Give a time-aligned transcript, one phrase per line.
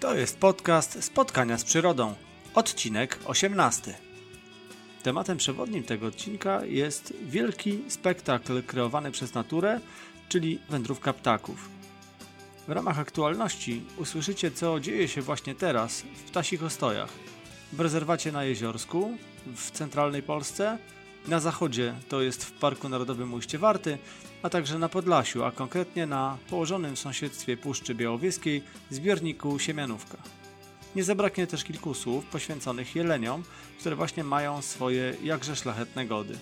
[0.00, 2.14] To jest podcast Spotkania z Przyrodą,
[2.54, 3.94] odcinek 18.
[5.02, 9.80] Tematem przewodnim tego odcinka jest wielki spektakl kreowany przez naturę,
[10.28, 11.68] czyli wędrówka ptaków.
[12.68, 17.10] W ramach aktualności usłyszycie, co dzieje się właśnie teraz w Ptasich Ostojach,
[17.72, 19.16] w rezerwacie na Jeziorsku,
[19.56, 20.78] w centralnej Polsce,
[21.28, 23.98] na zachodzie to jest w Parku Narodowym Ujście Warty,
[24.42, 30.18] a także na Podlasiu, a konkretnie na położonym w sąsiedztwie Puszczy Białowieskiej zbiorniku Siemianówka.
[30.96, 33.42] Nie zabraknie też kilku słów poświęconych jeleniom,
[33.80, 36.38] które właśnie mają swoje jakże szlachetne gody.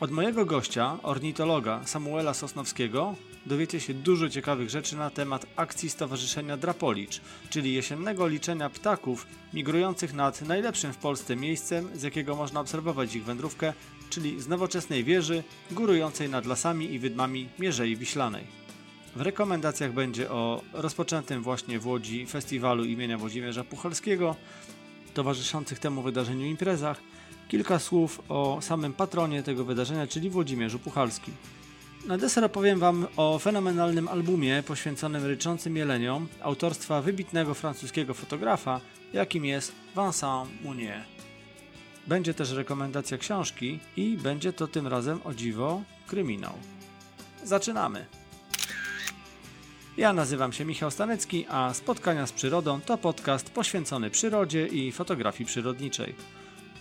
[0.00, 3.14] Od mojego gościa, ornitologa Samuela Sosnowskiego,
[3.46, 7.20] dowiecie się dużo ciekawych rzeczy na temat akcji Stowarzyszenia Drapolicz,
[7.50, 13.24] czyli jesiennego liczenia ptaków migrujących nad najlepszym w Polsce miejscem, z jakiego można obserwować ich
[13.24, 13.72] wędrówkę,
[14.10, 18.44] czyli z nowoczesnej wieży górującej nad lasami i wydmami Mierzei Wiślanej.
[19.16, 24.36] W rekomendacjach będzie o rozpoczętym właśnie w Łodzi festiwalu imienia Włodzimierza Puchalskiego,
[25.14, 27.00] towarzyszących temu wydarzeniu imprezach,
[27.48, 31.34] kilka słów o samym patronie tego wydarzenia, czyli Włodzimierzu Puchalskim.
[32.06, 38.80] Na deser opowiem Wam o fenomenalnym albumie poświęconym ryczącym jeleniom autorstwa wybitnego francuskiego fotografa,
[39.12, 41.04] jakim jest Vincent Mounier.
[42.06, 46.52] Będzie też rekomendacja książki i będzie to tym razem o dziwo kryminał.
[47.44, 48.06] Zaczynamy!
[49.96, 55.46] Ja nazywam się Michał Stanecki, a Spotkania z Przyrodą to podcast poświęcony przyrodzie i fotografii
[55.46, 56.14] przyrodniczej.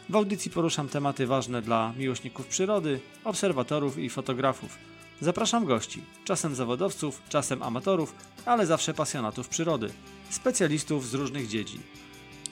[0.10, 4.78] W audycji poruszam tematy ważne dla miłośników przyrody, obserwatorów i fotografów.
[5.22, 9.90] Zapraszam gości, czasem zawodowców, czasem amatorów, ale zawsze pasjonatów przyrody,
[10.30, 11.82] specjalistów z różnych dziedzin.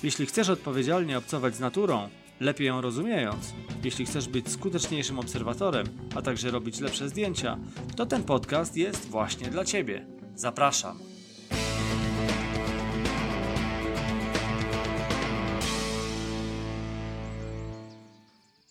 [0.04, 2.10] Jeśli chcesz odpowiedzialnie obcować z naturą,
[2.40, 7.58] lepiej ją rozumiejąc, jeśli chcesz być skuteczniejszym obserwatorem, a także robić lepsze zdjęcia,
[7.96, 10.06] to ten podcast jest właśnie dla Ciebie.
[10.36, 11.00] Zapraszam.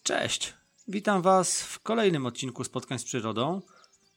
[0.02, 0.54] Cześć,
[0.88, 3.62] witam Was w kolejnym odcinku Spotkań z Przyrodą.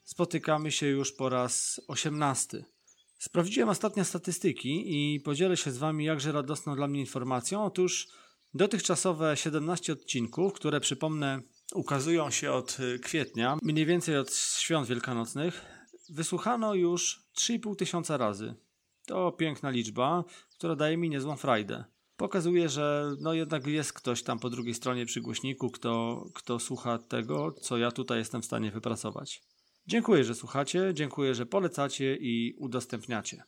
[0.04, 2.66] Spotykamy się już po raz osiemnasty.
[3.20, 7.64] Sprawdziłem ostatnio statystyki i podzielę się z Wami jakże radosną dla mnie informacją.
[7.64, 8.08] Otóż
[8.54, 11.42] dotychczasowe 17 odcinków, które przypomnę
[11.74, 15.66] ukazują się od kwietnia, mniej więcej od świąt wielkanocnych,
[16.10, 18.56] wysłuchano już 3,5 tysiąca razy.
[19.06, 20.24] To piękna liczba,
[20.58, 21.84] która daje mi niezłą frajdę.
[22.18, 26.98] Pokazuje, że no jednak jest ktoś tam po drugiej stronie przy głośniku, kto, kto słucha
[26.98, 29.42] tego, co ja tutaj jestem w stanie wypracować.
[29.88, 33.44] Dziękuję, że słuchacie, dziękuję, że polecacie i udostępniacie.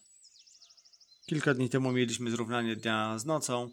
[1.25, 3.71] Kilka dni temu mieliśmy zrównanie dnia z nocą,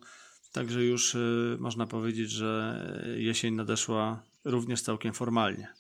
[0.59, 2.83] także już y, można powiedzieć, że
[3.17, 5.73] jesień nadeszła również całkiem formalnie.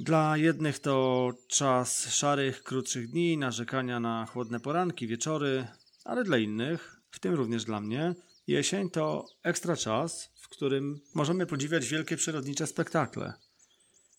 [0.00, 5.66] Dla jednych to czas szarych, krótszych dni, narzekania na chłodne poranki, wieczory,
[6.04, 8.14] ale dla innych, w tym również dla mnie,
[8.46, 13.32] jesień to ekstra czas, w którym możemy podziwiać wielkie przyrodnicze spektakle.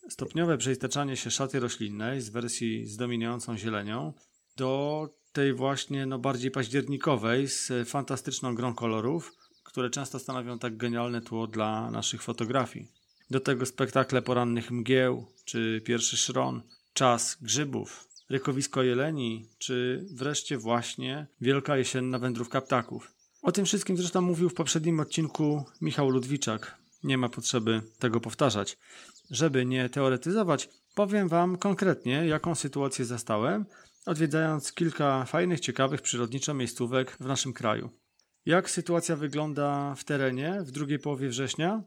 [0.09, 4.13] Stopniowe przeistaczanie się szaty roślinnej z wersji z dominującą zielenią
[4.57, 9.42] do tej właśnie no, bardziej październikowej z fantastyczną grą kolorów,
[9.73, 12.87] które często stanowią tak genialne tło dla naszych fotografii.
[13.31, 16.61] Do tego spektakle porannych mgieł, czy pierwszy szron,
[16.93, 23.11] czas grzybów, rykowisko jeleni, czy wreszcie właśnie wielka jesienna wędrówka ptaków.
[23.41, 26.77] O tym wszystkim zresztą mówił w poprzednim odcinku Michał Ludwiczak.
[27.03, 28.77] Nie ma potrzeby tego powtarzać.
[29.31, 33.65] Żeby nie teoretyzować, powiem Wam konkretnie, jaką sytuację zastałem,
[34.05, 38.02] odwiedzając kilka fajnych, ciekawych przyrodniczo miejscówek w naszym kraju.
[38.45, 41.81] Jak sytuacja wygląda w terenie w drugiej połowie września?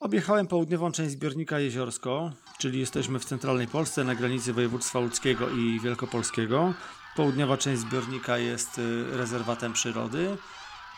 [0.00, 5.80] Objechałem południową część zbiornika Jeziorsko, czyli jesteśmy w centralnej Polsce na granicy województwa łódzkiego i
[5.80, 6.74] wielkopolskiego.
[7.16, 10.36] Południowa część zbiornika jest y, rezerwatem przyrody.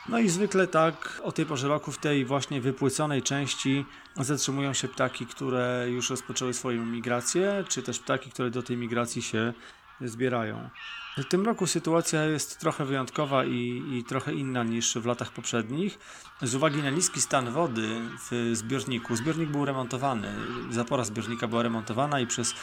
[0.08, 3.84] No i zwykle tak o tej porze roku w tej właśnie wypłyconej części
[4.16, 9.22] zatrzymują się ptaki, które już rozpoczęły swoją migrację, czy też ptaki, które do tej migracji
[9.22, 9.52] się
[10.00, 10.70] zbierają.
[11.16, 15.99] W tym roku sytuacja jest trochę wyjątkowa i, i, trochę inna niż w latach poprzednich.
[16.43, 18.00] Z uwagi na niski stan wody
[18.31, 20.34] w zbiorniku, zbiornik był remontowany,
[20.70, 22.55] zapora zbiornika była remontowana i przez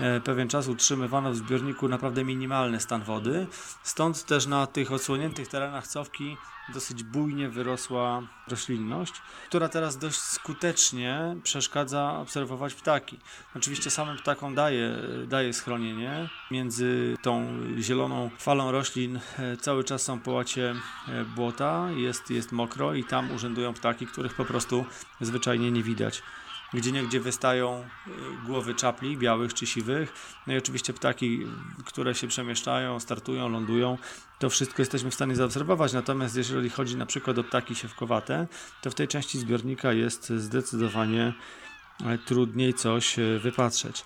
[0.00, 3.46] e, pewien czas utrzymywano w zbiorniku naprawdę minimalny stan wody.
[3.82, 6.36] Stąd też na tych odsłoniętych terenach cofki
[6.74, 9.12] dosyć bujnie wyrosła roślinność,
[9.48, 13.18] która teraz dość skutecznie przeszkadza obserwować ptaki.
[13.56, 16.28] Oczywiście samym ptakom daje, daje schronienie.
[16.50, 17.46] Między tą
[17.78, 20.74] zieloną falą roślin e, cały czas są połacie
[21.08, 24.84] e, błota, jest, jest mokro i tam urzędują ptaki, których po prostu
[25.20, 26.22] zwyczajnie nie widać.
[26.74, 28.10] Gdzie niegdzie wystają y,
[28.46, 30.12] głowy czapli, białych czy siwych.
[30.46, 31.46] No i oczywiście ptaki,
[31.84, 33.98] które się przemieszczają, startują, lądują.
[34.38, 35.92] To wszystko jesteśmy w stanie zaobserwować.
[35.92, 38.46] Natomiast jeżeli chodzi na przykład o ptaki siewkowate,
[38.82, 41.34] to w tej części zbiornika jest zdecydowanie
[42.04, 44.04] e, trudniej coś e, wypatrzeć.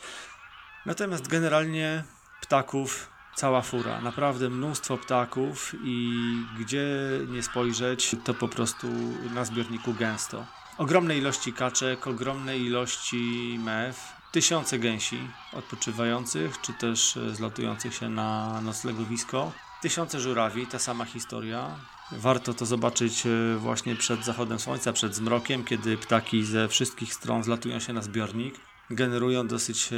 [0.86, 2.04] Natomiast generalnie
[2.40, 6.12] ptaków cała fura, naprawdę mnóstwo ptaków i
[6.60, 6.86] gdzie
[7.28, 8.86] nie spojrzeć, to po prostu
[9.34, 10.61] na zbiorniku gęsto.
[10.82, 15.18] Ogromne ilości kaczek, ogromne ilości mew, tysiące gęsi
[15.52, 19.52] odpoczywających, czy też zlatujących się na noclegowisko,
[19.82, 21.70] tysiące żurawi, ta sama historia.
[22.12, 27.42] Warto to zobaczyć e, właśnie przed zachodem słońca, przed zmrokiem, kiedy ptaki ze wszystkich stron
[27.42, 28.54] zlatują się na zbiornik
[28.90, 29.96] generują dosyć e,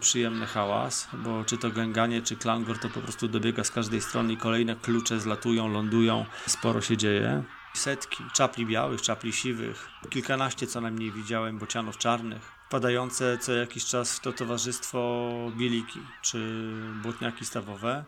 [0.00, 4.32] przyjemny hałas, bo czy to gęganie, czy klangor to po prostu dobiega z każdej strony
[4.32, 7.44] i kolejne klucze zlatują, lądują, sporo się dzieje.
[7.74, 14.16] Setki czapli białych, czapli siwych, kilkanaście co najmniej widziałem bocianów czarnych, wpadające co jakiś czas
[14.16, 16.72] w to towarzystwo bieliki, czy
[17.02, 18.04] błotniaki stawowe,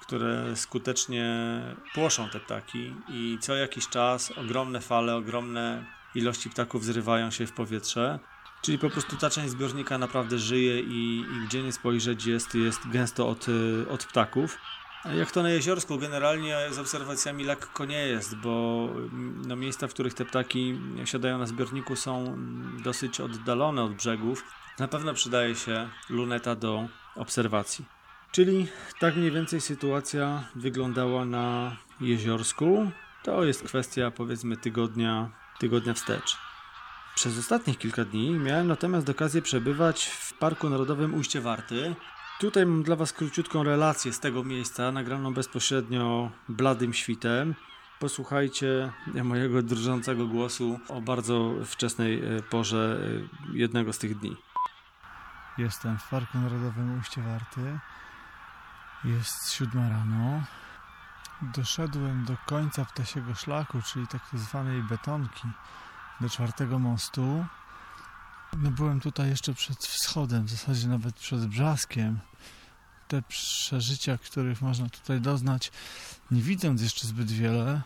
[0.00, 1.26] które skutecznie
[1.94, 5.84] płoszą te ptaki i co jakiś czas ogromne fale, ogromne
[6.14, 8.18] ilości ptaków zrywają się w powietrze.
[8.62, 12.88] Czyli po prostu ta część zbiornika naprawdę żyje i, i gdzie nie spojrzeć jest, jest
[12.88, 13.46] gęsto od,
[13.90, 14.58] od ptaków.
[15.12, 18.88] Jak to na jeziorsku, generalnie z obserwacjami lekko nie jest, bo
[19.46, 22.36] no, miejsca, w których te ptaki siadają na zbiorniku są
[22.84, 24.44] dosyć oddalone od brzegów.
[24.78, 27.84] Na pewno przydaje się luneta do obserwacji.
[28.32, 28.66] Czyli
[29.00, 32.90] tak mniej więcej sytuacja wyglądała na jeziorsku.
[33.22, 36.36] To jest kwestia powiedzmy tygodnia, tygodnia wstecz.
[37.14, 41.94] Przez ostatnich kilka dni miałem natomiast okazję przebywać w Parku Narodowym Ujście Warty.
[42.38, 47.54] Tutaj mam dla Was króciutką relację z tego miejsca, nagraną bezpośrednio bladym świtem.
[47.98, 48.92] Posłuchajcie
[49.24, 53.00] mojego drżącego głosu o bardzo wczesnej e, porze
[53.52, 54.36] e, jednego z tych dni.
[55.58, 57.78] Jestem w Parku Narodowym Ujście Warty.
[59.04, 60.42] Jest siódma rano.
[61.42, 65.48] Doszedłem do końca ptasiego szlaku, czyli tak zwanej betonki
[66.20, 67.44] do czwartego mostu.
[68.62, 72.18] No byłem tutaj jeszcze przed wschodem, w zasadzie nawet przed brzaskiem.
[73.08, 75.72] Te przeżycia, których można tutaj doznać,
[76.30, 77.82] nie widząc jeszcze zbyt wiele,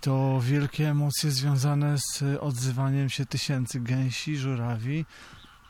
[0.00, 5.04] to wielkie emocje związane z odzywaniem się tysięcy gęsi, żurawi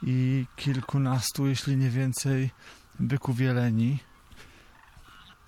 [0.02, 2.50] i kilkunastu, jeśli nie więcej,
[3.00, 3.98] byków jeleni.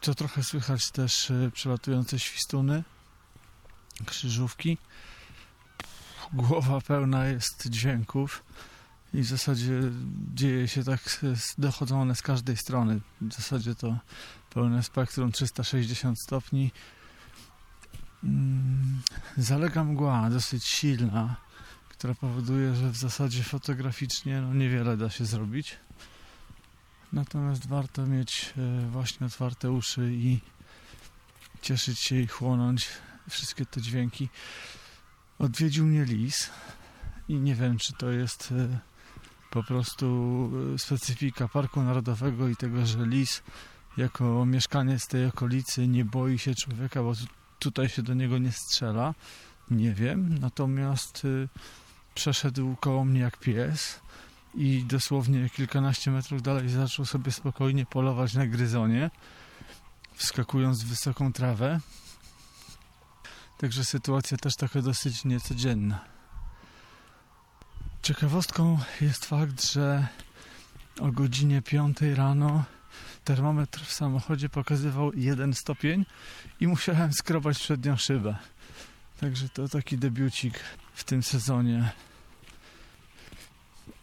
[0.01, 2.85] To trochę słychać też e, przelatujące świstuny,
[4.07, 4.79] krzyżówki
[6.33, 8.45] głowa pełna jest dźwięków
[9.15, 9.81] i w zasadzie
[10.35, 11.21] dzieje się tak,
[11.59, 13.01] dochodzą one z każdej strony.
[13.21, 13.99] W zasadzie to
[14.51, 16.73] pełne spektrum 360 stopni.
[18.25, 19.03] Mm,
[19.37, 21.37] zalega mgła dosyć silna,
[21.89, 25.77] która powoduje, że w zasadzie fotograficznie no, niewiele da się zrobić.
[27.13, 30.41] Natomiast warto mieć e, właśnie otwarte uszy i
[31.63, 32.89] cieszyć się i chłonąć
[33.31, 34.29] wszystkie te dźwięki
[35.39, 36.51] odwiedził mnie lis
[37.29, 38.79] i nie wiem, czy to jest e,
[39.51, 43.43] po prostu e, specyfika Parku Narodowego i tego, że lis
[43.97, 47.13] jako mieszkaniec tej okolicy nie boi się człowieka, bo
[47.59, 49.15] tutaj się do niego nie strzela.
[49.71, 51.49] Nie wiem, natomiast e,
[52.15, 54.01] przeszedł koło mnie jak pies
[54.55, 59.11] i dosłownie kilkanaście metrów dalej zaczął sobie spokojnie polować na gryzonie,
[60.15, 61.81] wskakując w wysoką trawę.
[63.65, 66.05] Także sytuacja też taka dosyć niecodzienna.
[68.03, 70.07] Ciekawostką jest fakt, że
[71.01, 72.65] o godzinie 5 rano
[73.25, 76.07] termometr w samochodzie pokazywał 1 stopień
[76.61, 78.37] i musiałem skrobać przednią szybę.
[79.21, 80.61] Także to taki debiucik
[80.95, 81.93] w tym sezonie.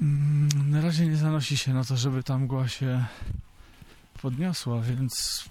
[0.02, 3.06] Mm, na razie nie zanosi się na to, żeby ta mgła się
[4.22, 5.44] podniosła, więc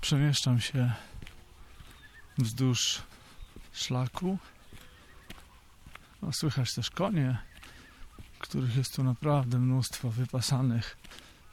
[0.00, 0.92] przemieszczam się
[2.38, 3.02] wzdłuż
[3.72, 4.38] szlaku.
[6.22, 7.38] No, słychać też konie,
[8.38, 10.96] których jest tu naprawdę mnóstwo wypasanych.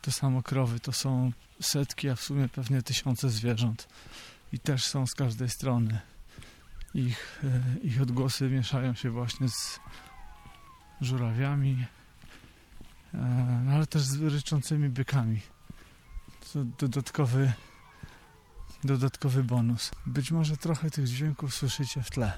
[0.01, 3.87] Te samo krowy to są setki, a w sumie pewnie tysiące zwierząt.
[4.53, 5.99] I też są z każdej strony.
[6.93, 9.79] Ich, e, ich odgłosy mieszają się właśnie z
[11.01, 11.85] żurawiami,
[13.13, 13.17] e,
[13.65, 15.41] no, ale też z ryczącymi bykami.
[16.53, 17.53] To dodatkowy
[18.85, 19.91] dodatkowy bonus.
[20.05, 22.31] Być może trochę tych dźwięków słyszycie w tle.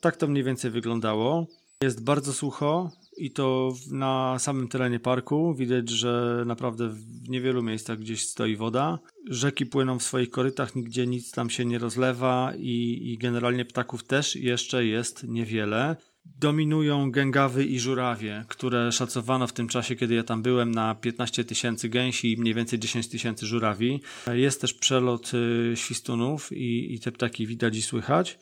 [0.00, 1.46] Tak to mniej więcej wyglądało.
[1.82, 5.54] Jest bardzo sucho i to na samym terenie parku.
[5.54, 8.98] Widać, że naprawdę w niewielu miejscach gdzieś stoi woda.
[9.30, 14.04] Rzeki płyną w swoich korytach, nigdzie nic tam się nie rozlewa i, i generalnie ptaków
[14.04, 15.96] też jeszcze jest niewiele.
[16.38, 21.44] Dominują gęgawy i żurawie, które szacowano w tym czasie, kiedy ja tam byłem, na 15
[21.44, 24.02] tysięcy gęsi i mniej więcej 10 tysięcy żurawi.
[24.32, 28.38] Jest też przelot y, świstunów i, i te ptaki widać i słychać.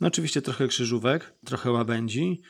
[0.00, 2.42] No oczywiście trochę krzyżówek, trochę łabędzi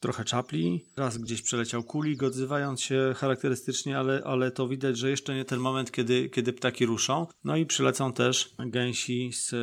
[0.00, 0.84] trochę czapli.
[0.96, 5.60] Raz gdzieś przeleciał kulik, odzywając się charakterystycznie, ale, ale to widać, że jeszcze nie ten
[5.60, 7.26] moment, kiedy, kiedy ptaki ruszą.
[7.44, 9.54] No i przylecą też gęsi z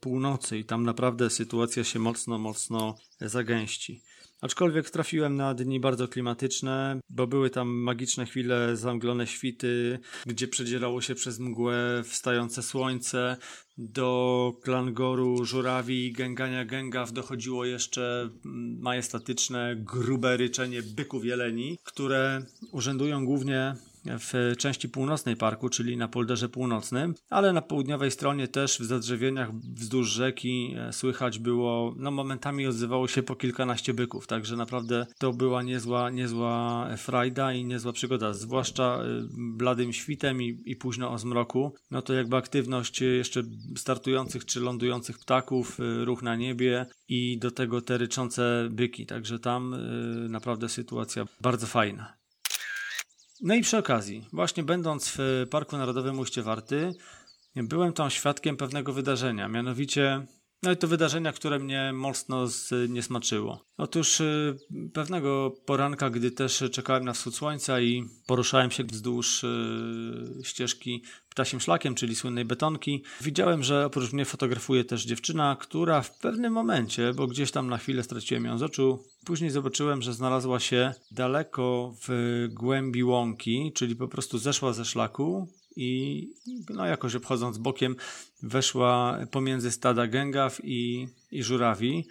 [0.00, 4.02] północy i tam naprawdę sytuacja się mocno, mocno zagęści.
[4.40, 11.00] Aczkolwiek trafiłem na dni bardzo klimatyczne, bo były tam magiczne chwile, zamglone świty, gdzie przedzierało
[11.00, 13.36] się przez mgłę wstające słońce.
[13.78, 18.30] Do klangoru żurawi i gęgania gęgaw dochodziło jeszcze
[18.80, 22.42] majestatyczne, grube ryczenie byków jeleni, które
[22.72, 23.74] urzędują głównie
[24.04, 29.54] w części północnej parku, czyli na polderze północnym, ale na południowej stronie też w zadrzewieniach
[29.54, 35.32] wzdłuż rzeki e, słychać było, no momentami odzywało się po kilkanaście byków, także naprawdę to
[35.32, 41.18] była niezła, niezła frajda i niezła przygoda, zwłaszcza e, bladym świtem i, i późno o
[41.18, 43.42] zmroku, no to jakby aktywność jeszcze
[43.76, 49.38] startujących czy lądujących ptaków, e, ruch na niebie i do tego te ryczące byki, także
[49.38, 49.76] tam
[50.28, 52.17] naprawdę sytuacja bardzo fajna.
[53.40, 56.92] No i przy okazji, właśnie będąc w Parku Narodowym Ujście Warty,
[57.56, 60.26] byłem tam świadkiem pewnego wydarzenia, mianowicie
[60.62, 63.64] no i to wydarzenia, które mnie mocno zniesmaczyło.
[63.76, 64.58] Otóż y,
[64.92, 69.48] pewnego poranka, gdy też czekałem na wschód słońca i poruszałem się wzdłuż y,
[70.42, 76.18] ścieżki ptasim szlakiem, czyli słynnej betonki, widziałem, że oprócz mnie fotografuje też dziewczyna, która w
[76.18, 80.60] pewnym momencie, bo gdzieś tam na chwilę straciłem ją z oczu, później zobaczyłem, że znalazła
[80.60, 85.48] się daleko w głębi łąki, czyli po prostu zeszła ze szlaku
[85.78, 86.28] i
[86.70, 87.96] no jakoś obchodząc bokiem
[88.42, 92.04] weszła pomiędzy stada gęgaw i, i żurawi.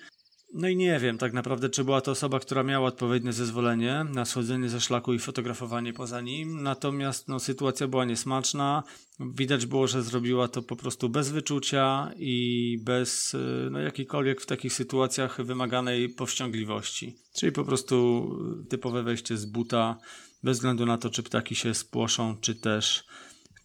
[0.54, 4.26] No i nie wiem tak naprawdę, czy była to osoba, która miała odpowiednie zezwolenie na
[4.26, 8.84] schodzenie ze szlaku i fotografowanie poza nim, natomiast no, sytuacja była niesmaczna.
[9.20, 13.36] Widać było, że zrobiła to po prostu bez wyczucia i bez
[13.72, 17.16] no, jakiejkolwiek w takich sytuacjach wymaganej powściągliwości.
[17.36, 18.30] Czyli po prostu
[18.70, 19.98] typowe wejście z buta,
[20.44, 23.04] bez względu na to, czy ptaki się spłoszą, czy też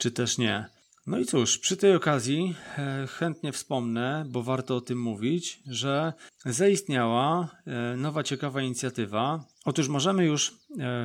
[0.02, 0.64] czy też nie.
[1.06, 6.12] No i cóż, przy tej okazji e, chętnie wspomnę, bo warto o tym mówić, że
[6.44, 9.44] zaistniała e, nowa ciekawa inicjatywa.
[9.64, 10.54] Otóż możemy już e,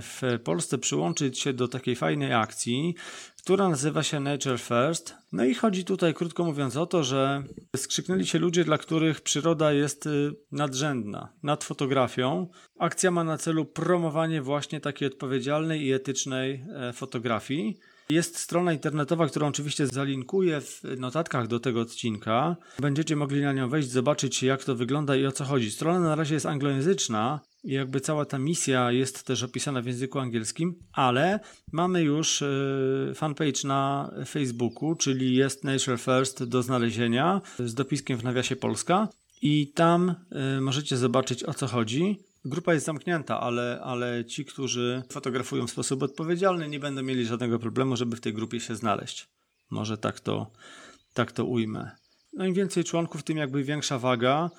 [0.01, 2.96] w Polsce przyłączyć się do takiej fajnej akcji,
[3.44, 5.16] która nazywa się Nature First.
[5.32, 7.44] No i chodzi tutaj, krótko mówiąc, o to, że
[7.75, 10.10] skrzyknęli się ludzie, dla których przyroda jest
[10.51, 12.48] nadrzędna nad fotografią.
[12.80, 17.80] Akcja ma na celu promowanie właśnie takiej odpowiedzialnej i etycznej fotografii.
[18.10, 22.56] Jest strona internetowa, którą oczywiście zalinkuję w notatkach do tego odcinka.
[22.80, 25.72] Będziecie mogli na nią wejść, zobaczyć jak to wygląda i o co chodzi.
[25.72, 30.20] Strona na razie jest anglojęzyczna i jakby cała ta misja jest też opisana w języku
[30.20, 31.40] angielskim, ale
[31.72, 32.48] mamy już e,
[33.16, 39.08] fanpage na Facebooku, czyli jest Nature First do znalezienia z dopiskiem w nawiasie Polska.
[39.42, 40.16] I tam
[40.58, 42.20] y, możecie zobaczyć o co chodzi.
[42.48, 47.60] Grupa jest zamknięta, ale, ale ci, którzy fotografują w sposób odpowiedzialny, nie będą mieli żadnego
[47.60, 49.27] problemu, żeby w tej grupie się znaleźć.
[49.70, 50.51] Może tak to,
[51.13, 51.92] tak to ujmę.
[52.34, 54.50] No im więcej członków, tym jakby większa waga.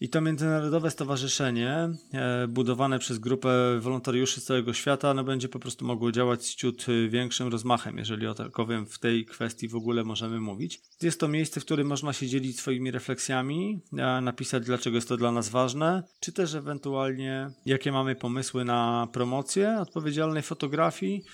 [0.00, 5.58] I to międzynarodowe stowarzyszenie, e, budowane przez grupę wolontariuszy z całego świata, no będzie po
[5.58, 10.04] prostu mogło działać z ciut większym rozmachem, jeżeli o takowym w tej kwestii w ogóle
[10.04, 10.80] możemy mówić.
[11.02, 13.80] Jest to miejsce, w którym można się dzielić swoimi refleksjami,
[14.22, 19.78] napisać, dlaczego jest to dla nas ważne, czy też ewentualnie, jakie mamy pomysły na promocję
[19.80, 21.24] odpowiedzialnej fotografii,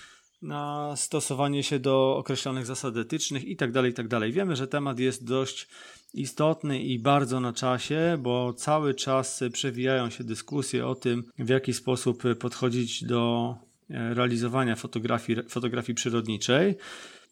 [0.41, 4.19] na stosowanie się do określonych zasad etycznych itd., tak itd.
[4.19, 5.67] Tak Wiemy, że temat jest dość
[6.15, 11.73] istotny i bardzo na czasie, bo cały czas przewijają się dyskusje o tym, w jaki
[11.73, 13.55] sposób podchodzić do
[13.89, 16.75] e, realizowania fotografii, fotografii przyrodniczej.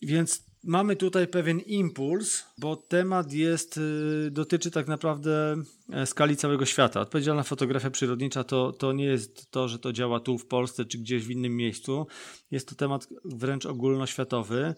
[0.01, 3.79] Więc mamy tutaj pewien impuls, bo temat jest,
[4.27, 5.55] e, dotyczy tak naprawdę
[5.93, 7.01] e, skali całego świata.
[7.01, 10.97] Odpowiedzialna fotografia przyrodnicza to, to nie jest to, że to działa tu w Polsce czy
[10.97, 12.07] gdzieś w innym miejscu.
[12.51, 14.75] Jest to temat wręcz ogólnoświatowy.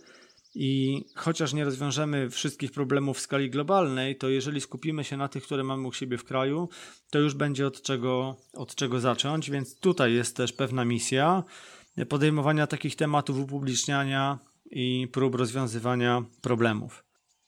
[0.56, 5.44] I chociaż nie rozwiążemy wszystkich problemów w skali globalnej, to jeżeli skupimy się na tych,
[5.44, 6.70] które mamy u siebie w kraju,
[7.10, 9.52] to już będzie od czego, od czego zacząć.
[9.52, 11.44] Więc tutaj jest też pewna misja
[12.10, 14.40] podejmowania takich tematów, upubliczniania
[14.72, 17.04] i prób rozwiązywania problemów.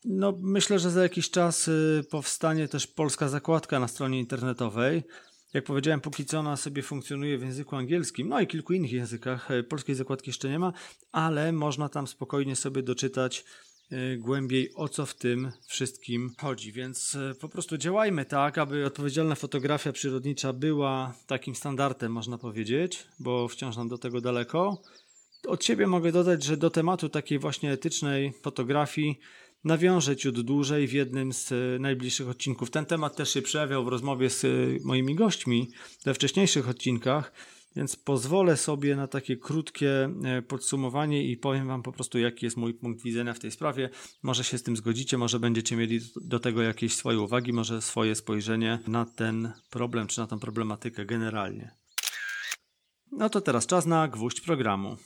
[0.05, 5.03] No, myślę, że za jakiś czas y, powstanie też polska zakładka na stronie internetowej
[5.53, 9.51] Jak powiedziałem, póki co ona sobie funkcjonuje w języku angielskim, no i kilku innych językach.
[9.51, 10.73] E, polskiej zakładki jeszcze nie ma,
[11.11, 13.45] ale można tam spokojnie sobie doczytać
[13.91, 16.71] e, głębiej o co w tym wszystkim chodzi.
[16.71, 23.07] Więc e, po prostu działajmy tak, aby odpowiedzialna fotografia przyrodnicza była takim standardem, można powiedzieć,
[23.19, 24.81] bo wciąż nam do tego daleko.
[25.47, 29.19] Od siebie mogę dodać, że do tematu takiej właśnie etycznej fotografii
[29.63, 32.71] nawiążę ciut dłużej w jednym z e, najbliższych odcinków.
[32.71, 34.47] Ten temat też się przejawiał w rozmowie z e,
[34.83, 35.71] moimi gośćmi
[36.05, 37.31] we wcześniejszych odcinkach,
[37.75, 42.57] więc pozwolę sobie na takie krótkie e, podsumowanie i powiem Wam po prostu, jaki jest
[42.57, 43.89] mój punkt widzenia w tej sprawie.
[44.23, 48.15] Może się z tym zgodzicie, może będziecie mieli do tego jakieś swoje uwagi, może swoje
[48.15, 51.71] spojrzenie na ten problem czy na tą problematykę generalnie.
[53.11, 54.97] No to teraz czas na gwóźdź programu.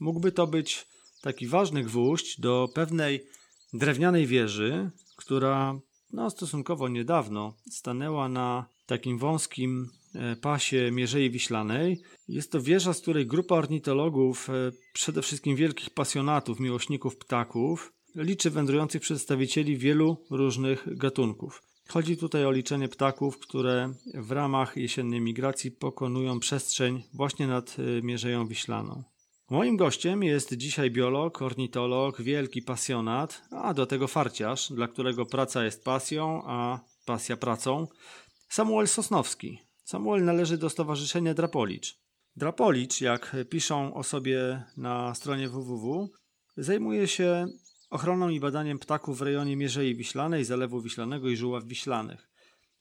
[0.00, 0.86] Mógłby to być
[1.22, 3.26] taki ważny gwóźdź do pewnej
[3.72, 5.80] drewnianej wieży, która
[6.12, 12.02] no, stosunkowo niedawno stanęła na takim wąskim e, pasie Mierzei Wiślanej.
[12.28, 14.52] Jest to wieża, z której grupa ornitologów, e,
[14.92, 21.62] przede wszystkim wielkich pasjonatów, miłośników ptaków, liczy wędrujących przedstawicieli wielu różnych gatunków.
[21.88, 28.02] Chodzi tutaj o liczenie ptaków, które w ramach jesiennej migracji pokonują przestrzeń właśnie nad e,
[28.02, 29.02] Mierzeją Wiślaną.
[29.50, 35.64] Moim gościem jest dzisiaj biolog, ornitolog, wielki pasjonat, a do tego farciarz, dla którego praca
[35.64, 37.86] jest pasją, a pasja pracą.
[38.48, 39.58] Samuel Sosnowski.
[39.84, 41.98] Samuel należy do Stowarzyszenia Drapolicz.
[42.36, 46.08] Drapolicz, jak piszą o sobie na stronie www,
[46.56, 47.46] zajmuje się
[47.90, 52.30] ochroną i badaniem ptaków w rejonie Mierzei Wiślanej, Zalewu Wiślanego i Żuław Wiślanych.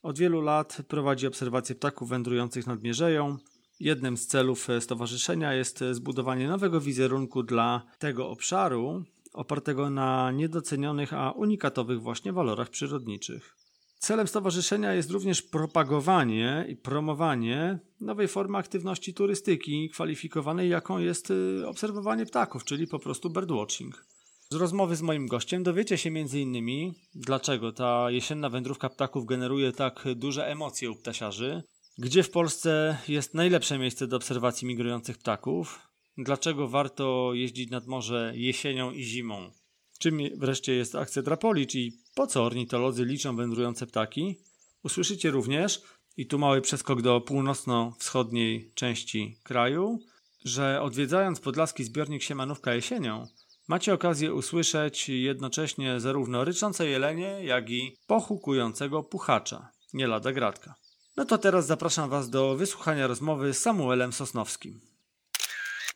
[0.02, 3.38] Od wielu lat prowadzi obserwacje ptaków wędrujących nad Mierzeją,
[3.80, 10.32] Jednym z celów e, stowarzyszenia jest e, zbudowanie nowego wizerunku dla tego obszaru, opartego na
[10.32, 13.56] niedocenionych, a unikatowych właśnie walorach przyrodniczych.
[14.00, 21.32] Celem stowarzyszenia jest również propagowanie i promowanie nowej formy aktywności turystyki, kwalifikowanej jaką jest
[21.62, 24.06] e, obserwowanie ptaków, czyli po prostu birdwatching.
[24.52, 26.94] Z rozmowy z moim gościem dowiecie się m.in.
[27.16, 31.64] dlaczego ta jesienna wędrówka ptaków generuje tak duże emocje u ptasiarzy,
[32.00, 35.79] gdzie w Polsce jest najlepsze miejsce do obserwacji migrujących ptaków?
[36.18, 39.51] Dlaczego warto jeździć nad morze jesienią i zimą?
[40.00, 44.36] Czym wreszcie jest akcja Drapolicz i po co ornitolodzy liczą wędrujące ptaki?
[44.84, 45.82] Usłyszycie również,
[46.17, 50.00] i tu mały przeskok do północno-wschodniej części kraju,
[50.45, 53.28] że odwiedzając podlaski zbiornik Siemanówka jesienią,
[53.67, 60.76] macie okazję usłyszeć jednocześnie zarówno ryczące jelenie, jak i pochukującego puchacza, nie lada gratka.
[61.19, 64.79] No to teraz zapraszam Was do wysłuchania rozmowy z Samuelem Sosnowskim.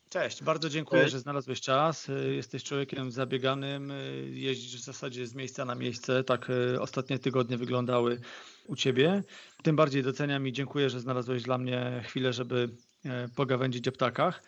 [0.09, 1.11] Cześć, bardzo dziękuję, Cześć.
[1.11, 2.07] że znalazłeś czas.
[2.35, 3.93] Jesteś człowiekiem zabieganym,
[4.29, 6.23] jeździsz w zasadzie z miejsca na miejsce.
[6.23, 8.21] Tak e, ostatnie tygodnie wyglądały
[8.67, 9.23] u Ciebie.
[9.61, 12.69] Tym bardziej doceniam i dziękuję, że znalazłeś dla mnie chwilę, żeby
[13.05, 14.43] e, pogawędzić o ptakach.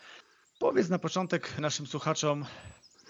[0.60, 2.46] Powiedz na początek naszym słuchaczom,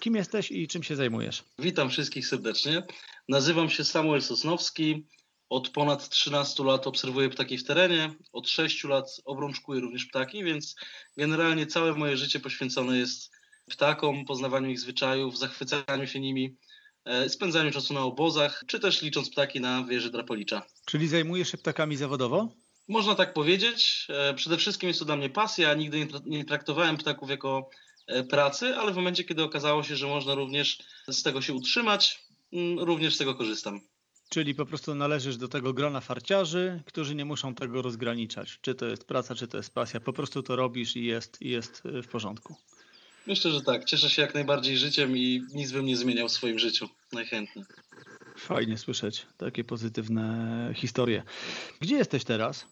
[0.00, 1.44] kim jesteś i czym się zajmujesz.
[1.58, 2.82] Witam wszystkich serdecznie.
[3.28, 5.06] Nazywam się Samuel Sosnowski.
[5.48, 10.76] Od ponad 13 lat obserwuję ptaki w terenie, od 6 lat obrączkuję również ptaki, więc
[11.16, 13.30] generalnie całe moje życie poświęcone jest
[13.70, 16.56] ptakom, poznawaniu ich zwyczajów, zachwycaniu się nimi,
[17.04, 20.62] e, spędzaniu czasu na obozach, czy też licząc ptaki na wieży Drapolicza.
[20.84, 22.48] Czyli zajmujesz się ptakami zawodowo?
[22.88, 24.06] Można tak powiedzieć.
[24.08, 25.74] E, przede wszystkim jest to dla mnie pasja.
[25.74, 27.70] Nigdy nie traktowałem ptaków jako
[28.06, 30.78] e, pracy, ale w momencie, kiedy okazało się, że można również
[31.08, 33.80] z tego się utrzymać, mm, również z tego korzystam.
[34.28, 38.58] Czyli po prostu należysz do tego grona farciarzy, którzy nie muszą tego rozgraniczać.
[38.60, 40.00] Czy to jest praca, czy to jest pasja.
[40.00, 42.56] Po prostu to robisz i jest, i jest y, w porządku.
[43.26, 43.84] Myślę, że tak.
[43.84, 46.88] Cieszę się jak najbardziej życiem i nic bym nie zmieniał w swoim życiu.
[47.12, 47.64] Najchętniej.
[48.38, 51.22] Fajnie słyszeć takie pozytywne historie.
[51.80, 52.66] Gdzie jesteś teraz?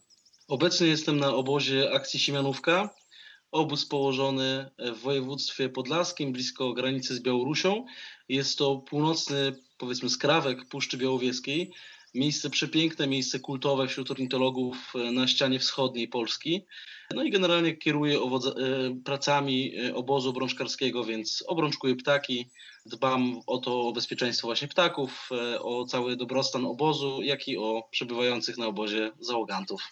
[0.48, 2.90] Obecnie jestem na obozie akcji Siemianówka.
[3.50, 7.86] Obóz położony w województwie podlaskim, blisko granicy z Białorusią.
[8.28, 9.52] Jest to północny
[9.84, 11.70] powiedzmy skrawek Puszczy Białowieskiej.
[12.14, 16.66] Miejsce przepiękne, miejsce kultowe wśród ornitologów e, na ścianie wschodniej Polski.
[17.14, 18.20] No i generalnie kieruję e,
[19.04, 22.50] pracami e, obozu obrączkarskiego, więc obrączkuję ptaki,
[22.86, 25.28] dbam o to o bezpieczeństwo właśnie ptaków,
[25.60, 29.82] o cały dobrostan obozu, jak i o przebywających na obozie załogantów.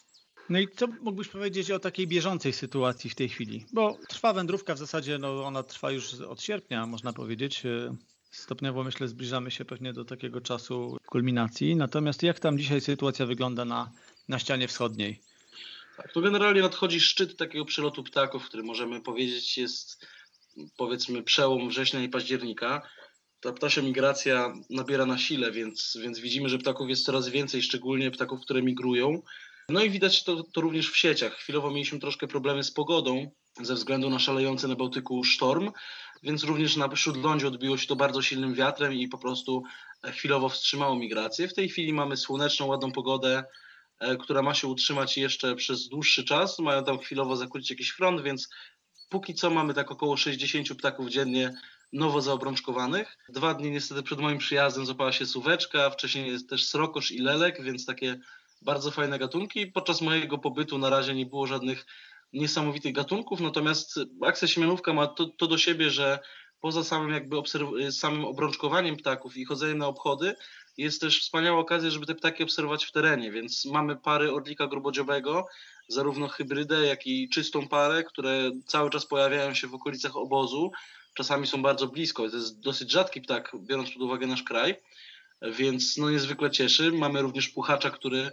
[0.48, 3.66] No i co mógłbyś powiedzieć o takiej bieżącej sytuacji w tej chwili?
[3.72, 7.62] Bo trwa wędrówka w zasadzie, no ona trwa już od sierpnia, można powiedzieć.
[8.32, 11.76] Stopniowo myślę, zbliżamy się pewnie do takiego czasu kulminacji.
[11.76, 13.92] Natomiast jak tam dzisiaj sytuacja wygląda na,
[14.28, 15.20] na ścianie wschodniej?
[15.96, 20.06] Tak, to generalnie nadchodzi szczyt takiego przelotu ptaków, który możemy powiedzieć jest
[20.76, 22.82] powiedzmy przełom września i października.
[23.40, 28.10] Ta ptasia migracja nabiera na sile, więc, więc widzimy, że ptaków jest coraz więcej, szczególnie
[28.10, 29.22] ptaków, które migrują.
[29.68, 31.34] No i widać to, to również w sieciach.
[31.34, 35.70] Chwilowo mieliśmy troszkę problemy z pogodą ze względu na szalejący na Bałtyku sztorm,
[36.22, 39.62] więc również na Śródlądzie odbiło się to bardzo silnym wiatrem i po prostu
[40.04, 41.48] chwilowo wstrzymało migrację.
[41.48, 43.44] W tej chwili mamy słoneczną, ładną pogodę,
[43.98, 46.58] e, która ma się utrzymać jeszcze przez dłuższy czas.
[46.58, 48.48] Mają tam chwilowo zakłócić jakiś front, więc
[49.08, 51.54] póki co mamy tak około 60 ptaków dziennie
[51.92, 53.18] nowo zaobrączkowanych.
[53.28, 57.62] Dwa dni niestety przed moim przyjazdem złapała się suweczka, wcześniej jest też srokosz i lelek,
[57.62, 58.20] więc takie
[58.62, 59.66] bardzo fajne gatunki.
[59.66, 61.86] Podczas mojego pobytu na razie nie było żadnych
[62.32, 66.18] niesamowitych gatunków, natomiast akcja siemianówka ma to, to do siebie, że
[66.60, 67.36] poza samym jakby
[67.90, 70.34] samym obrączkowaniem ptaków i chodzeniem na obchody,
[70.76, 75.46] jest też wspaniała okazja, żeby te ptaki obserwować w terenie, więc mamy pary orlika grubodziowego,
[75.88, 80.70] zarówno hybrydę, jak i czystą parę, które cały czas pojawiają się w okolicach obozu,
[81.14, 84.76] czasami są bardzo blisko, to jest dosyć rzadki ptak, biorąc pod uwagę nasz kraj,
[85.42, 86.92] więc no niezwykle cieszy.
[86.92, 88.30] Mamy również puchacza, który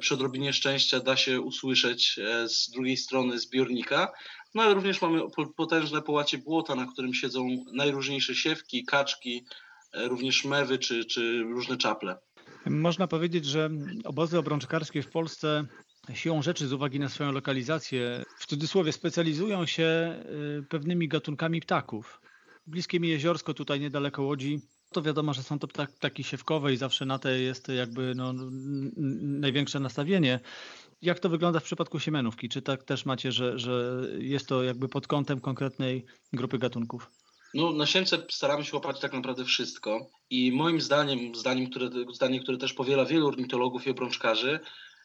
[0.00, 4.12] przy odrobinie szczęścia da się usłyszeć e, z drugiej strony zbiornika.
[4.54, 5.20] No ale również mamy
[5.56, 9.44] potężne połacie błota, na którym siedzą najróżniejsze siewki, kaczki,
[9.92, 12.18] e, również mewy czy, czy różne czaple.
[12.66, 13.70] Można powiedzieć, że
[14.04, 15.66] obozy obrączkarskie w Polsce
[16.14, 20.16] siłą rzeczy z uwagi na swoją lokalizację w cudzysłowie specjalizują się
[20.68, 22.20] pewnymi gatunkami ptaków.
[22.66, 24.60] Bliskie mi jeziorsko tutaj niedaleko Łodzi
[24.92, 28.32] to wiadomo, że są to ptaki siewkowe i zawsze na te jest jakby no,
[29.22, 30.40] największe nastawienie.
[31.02, 32.48] Jak to wygląda w przypadku siemenówki?
[32.48, 37.10] Czy tak też macie, że, że jest to jakby pod kątem konkretnej grupy gatunków?
[37.54, 42.40] No, na siemce staramy się łapać tak naprawdę wszystko i moim zdaniem, zdaniem które, zdanie,
[42.40, 44.60] które też powiela wielu ornitologów i obrączkarzy,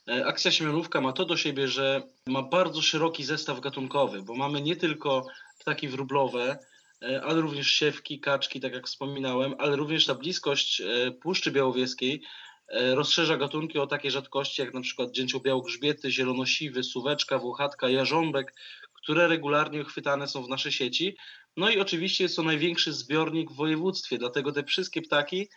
[0.09, 4.61] e, akcja siemianówka ma to do siebie, że ma bardzo szeroki zestaw gatunkowy, bo mamy
[4.61, 5.25] nie tylko
[5.59, 6.59] ptaki wróblowe,
[7.01, 12.23] ale również siewki, kaczki, tak jak wspominałem, ale również ta bliskość e, Puszczy Białowieskiej
[12.67, 18.53] e, rozszerza gatunki o takie rzadkości jak na przykład dzięcioł-białogrzbiety, zielonosiwy, suweczka, włochatka, jarząbek,
[18.93, 21.17] które regularnie chwytane są w naszej sieci.
[21.57, 25.47] No i oczywiście jest to największy zbiornik w województwie, dlatego te wszystkie ptaki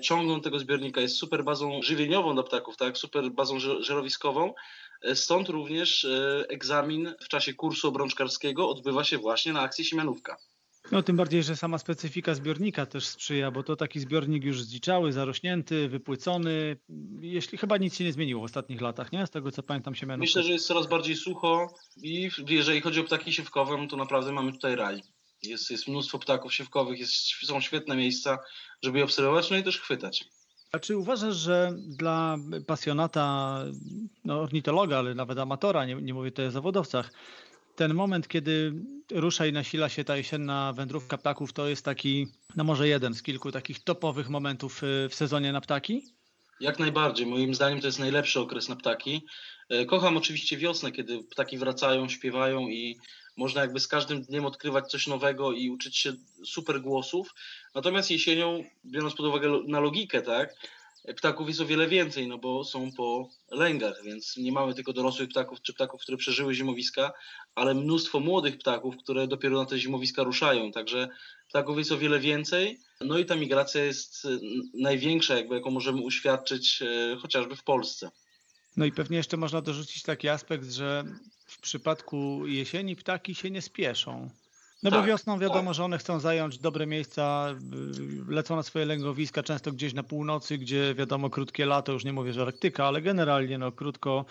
[0.00, 1.00] ciągną tego zbiornika.
[1.00, 4.54] Jest super bazą żywieniową dla ptaków, tak, super bazą żerowiskową.
[5.14, 6.06] Stąd również
[6.48, 10.36] egzamin w czasie kursu obrączkarskiego odbywa się właśnie na akcji Siemianówka.
[10.90, 15.12] No tym bardziej, że sama specyfika zbiornika też sprzyja, bo to taki zbiornik już zdziczały,
[15.12, 16.76] zarośnięty, wypłycony.
[17.20, 19.26] Jeśli chyba nic się nie zmieniło w ostatnich latach, nie?
[19.26, 20.30] Z tego co pamiętam się mianowicie.
[20.30, 24.32] Myślę, że jest coraz bardziej sucho i jeżeli chodzi o ptaki siewkowe, no to naprawdę
[24.32, 25.02] mamy tutaj raj.
[25.42, 27.14] Jest, jest mnóstwo ptaków siewkowych, jest,
[27.46, 28.38] są świetne miejsca,
[28.82, 30.24] żeby je obserwować, no i też chwytać.
[30.72, 33.58] A czy uważasz, że dla pasjonata,
[34.24, 37.12] no ornitologa, ale nawet amatora, nie, nie mówię tutaj o zawodowcach,
[37.76, 38.72] ten moment, kiedy
[39.10, 43.22] rusza i nasila się ta jesienna wędrówka ptaków, to jest taki, no może jeden z
[43.22, 46.02] kilku takich topowych momentów y, w sezonie na ptaki?
[46.60, 47.26] Jak najbardziej.
[47.26, 49.26] Moim zdaniem to jest najlepszy okres na ptaki.
[49.68, 52.98] E, kocham oczywiście wiosnę, kiedy ptaki wracają, śpiewają i
[53.36, 56.12] można jakby z każdym dniem odkrywać coś nowego i uczyć się
[56.44, 57.34] super głosów.
[57.74, 60.54] Natomiast jesienią, biorąc pod uwagę na logikę, tak,
[61.16, 65.28] ptaków jest o wiele więcej, no bo są po lęgach, więc nie mamy tylko dorosłych
[65.28, 67.12] ptaków czy ptaków, które przeżyły zimowiska,
[67.54, 70.72] ale mnóstwo młodych ptaków, które dopiero na te zimowiska ruszają.
[70.72, 71.08] Także
[71.48, 72.78] ptaków jest o wiele więcej.
[73.00, 74.28] No i ta migracja jest
[74.74, 78.10] największa, jakby, jaką możemy uświadczyć e, chociażby w Polsce.
[78.76, 81.04] No i pewnie jeszcze można dorzucić taki aspekt, że
[81.46, 84.30] w przypadku jesieni ptaki się nie spieszą.
[84.82, 85.74] No tak, bo wiosną wiadomo, tak.
[85.74, 87.54] że one chcą zająć dobre miejsca,
[88.28, 92.12] y, lecą na swoje lęgowiska, często gdzieś na północy, gdzie wiadomo krótkie lato, już nie
[92.12, 94.24] mówię, że Arktyka, ale generalnie no krótko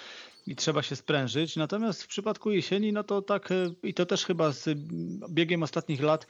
[0.48, 1.56] i trzeba się sprężyć.
[1.56, 4.70] Natomiast w przypadku jesieni, no to tak y, i to też chyba z
[5.30, 6.28] biegiem ostatnich lat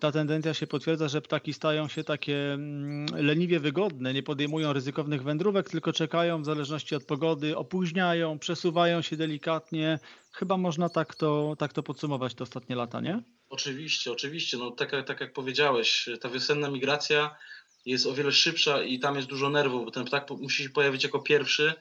[0.00, 5.22] ta tendencja się potwierdza, że ptaki stają się takie mm, leniwie wygodne, nie podejmują ryzykownych
[5.22, 9.98] wędrówek, tylko czekają w zależności od pogody, opóźniają, przesuwają się delikatnie.
[10.32, 13.22] Chyba można tak to, tak to podsumować te ostatnie lata, nie?
[13.48, 14.56] Oczywiście, oczywiście.
[14.56, 17.36] No, tak, tak jak powiedziałeś, ta wiosenna migracja
[17.86, 21.04] jest o wiele szybsza i tam jest dużo nerwów, bo ten ptak musi się pojawić
[21.04, 21.74] jako pierwszy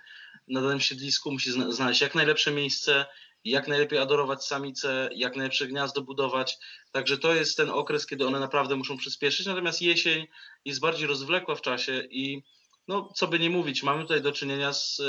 [0.48, 3.06] na danym siedlisku, musi znaleźć jak najlepsze miejsce,
[3.46, 6.58] jak najlepiej adorować samice, jak najlepsze gniazdo budować.
[6.92, 9.46] Także to jest ten okres, kiedy one naprawdę muszą przyspieszyć.
[9.46, 10.28] Natomiast jesień
[10.66, 12.44] jest bardziej rozwlekła w czasie i
[12.88, 15.02] no, co by nie mówić, mamy tutaj do czynienia z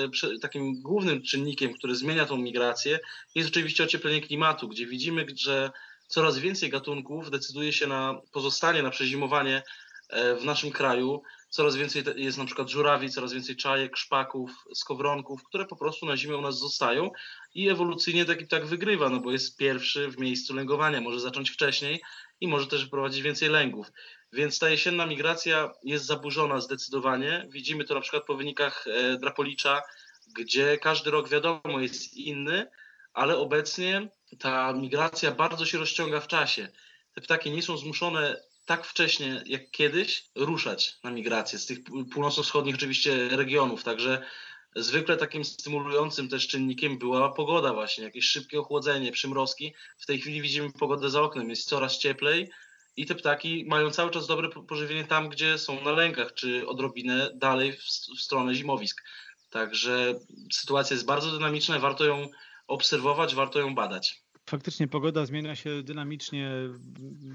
[0.42, 2.98] takim głównym czynnikiem, który zmienia tą migrację,
[3.34, 5.70] jest oczywiście ocieplenie klimatu, gdzie widzimy, że
[6.08, 9.62] coraz więcej gatunków decyduje się na pozostanie, na przezimowanie e,
[10.40, 11.22] w naszym kraju.
[11.48, 16.16] Coraz więcej jest na przykład żurawi, coraz więcej czajek, szpaków, skowronków, które po prostu na
[16.16, 17.10] zimę u nas zostają
[17.54, 22.00] i ewolucyjnie taki tak wygrywa, no bo jest pierwszy w miejscu lęgowania, może zacząć wcześniej
[22.40, 23.86] i może też wprowadzić więcej lęgów.
[24.32, 27.48] Więc ta jesienna migracja jest zaburzona zdecydowanie.
[27.50, 29.82] Widzimy to na przykład po wynikach e, Drapolicza,
[30.36, 32.66] gdzie każdy rok wiadomo jest inny,
[33.12, 36.68] ale obecnie ta migracja bardzo się rozciąga w czasie.
[37.14, 41.78] Te ptaki nie są zmuszone tak wcześnie jak kiedyś ruszać na migrację z tych
[42.12, 44.22] północno-wschodnich oczywiście regionów, także
[44.76, 49.74] zwykle takim stymulującym też czynnikiem była pogoda właśnie, jakieś szybkie ochłodzenie, przymrozki.
[49.98, 52.50] W tej chwili widzimy pogodę za oknem, jest coraz cieplej
[52.96, 57.30] i te ptaki mają cały czas dobre pożywienie tam, gdzie są na lękach, czy odrobinę
[57.34, 57.82] dalej w,
[58.18, 59.02] w stronę zimowisk.
[59.50, 60.20] Także
[60.52, 62.28] sytuacja jest bardzo dynamiczna, warto ją
[62.66, 64.21] obserwować, warto ją badać.
[64.52, 66.50] Faktycznie pogoda zmienia się dynamicznie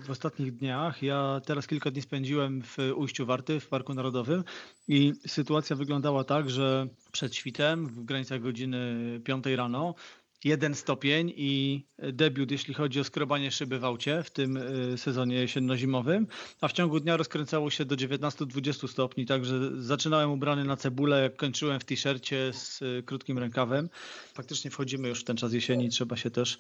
[0.06, 1.04] w ostatnich dniach.
[1.04, 4.44] Ja teraz kilka dni spędziłem w Ujściu Warty, w Parku Narodowym
[4.88, 9.96] i sytuacja wyglądała tak, że przed świtem w granicach godziny 5 rano
[10.44, 15.36] jeden stopień i debiut, jeśli chodzi o skrobanie szyby w aucie w tym y, sezonie
[15.36, 16.28] jesienno-zimowym,
[16.62, 21.80] a w ciągu dnia rozkręcało się do 19-20 stopni, także zaczynałem ubrany na cebulę, kończyłem
[21.80, 23.90] w t-shircie z y, krótkim rękawem.
[24.34, 26.58] Faktycznie wchodzimy już w ten czas jesieni, trzeba się też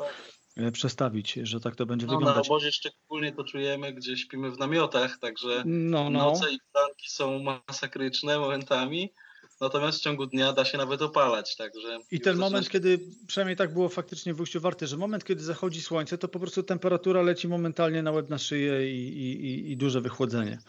[0.71, 2.47] przestawić, że tak to będzie no, wyglądać.
[2.47, 6.19] Na obozie szczególnie to czujemy, gdzie śpimy w namiotach, także no, no.
[6.19, 9.13] noce i poranki są masakryczne momentami.
[9.61, 11.99] Natomiast w ciągu dnia da się nawet opalać, także...
[12.11, 15.81] I ten moment, kiedy, przynajmniej tak było faktycznie w Ujściu Warty, że moment, kiedy zachodzi
[15.81, 20.01] słońce, to po prostu temperatura leci momentalnie na łeb, na szyję i, i, i duże
[20.01, 20.59] wychłodzenie.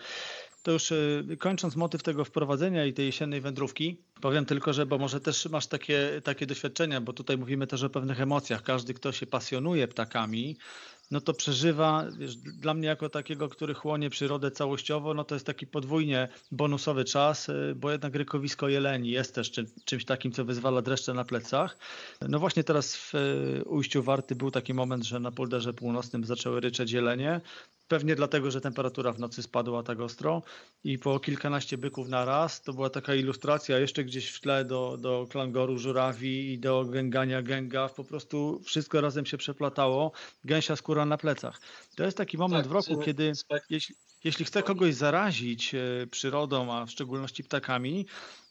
[0.62, 4.98] To już y, kończąc motyw tego wprowadzenia i tej jesiennej wędrówki, powiem tylko, że bo
[4.98, 8.62] może też masz takie, takie doświadczenia, bo tutaj mówimy też o pewnych emocjach.
[8.62, 10.56] Każdy, kto się pasjonuje ptakami,
[11.10, 15.46] no to przeżywa, wiesz, dla mnie jako takiego, który chłonie przyrodę całościowo, no to jest
[15.46, 20.44] taki podwójnie bonusowy czas, y, bo jednak rykowisko jeleni jest też czym, czymś takim, co
[20.44, 21.78] wyzwala dreszcze na plecach.
[22.28, 26.60] No właśnie teraz w y, ujściu Warty był taki moment, że na polderze północnym zaczęły
[26.60, 27.40] ryczeć jelenie.
[27.88, 30.42] Pewnie dlatego, że temperatura w nocy spadła tak ostro
[30.84, 34.96] i po kilkanaście byków na raz to była taka ilustracja jeszcze gdzieś w tle do,
[35.00, 37.94] do klangoru żurawi i do gęgania gęgaw.
[37.94, 40.12] Po prostu wszystko razem się przeplatało.
[40.44, 41.60] Gęsia skóra na plecach.
[41.96, 43.32] To jest taki moment tak, w roku, kiedy
[43.70, 48.06] jeśli, jeśli chcę kogoś zarazić e, przyrodą, a w szczególności ptakami,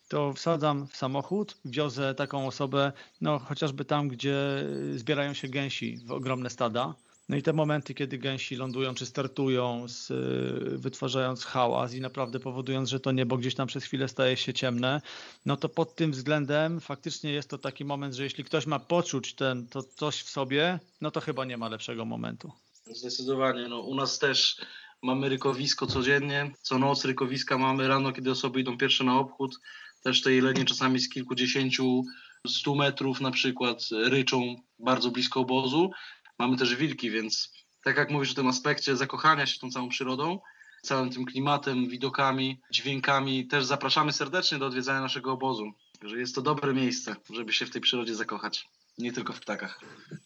[0.08, 6.12] to wsadzam w samochód, wiozę taką osobę, no chociażby tam, gdzie zbierają się gęsi w
[6.12, 6.96] ogromne stada
[7.30, 12.40] no i te momenty, kiedy gęsi lądują czy startują, z, y, wytwarzając hałas i naprawdę
[12.40, 15.02] powodując, że to niebo gdzieś tam przez chwilę staje się ciemne,
[15.46, 19.34] no to pod tym względem faktycznie jest to taki moment, że jeśli ktoś ma poczuć
[19.34, 22.52] ten, to coś w sobie, no to chyba nie ma lepszego momentu.
[22.86, 23.68] Zdecydowanie.
[23.68, 24.62] No, u nas też
[25.02, 26.52] mamy rykowisko codziennie.
[26.62, 29.60] Co noc rykowiska mamy rano, kiedy osoby idą pierwsze na obchód.
[30.04, 32.04] Też te jelenie czasami z kilkudziesięciu,
[32.48, 35.92] stu metrów na przykład ryczą bardzo blisko obozu
[36.40, 40.40] mamy też wilki, więc tak jak mówisz o tym aspekcie zakochania się tą całą przyrodą,
[40.82, 45.72] całym tym klimatem, widokami, dźwiękami, też zapraszamy serdecznie do odwiedzania naszego obozu,
[46.02, 48.68] że jest to dobre miejsce, żeby się w tej przyrodzie zakochać.
[48.98, 49.80] Nie tylko w ptakach.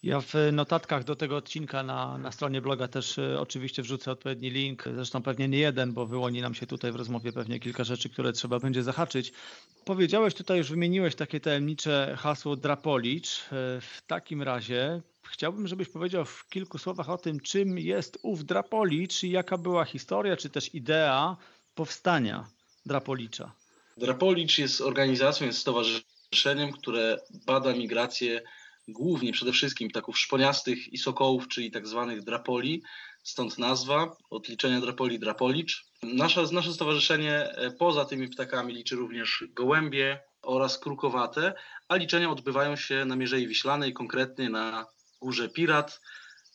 [0.03, 4.49] Ja w notatkach do tego odcinka na, na stronie bloga też y, oczywiście wrzucę odpowiedni
[4.49, 4.83] link.
[4.95, 8.33] Zresztą pewnie nie jeden, bo wyłoni nam się tutaj w rozmowie pewnie kilka rzeczy, które
[8.33, 9.31] trzeba będzie zahaczyć.
[9.85, 13.39] Powiedziałeś tutaj, już wymieniłeś takie tajemnicze hasło Drapolicz.
[13.39, 13.47] Y,
[13.81, 19.23] w takim razie chciałbym, żebyś powiedział w kilku słowach o tym, czym jest ów Drapolicz
[19.23, 21.37] i jaka była historia, czy też idea
[21.75, 22.47] powstania
[22.85, 23.51] Drapolicza.
[23.97, 28.41] Drapolicz jest organizacją, jest stowarzyszeniem, które bada migrację
[28.87, 32.83] głównie przede wszystkim ptaków szponiastych i sokołów, czyli tak zwanych drapoli,
[33.23, 35.85] stąd nazwa, od liczenia drapoli drapolicz.
[36.03, 41.53] Nasze, nasze stowarzyszenie e, poza tymi ptakami liczy również gołębie oraz krukowate,
[41.87, 44.85] a liczenia odbywają się na Mierzei Wiślanej, konkretnie na
[45.21, 46.01] górze Pirat,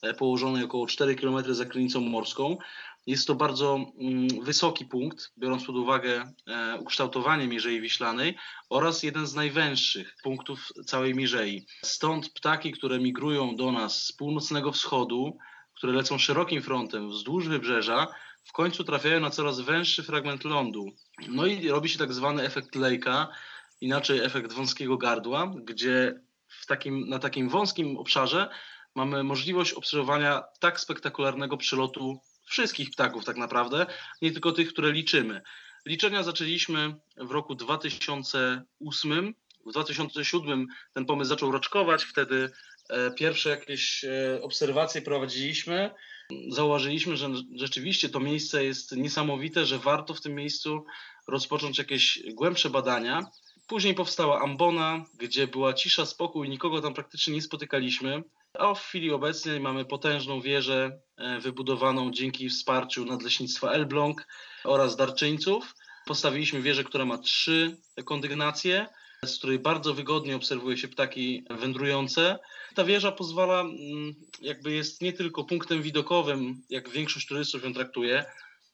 [0.03, 2.59] e, położonej około 4 km za granicą morską.
[3.07, 8.37] Jest to bardzo mm, wysoki punkt, biorąc pod uwagę e, ukształtowanie Mierzei Wiślanej
[8.71, 11.67] oraz jeden z najwęższych punktów całej Mierzei.
[11.83, 15.39] Stąd ptaki, które migrują do nas z północnego wschodu,
[15.75, 18.07] które lecą szerokim frontem wzdłuż wybrzeża,
[18.45, 20.87] w końcu trafiają na coraz węższy fragment lądu.
[21.29, 23.29] No i robi się tak zwany efekt lejka,
[23.81, 28.49] inaczej efekt wąskiego gardła, gdzie w takim, na takim wąskim obszarze
[28.95, 33.87] mamy możliwość obserwowania tak spektakularnego przylotu wszystkich ptaków tak naprawdę,
[34.23, 35.43] nie tylko tych, które liczymy.
[35.87, 39.35] Liczenia zaczęliśmy w roku 2008.
[39.67, 42.51] W 2007 ten pomysł zaczął raczkować, wtedy
[42.89, 45.91] e, pierwsze jakieś e, obserwacje prowadziliśmy.
[46.49, 50.85] Zauważyliśmy, że rzeczywiście to miejsce jest niesamowite, że warto w tym miejscu
[51.29, 53.27] rozpocząć jakieś głębsze badania.
[53.67, 58.23] Później powstała Ambona, gdzie była cisza, spokój, nikogo tam praktycznie nie spotykaliśmy.
[58.59, 64.27] A w chwili obecnej mamy potężną wieżę e, wybudowaną dzięki wsparciu Nadleśnictwa Elbląg
[64.65, 65.75] oraz darczyńców.
[66.07, 68.87] Postawiliśmy wieżę, która ma trzy kondygnacje.
[69.25, 72.39] z której bardzo wygodnie obserwuje się ptaki wędrujące.
[72.75, 78.25] Ta wieża pozwala, mm, jakby jest nie tylko punktem widokowym, jak większość turystów ją traktuje,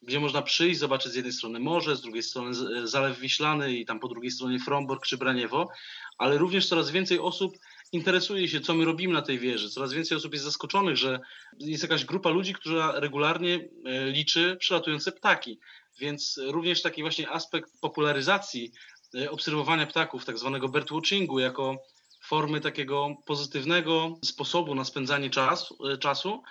[0.03, 2.53] gdzie można przyjść, zobaczyć z jednej strony morze, z drugiej strony
[2.87, 5.69] Zalew Wiślany i tam po drugiej stronie Fromborg czy Braniewo,
[6.17, 7.57] ale również coraz więcej osób
[7.93, 9.69] interesuje się, co my robimy na tej wieży.
[9.69, 11.19] Coraz więcej osób jest zaskoczonych, że
[11.59, 15.59] jest jakaś grupa ludzi, która regularnie e, liczy przylatujące ptaki.
[15.99, 18.71] Więc również taki właśnie aspekt popularyzacji
[19.15, 21.77] e, obserwowania ptaków, tak zwanego birdwatchingu, jako
[22.23, 26.43] formy takiego pozytywnego sposobu na spędzanie czas, e, czasu,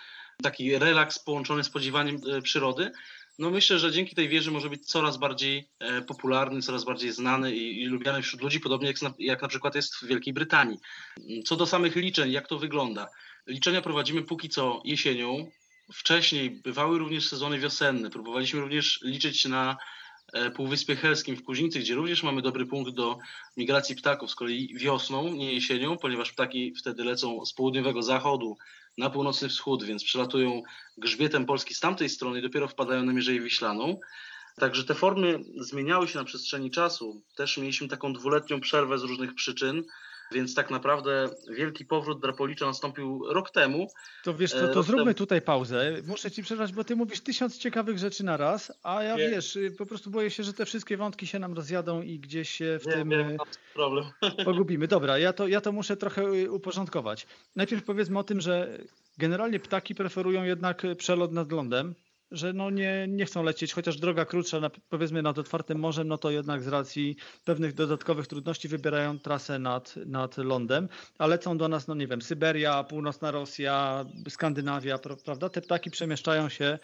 [0.42, 2.92] taki relaks połączony z podziwaniem przyrody,
[3.38, 7.56] no myślę, że dzięki tej wieży może być coraz bardziej e, popularny, coraz bardziej znany
[7.56, 10.78] i, i lubiany wśród ludzi, podobnie jak na, jak na przykład jest w Wielkiej Brytanii.
[11.44, 13.08] Co do samych liczeń, jak to wygląda?
[13.46, 15.50] Liczenia prowadzimy póki co jesienią.
[15.94, 18.10] Wcześniej bywały również sezony wiosenne.
[18.10, 19.76] Próbowaliśmy również liczyć na
[20.32, 23.18] e, Półwyspie Helskim w Kuźnicy, gdzie również mamy dobry punkt do
[23.56, 28.56] migracji ptaków, z kolei wiosną, nie jesienią, ponieważ ptaki wtedy lecą z południowego zachodu
[28.98, 30.62] na północny wschód, więc przelatują
[30.98, 34.00] grzbietem Polski z tamtej strony i dopiero wpadają na Mierzeję Wiślaną.
[34.56, 37.22] Także te formy zmieniały się na przestrzeni czasu.
[37.36, 39.84] Też mieliśmy taką dwuletnią przerwę z różnych przyczyn.
[40.32, 43.86] Więc tak naprawdę wielki powrót Drapolicza nastąpił rok temu.
[44.24, 45.92] To wiesz, to, to e, zróbmy tutaj pauzę.
[46.06, 49.70] Muszę ci przerwać, bo ty mówisz tysiąc ciekawych rzeczy na raz, a ja wiesz, y,
[49.78, 52.86] po prostu boję się, że te wszystkie wątki się nam rozjadą i gdzieś się w
[52.86, 53.36] nie, tym nie,
[53.74, 54.04] problem.
[54.44, 54.88] pogubimy.
[54.88, 57.26] Dobra, ja to, ja to muszę trochę y, uporządkować.
[57.56, 58.78] Najpierw powiedzmy o tym, że
[59.18, 61.94] generalnie ptaki preferują jednak przelot nad lądem
[62.32, 66.18] że no nie, nie chcą lecieć, chociaż droga krótsza, na, powiedzmy nad otwartym morzem, no
[66.18, 71.68] to jednak z racji pewnych dodatkowych trudności wybierają trasę nad, nad lądem, a lecą do
[71.68, 75.48] nas, no nie wiem, Syberia, północna Rosja, Skandynawia, prawda?
[75.48, 76.78] Te ptaki przemieszczają się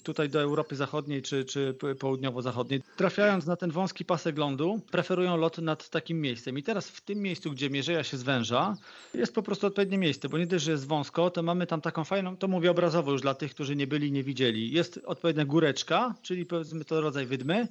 [0.00, 2.82] tutaj do Europy Zachodniej czy, czy południowo-zachodniej.
[2.96, 6.58] Trafiając na ten wąski pasek lądu, preferują lot nad takim miejscem.
[6.58, 8.76] I teraz w tym miejscu, gdzie mierzeja się zwęża,
[9.14, 12.04] jest po prostu odpowiednie miejsce, bo nie dość, że jest wąsko, to mamy tam taką
[12.04, 14.72] fajną, to mówię obrazowo już dla tych, którzy nie byli, nie widzieli.
[14.72, 17.68] Jest odpowiednia góreczka, czyli powiedzmy to rodzaj wydmy,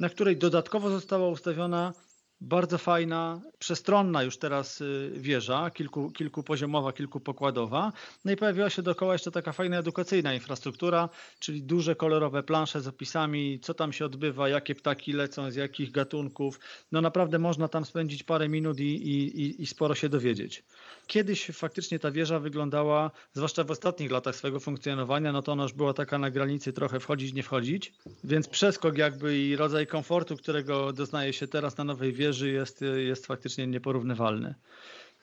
[0.00, 1.92] na której dodatkowo została ustawiona
[2.40, 7.92] bardzo fajna, przestronna już teraz y, wieża, kilku, kilkupoziomowa, kilkupokładowa.
[8.24, 12.86] No i pojawiła się dookoła jeszcze taka fajna edukacyjna infrastruktura, czyli duże kolorowe plansze z
[12.86, 16.60] opisami, co tam się odbywa, jakie ptaki lecą, z jakich gatunków.
[16.92, 20.64] No naprawdę można tam spędzić parę minut i, i, i sporo się dowiedzieć.
[21.06, 25.72] Kiedyś faktycznie ta wieża wyglądała, zwłaszcza w ostatnich latach swojego funkcjonowania, no to ona już
[25.72, 27.92] była taka na granicy trochę wchodzić, nie wchodzić,
[28.24, 33.26] więc przeskok jakby i rodzaj komfortu, którego doznaje się teraz na nowej wieży jest, jest
[33.26, 34.54] faktycznie nieporównywalny.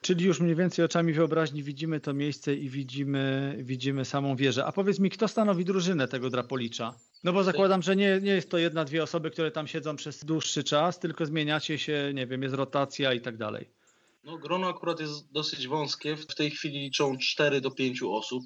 [0.02, 4.65] Czyli już mniej więcej oczami wyobraźni widzimy to miejsce i widzimy, widzimy samą wieżę.
[4.65, 6.93] A powiedz mi, kto stanowi drużynę tego Drapolicza?
[7.24, 10.26] No bo zakładam, że nie, nie jest to jedna, dwie osoby, które tam siedzą przez
[10.26, 13.70] dłuższy czas, tylko zmieniacie się, nie wiem, jest rotacja i tak dalej.
[14.24, 16.15] No, grono akurat jest dosyć wąskie.
[16.15, 18.43] W tej chwili liczą 4 do 5 osób,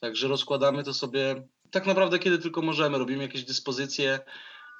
[0.00, 2.98] także rozkładamy to sobie tak naprawdę kiedy tylko możemy.
[2.98, 4.20] Robimy jakieś dyspozycje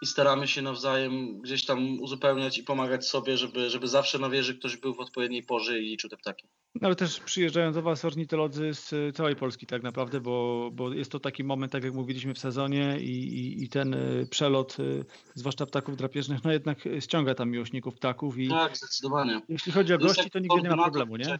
[0.03, 4.59] i staramy się nawzajem gdzieś tam uzupełniać i pomagać sobie, żeby, żeby zawsze na wieży
[4.59, 6.49] ktoś był w odpowiedniej porze i liczył te ptaki.
[6.75, 11.13] No ale też przyjeżdżają do Was ornitolodzy z całej Polski tak naprawdę, bo, bo jest
[11.13, 15.05] to taki moment, tak jak mówiliśmy w sezonie i, i, i ten y, przelot, y,
[15.35, 18.39] zwłaszcza ptaków drapieżnych, no jednak ściąga tam miłośników ptaków.
[18.39, 19.41] I tak, zdecydowanie.
[19.49, 21.39] Jeśli chodzi o gości, to nigdy nie ma problemu, nie?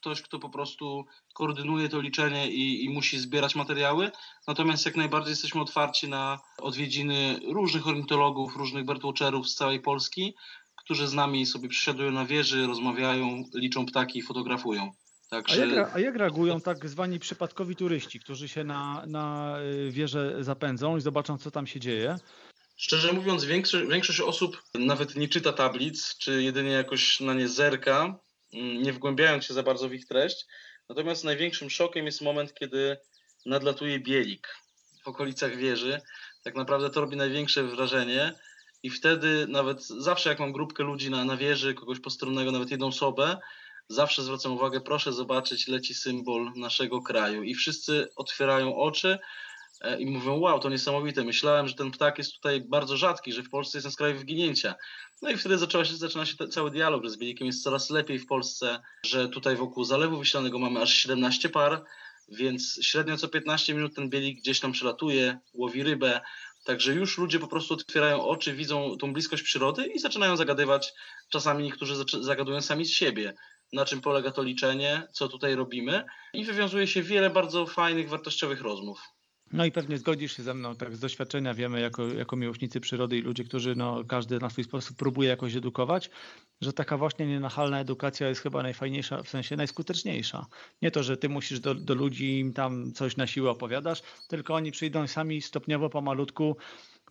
[0.00, 4.10] Ktoś, kto po prostu koordynuje to liczenie i, i, musi zbierać materiały.
[4.46, 10.34] Natomiast jak najbardziej jesteśmy otwarci na odwiedziny różnych ornitologów, różnych birdwatcherów z całej Polski,
[10.76, 14.90] którzy z nami sobie przysiadują na wieży, rozmawiają, liczą ptaki i fotografują.
[15.30, 15.62] Także...
[15.62, 20.44] A, jak, a jak reagują tak zwani przypadkowi turyści, którzy się na, na y, wieżę
[20.44, 22.16] zapędzą i zobaczą, co tam się dzieje?
[22.76, 28.18] Szczerze mówiąc, większość, większość osób nawet nie czyta tablic, czy jedynie jakoś na nie zerka,
[28.52, 30.46] nie wgłębiając się za bardzo w ich treść.
[30.88, 32.96] Natomiast największym szokiem jest moment, kiedy
[33.46, 34.56] nadlatuje bielik
[35.04, 36.00] w okolicach wieży.
[36.44, 38.32] Tak naprawdę to robi największe wrażenie.
[38.82, 42.86] I wtedy nawet zawsze jak mam grupkę ludzi na, na wieży, kogoś postronnego, nawet jedną
[42.86, 43.36] osobę,
[43.88, 47.42] zawsze zwracam uwagę, proszę zobaczyć, leci symbol naszego kraju.
[47.42, 49.18] I wszyscy otwierają oczy,
[49.98, 53.50] i mówią, wow, to niesamowite, myślałem, że ten ptak jest tutaj bardzo rzadki, że w
[53.50, 54.74] Polsce jest na skraju wyginięcia.
[55.22, 58.26] No i wtedy się, zaczyna się cały dialog, że z bielikiem jest coraz lepiej w
[58.26, 61.84] Polsce, że tutaj wokół Zalewu Wiślanego mamy aż 17 par,
[62.28, 66.20] więc średnio co 15 minut ten bielik gdzieś tam przelatuje, łowi rybę,
[66.64, 70.92] Także już ludzie po prostu otwierają oczy, widzą tą bliskość przyrody i zaczynają zagadywać.
[71.28, 73.34] Czasami niektórzy zagadują sami z siebie,
[73.72, 78.60] na czym polega to liczenie, co tutaj robimy, i wywiązuje się wiele bardzo fajnych, wartościowych
[78.60, 79.00] rozmów.
[79.52, 83.18] No i pewnie zgodzisz się ze mną, tak z doświadczenia wiemy, jako, jako miłośnicy przyrody
[83.18, 86.10] i ludzie, którzy no, każdy na swój sposób próbuje jakoś edukować,
[86.60, 90.46] że taka właśnie nienachalna edukacja jest chyba najfajniejsza, w sensie najskuteczniejsza.
[90.82, 94.54] Nie to, że ty musisz do, do ludzi im tam coś na siłę opowiadasz, tylko
[94.54, 96.56] oni przyjdą sami stopniowo, pomalutku,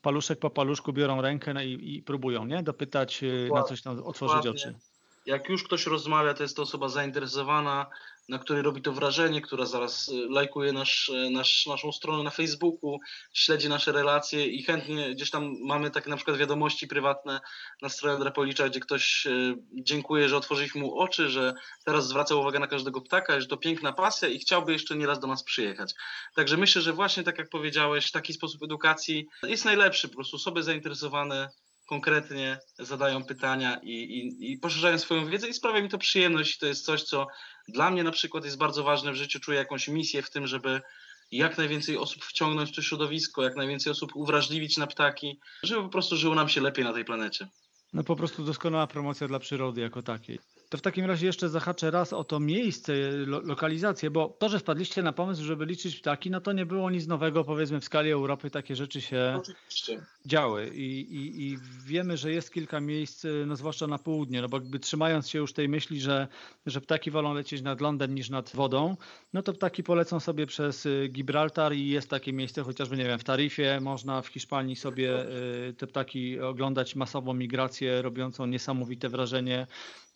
[0.02, 2.64] paluszek po paluszku biorą rękę no i, i próbują, nie?
[2.64, 3.62] Dopytać, Dokładnie.
[3.62, 4.52] na coś tam, otworzyć Dokładnie.
[4.52, 4.76] oczy.
[5.26, 7.86] Jak już ktoś rozmawia, to jest to osoba zainteresowana,
[8.30, 12.30] na której robi to wrażenie, która zaraz y, lajkuje nasz, y, nasz, naszą stronę na
[12.30, 13.00] Facebooku,
[13.34, 17.40] śledzi nasze relacje i chętnie gdzieś tam mamy takie na przykład wiadomości prywatne
[17.82, 21.54] na stronie Andrapolicza, gdzie ktoś y, dziękuję, że otworzyliśmy mu oczy, że
[21.86, 25.28] teraz zwraca uwagę na każdego ptaka, że to piękna pasja i chciałby jeszcze nieraz do
[25.28, 25.94] nas przyjechać.
[26.36, 30.64] Także myślę, że właśnie tak jak powiedziałeś, taki sposób edukacji jest najlepszy, po prostu osoby
[30.64, 31.50] zainteresowane
[31.90, 36.58] konkretnie zadają pytania i, i, i poszerzają swoją wiedzę i sprawia mi to przyjemność.
[36.58, 37.28] To jest coś, co
[37.68, 39.40] dla mnie na przykład jest bardzo ważne w życiu.
[39.40, 40.82] Czuję jakąś misję w tym, żeby
[41.32, 45.90] jak najwięcej osób wciągnąć w to środowisko, jak najwięcej osób uwrażliwić na ptaki, żeby po
[45.90, 47.48] prostu żyło nam się lepiej na tej planecie.
[47.94, 50.40] No po prostu doskonała promocja dla przyrody jako takiej.
[50.70, 52.94] To w takim razie jeszcze zahaczę raz o to miejsce,
[53.26, 56.90] lo, lokalizację, bo to, że wpadliście na pomysł, żeby liczyć ptaki, no to nie było
[56.90, 60.06] nic nowego, powiedzmy w skali Europy takie rzeczy się Oczywiście.
[60.26, 64.58] działy I, i, i wiemy, że jest kilka miejsc, no zwłaszcza na południe, no bo
[64.58, 66.28] jakby trzymając się już tej myśli, że,
[66.66, 68.98] że ptaki wolą lecieć nad lądem niż nad wodą,
[69.34, 73.20] no to ptaki polecą sobie przez y, Gibraltar i jest takie miejsce, chociażby nie wiem,
[73.20, 75.26] w Tarifie można w Hiszpanii sobie
[75.70, 79.68] y, te ptaki oglądać masową migrację robiącą niesamowite wrażenie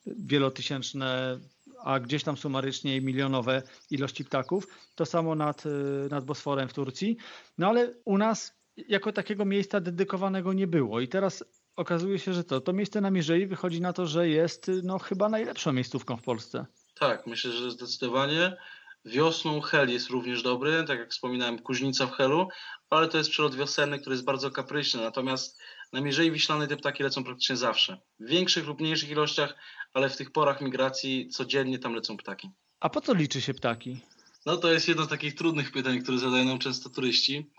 [0.05, 1.39] wielotysięczne,
[1.83, 4.67] a gdzieś tam sumarycznie milionowe ilości ptaków.
[4.95, 5.69] To samo nad, y,
[6.09, 7.17] nad Bosforem w Turcji.
[7.57, 11.43] No ale u nas jako takiego miejsca dedykowanego nie było i teraz
[11.75, 15.29] okazuje się, że to, to miejsce na Mierzei wychodzi na to, że jest no, chyba
[15.29, 16.65] najlepszą miejscówką w Polsce.
[16.99, 18.57] Tak, myślę, że zdecydowanie.
[19.05, 22.47] Wiosną Hel jest również dobry, tak jak wspominałem, Kuźnica w Helu,
[22.89, 25.01] ale to jest przylot wiosenny, który jest bardzo kapryśny.
[25.01, 25.59] Natomiast
[25.93, 28.01] na Mierzei Wiślanej te ptaki lecą praktycznie zawsze.
[28.19, 29.55] W większych lub mniejszych ilościach,
[29.93, 32.49] ale w tych porach migracji codziennie tam lecą ptaki.
[32.79, 33.99] A po co liczy się ptaki?
[34.45, 37.51] No to jest jedno z takich trudnych pytań, które zadają nam często turyści.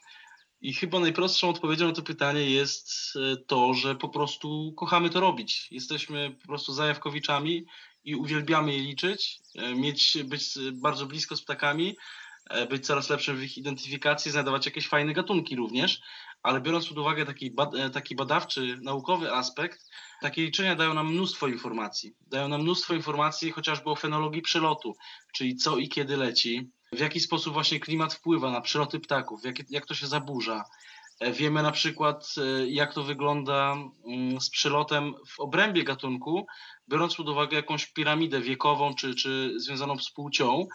[0.60, 5.20] I chyba najprostszą odpowiedzią na to pytanie jest e, to, że po prostu kochamy to
[5.20, 5.68] robić.
[5.70, 7.66] Jesteśmy po prostu zajawkowiczami
[8.04, 11.96] i uwielbiamy je liczyć, e, mieć, być bardzo blisko z ptakami,
[12.50, 16.00] e, być coraz lepszym w ich identyfikacji, znajdować jakieś fajne gatunki również,
[16.44, 19.90] ale biorąc pod uwagę taki, bad, e, taki badawczy, naukowy aspekt,
[20.20, 22.14] takie liczenia dają nam mnóstwo informacji.
[22.26, 24.96] Dają nam mnóstwo informacji chociażby o fenologii przelotu,
[25.34, 29.70] czyli co i kiedy leci, w jaki sposób właśnie klimat wpływa na przeloty ptaków, jak,
[29.70, 30.64] jak to się zaburza.
[31.20, 33.76] E, wiemy na przykład, e, jak to wygląda
[34.06, 36.46] mm, z przelotem w obrębie gatunku,
[36.88, 40.66] biorąc pod uwagę jakąś piramidę wiekową czy, czy związaną z płcią,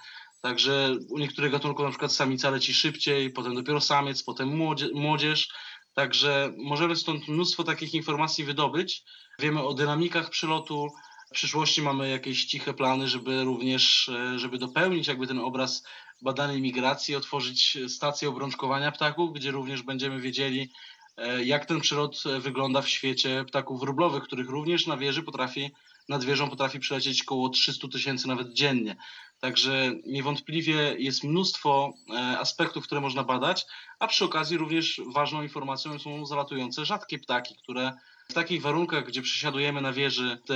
[0.42, 4.62] Także u niektórych gatunków na przykład samica leci szybciej, potem dopiero samiec, potem
[4.94, 5.50] młodzież.
[5.94, 9.04] Także możemy stąd mnóstwo takich informacji wydobyć.
[9.40, 10.90] Wiemy o dynamikach przylotu.
[11.30, 15.84] W przyszłości mamy jakieś ciche plany, żeby również, e, żeby dopełnić jakby ten obraz
[16.22, 20.72] badanej migracji, otworzyć stację obrączkowania ptaków, gdzie również będziemy wiedzieli,
[21.18, 25.72] e, jak ten przylot wygląda w świecie ptaków wróblowych, których również na wieży potrafi,
[26.10, 28.96] nad wieżą potrafi przylecieć około 300 tysięcy nawet dziennie.
[29.40, 33.66] Także niewątpliwie jest mnóstwo e, aspektów, które można badać,
[34.00, 37.94] a przy okazji również ważną informacją są zalatujące rzadkie ptaki, które
[38.30, 40.56] w takich warunkach, gdzie przesiadujemy na wieży te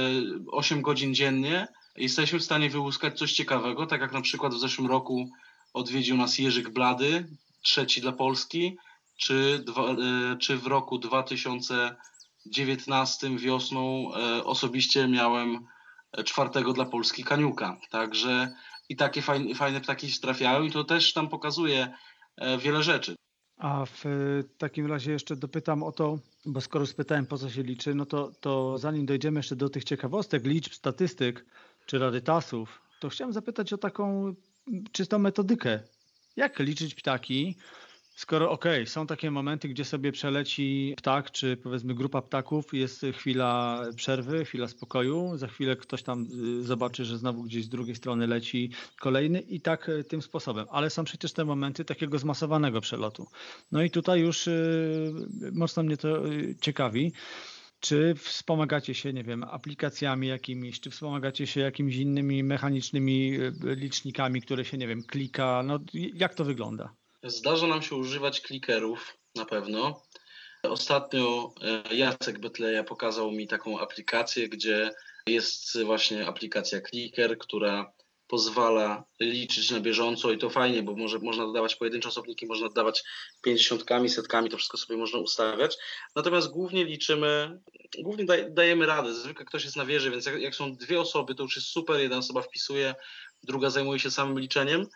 [0.51, 4.87] 8 godzin dziennie, jesteśmy w stanie wyłuskać coś ciekawego, tak jak na przykład w zeszłym
[4.87, 5.29] roku
[5.73, 7.27] odwiedził nas Jerzyk Blady,
[7.61, 8.77] trzeci dla Polski,
[9.17, 9.95] czy, dwa, e,
[10.39, 15.67] czy w roku 2019 wiosną e, osobiście miałem
[16.25, 17.77] czwartego dla Polski Kaniuka.
[17.89, 18.53] Także
[18.93, 21.93] i takie fajne, fajne ptaki się trafiają i to też tam pokazuje
[22.37, 23.15] e, wiele rzeczy.
[23.57, 24.03] A w
[24.57, 28.31] takim razie jeszcze dopytam o to, bo skoro spytałem po co się liczy, no to,
[28.39, 31.45] to zanim dojdziemy jeszcze do tych ciekawostek, liczb, statystyk
[31.85, 34.35] czy rarytasów, to chciałem zapytać o taką
[34.91, 35.79] czystą metodykę.
[36.35, 37.57] Jak liczyć ptaki,
[38.15, 43.05] Skoro okej, okay, są takie momenty, gdzie sobie przeleci ptak, czy powiedzmy grupa ptaków, jest
[43.13, 46.27] chwila przerwy, chwila spokoju, za chwilę ktoś tam
[46.59, 50.65] y, zobaczy, że znowu gdzieś z drugiej strony leci kolejny i tak y, tym sposobem.
[50.69, 53.27] Ale są przecież te momenty takiego zmasowanego przelotu.
[53.71, 55.13] No i tutaj już y,
[55.51, 56.23] mocno mnie to
[56.61, 57.13] ciekawi.
[57.79, 64.65] Czy wspomagacie się, nie wiem, aplikacjami jakimiś, czy wspomagacie się jakimiś innymi mechanicznymi licznikami, które
[64.65, 65.63] się, nie wiem, klika?
[65.63, 67.02] No, jak to wygląda?
[67.23, 70.03] Zdarza nam się używać klikerów na pewno.
[70.63, 74.91] Ostatnio e, Jacek Betleja pokazał mi taką aplikację, gdzie
[75.27, 77.93] jest właśnie aplikacja Clicker, która
[78.27, 83.03] pozwala liczyć na bieżąco i to fajnie, bo może, można dodawać pojedyncze osobniki, można dodawać
[83.43, 85.77] pięćdziesiątkami, setkami, to wszystko sobie można ustawiać.
[86.15, 87.59] Natomiast głównie liczymy,
[87.99, 89.13] głównie daj, dajemy radę.
[89.13, 91.99] Zwykle ktoś jest na wieży, więc jak, jak są dwie osoby, to już jest super,
[91.99, 92.95] jedna osoba wpisuje,
[93.43, 94.87] druga zajmuje się samym liczeniem.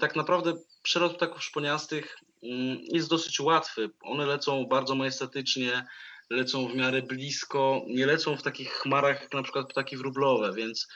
[0.00, 3.90] Tak naprawdę przelot ptaków szponiastych mm, jest dosyć łatwy.
[4.02, 5.86] One lecą bardzo majestatycznie,
[6.30, 10.88] lecą w miarę blisko, nie lecą w takich chmarach jak na przykład ptaki wróblowe, więc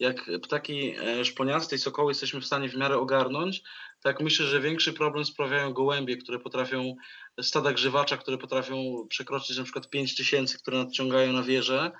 [0.00, 3.62] jak ptaki e, szponiaste i sokoły jesteśmy w stanie w miarę ogarnąć,
[4.02, 6.96] tak myślę, że większy problem sprawiają gołębie, które potrafią,
[7.42, 11.92] stada grzywacza, które potrafią przekroczyć na przykład 5 tysięcy, które nadciągają na wieżę,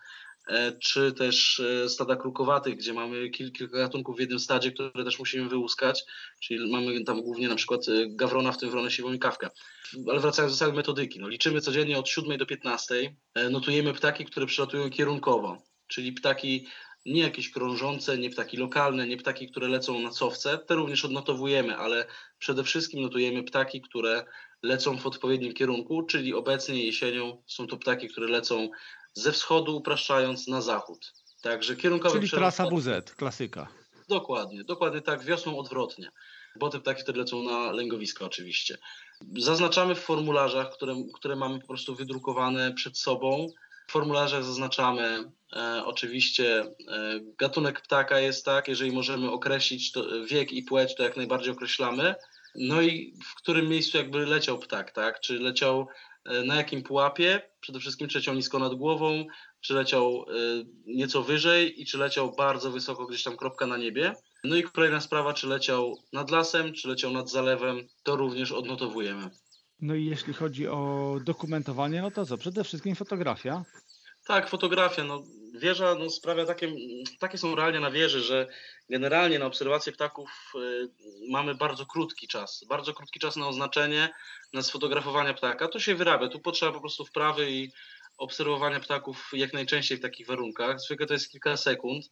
[0.80, 5.48] czy też e, stada krukowatych, gdzie mamy kilka gatunków w jednym stadzie, które też musimy
[5.48, 6.04] wyłuskać,
[6.42, 9.50] czyli mamy tam głównie na przykład gawrona, w tym wronę siwą i kawkę.
[10.10, 13.14] Ale wracając do całej metodyki, no liczymy codziennie od 7 do 15,
[13.50, 16.66] notujemy ptaki, które przylatują kierunkowo, czyli ptaki
[17.06, 21.76] nie jakieś krążące, nie ptaki lokalne, nie ptaki, które lecą na cofce, te również odnotowujemy,
[21.76, 22.06] ale
[22.38, 24.24] przede wszystkim notujemy ptaki, które
[24.62, 28.70] lecą w odpowiednim kierunku, czyli obecnie jesienią są to ptaki, które lecą
[29.14, 31.12] ze wschodu, upraszczając na zachód.
[31.42, 33.68] Także kierunkowy Czyli trasa WZ, klasyka.
[34.08, 36.10] Dokładnie, dokładnie tak, wiosną odwrotnie,
[36.56, 38.78] bo te ptaki wtedy lecą na lęgowiska oczywiście.
[39.38, 43.46] Zaznaczamy w formularzach, które, które mamy po prostu wydrukowane przed sobą,
[43.90, 50.52] w formularzach zaznaczamy e, oczywiście e, gatunek ptaka jest tak, jeżeli możemy określić to, wiek
[50.52, 52.14] i płeć, to jak najbardziej określamy.
[52.54, 55.20] No i w którym miejscu jakby leciał ptak, tak?
[55.20, 55.88] Czy leciał
[56.44, 59.24] na jakim pułapie, przede wszystkim czy leciał nisko nad głową,
[59.60, 60.32] czy leciał e,
[60.86, 64.14] nieco wyżej i czy leciał bardzo wysoko gdzieś tam kropka na niebie.
[64.44, 69.30] No i kolejna sprawa, czy leciał nad lasem, czy leciał nad zalewem, to również odnotowujemy.
[69.80, 72.38] No i jeśli chodzi o dokumentowanie, no to co?
[72.38, 73.64] Przede wszystkim fotografia.
[74.26, 75.04] Tak, fotografia.
[75.04, 75.22] No,
[75.60, 76.72] wieża no, sprawia takie,
[77.18, 78.46] takie są realia na wieży, że
[78.90, 80.88] generalnie na obserwację ptaków y,
[81.30, 82.64] mamy bardzo krótki czas.
[82.68, 84.08] Bardzo krótki czas na oznaczenie,
[84.52, 85.68] na sfotografowanie ptaka.
[85.68, 86.28] To się wyrabia.
[86.28, 87.72] Tu potrzeba po prostu wprawy i
[88.18, 90.80] obserwowania ptaków jak najczęściej w takich warunkach.
[90.80, 92.04] Zwykle to jest kilka sekund,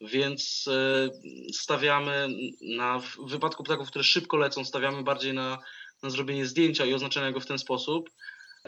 [0.00, 2.28] więc y, stawiamy
[2.60, 5.58] na, w wypadku ptaków, które szybko lecą, stawiamy bardziej na
[6.02, 8.10] na zrobienie zdjęcia i oznaczenia go w ten sposób.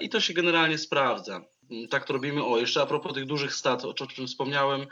[0.00, 1.44] I to się generalnie sprawdza.
[1.90, 2.44] Tak to robimy.
[2.44, 4.86] O, jeszcze a propos tych dużych stad, o czym wspomniałem,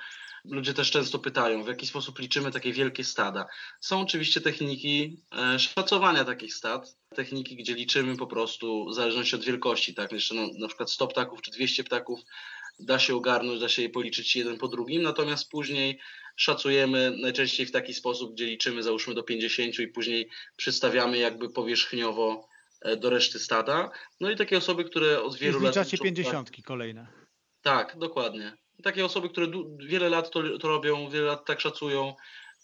[0.50, 3.46] ludzie też często pytają, w jaki sposób liczymy takie wielkie stada.
[3.80, 9.44] Są oczywiście techniki e, szacowania takich stad, techniki, gdzie liczymy po prostu w zależności od
[9.44, 12.20] wielkości, tak, jeszcze na, przykład 100 ptaków czy 200 ptaków
[12.80, 15.98] da się ogarnąć, da się je policzyć jeden po drugim, natomiast później
[16.36, 22.48] szacujemy najczęściej w taki sposób, gdzie liczymy załóżmy do 50 i później przystawiamy jakby powierzchniowo
[22.98, 23.90] do reszty stada.
[24.20, 25.74] No i takie osoby, które od wielu lat...
[25.74, 27.06] Zliczacie 50 kolejne.
[27.62, 28.56] Tak, dokładnie.
[28.82, 29.46] Takie osoby, które
[29.88, 32.14] wiele lat to, to robią, wiele lat tak szacują,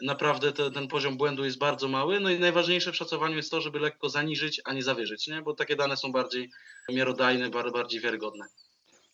[0.02, 2.20] naprawdę te, ten poziom błędu jest bardzo mały.
[2.20, 5.42] No i najważniejsze w szacowaniu jest to, żeby lekko zaniżyć, a nie zawyżyć, nie?
[5.42, 6.50] bo takie dane są bardziej
[6.88, 8.44] miarodajne, bardziej wiarygodne.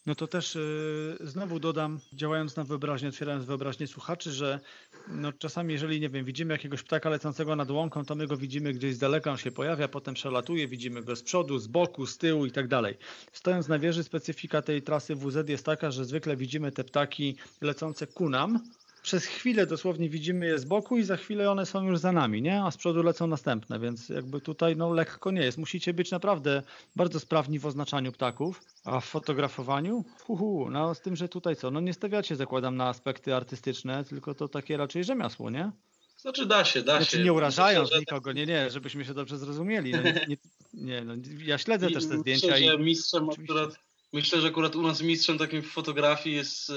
[0.08, 4.60] No to też yy, znowu dodam, działając na wyobraźnię, otwierając wyobraźnię słuchaczy, że
[5.08, 8.72] no czasami jeżeli, nie wiem, widzimy jakiegoś ptaka lecącego nad łąką, to my go widzimy
[8.72, 12.18] gdzieś z daleka, on się pojawia, potem przelatuje, widzimy go z przodu, z boku, z
[12.18, 12.98] tyłu i tak dalej.
[13.32, 18.06] Stojąc na wieży, specyfika tej trasy WZ jest taka, że zwykle widzimy te ptaki lecące
[18.06, 18.60] ku nam,
[19.08, 22.42] przez chwilę dosłownie widzimy je z boku i za chwilę one są już za nami,
[22.42, 22.62] nie?
[22.62, 25.58] A z przodu lecą następne, więc jakby tutaj no lekko nie jest.
[25.58, 26.62] Musicie być naprawdę
[26.96, 30.04] bardzo sprawni w oznaczaniu ptaków, a w fotografowaniu?
[30.24, 31.70] Huhu, no z tym, że tutaj co?
[31.70, 35.72] No nie stawiacie, zakładam, na aspekty artystyczne, tylko to takie raczej rzemiosło, nie?
[36.16, 37.24] Znaczy da się, da znaczy, się.
[37.24, 39.92] nie urażając Myślę, nikogo, nie, nie, żebyśmy się dobrze zrozumieli.
[39.92, 40.36] No, nie,
[40.74, 42.46] nie, no, ja śledzę I też te zdjęcia.
[42.46, 42.68] Myślę, i...
[42.68, 46.72] że mistrzem akurat Myślę, że akurat u nas mistrzem takim w fotografii jest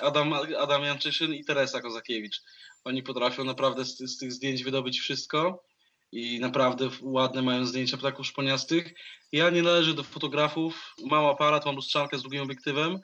[0.00, 2.42] Adam, Adam Janczyszyn i Teresa Kozakiewicz.
[2.84, 5.64] Oni potrafią naprawdę z, z tych zdjęć wydobyć wszystko
[6.12, 8.94] i naprawdę ładne mają zdjęcia ptaków szponiastych.
[9.32, 13.00] Ja nie należę do fotografów, mam aparat, mam lustrzankę z drugim obiektywem,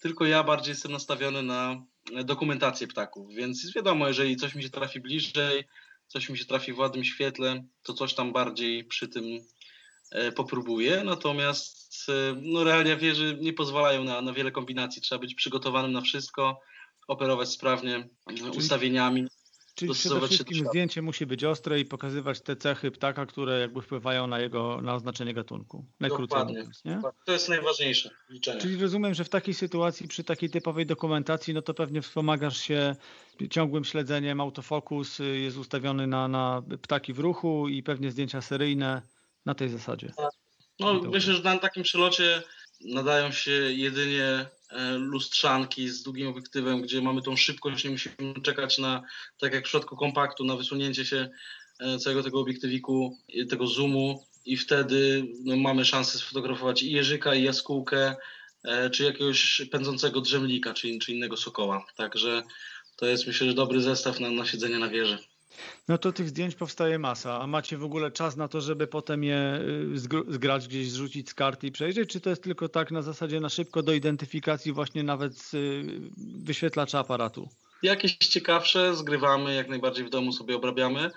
[0.00, 1.82] tylko ja bardziej jestem nastawiony na
[2.24, 5.64] dokumentację ptaków, więc wiadomo, jeżeli coś mi się trafi bliżej,
[6.06, 9.24] coś mi się trafi w ładnym świetle, to coś tam bardziej przy tym
[10.10, 11.81] e, popróbuję, natomiast
[12.42, 15.02] no, realia wieży nie pozwalają na, na wiele kombinacji.
[15.02, 16.60] Trzeba być przygotowanym na wszystko,
[17.08, 19.26] operować sprawnie czyli, ustawieniami.
[19.74, 24.26] Czyli przede wszystkim zdjęcie musi być ostre i pokazywać te cechy ptaka, które jakby wpływają
[24.26, 25.86] na jego na oznaczenie gatunku.
[26.00, 26.58] Najkrócej Dokładnie.
[26.58, 26.82] mówiąc?
[27.24, 28.60] To jest najważniejsze liczenie.
[28.60, 32.96] Czyli rozumiem, że w takiej sytuacji, przy takiej typowej dokumentacji, no to pewnie wspomagasz się
[33.50, 39.02] ciągłym śledzeniem, autofokus jest ustawiony na, na ptaki w ruchu i pewnie zdjęcia seryjne
[39.46, 40.12] na tej zasadzie.
[40.16, 40.41] Tak.
[40.80, 42.42] No, myślę, że na takim przelocie
[42.80, 48.78] nadają się jedynie e, lustrzanki z długim obiektywem, gdzie mamy tą szybkość, nie musimy czekać
[48.78, 49.02] na,
[49.38, 51.30] tak jak w przypadku kompaktu, na wysunięcie się
[51.80, 53.18] e, całego tego obiektywiku,
[53.50, 58.16] tego zoomu i wtedy no, mamy szansę sfotografować i jeżyka, i jaskółkę,
[58.92, 61.86] czy jakiegoś pędzącego drzemlika, czy, czy innego sokoła.
[61.96, 62.42] Także
[62.96, 65.18] to jest myślę, że dobry zestaw na, na siedzenie na wieży.
[65.88, 69.24] No to tych zdjęć powstaje masa, a macie w ogóle czas na to, żeby potem
[69.24, 69.60] je
[69.94, 69.98] y,
[70.28, 73.48] zgrać gdzieś, zrzucić z karty i przejrzeć, czy to jest tylko tak na zasadzie na
[73.48, 75.84] szybko do identyfikacji właśnie nawet z y,
[76.44, 77.48] wyświetlacza aparatu?
[77.82, 81.10] Jakieś ciekawsze zgrywamy, jak najbardziej w domu sobie obrabiamy.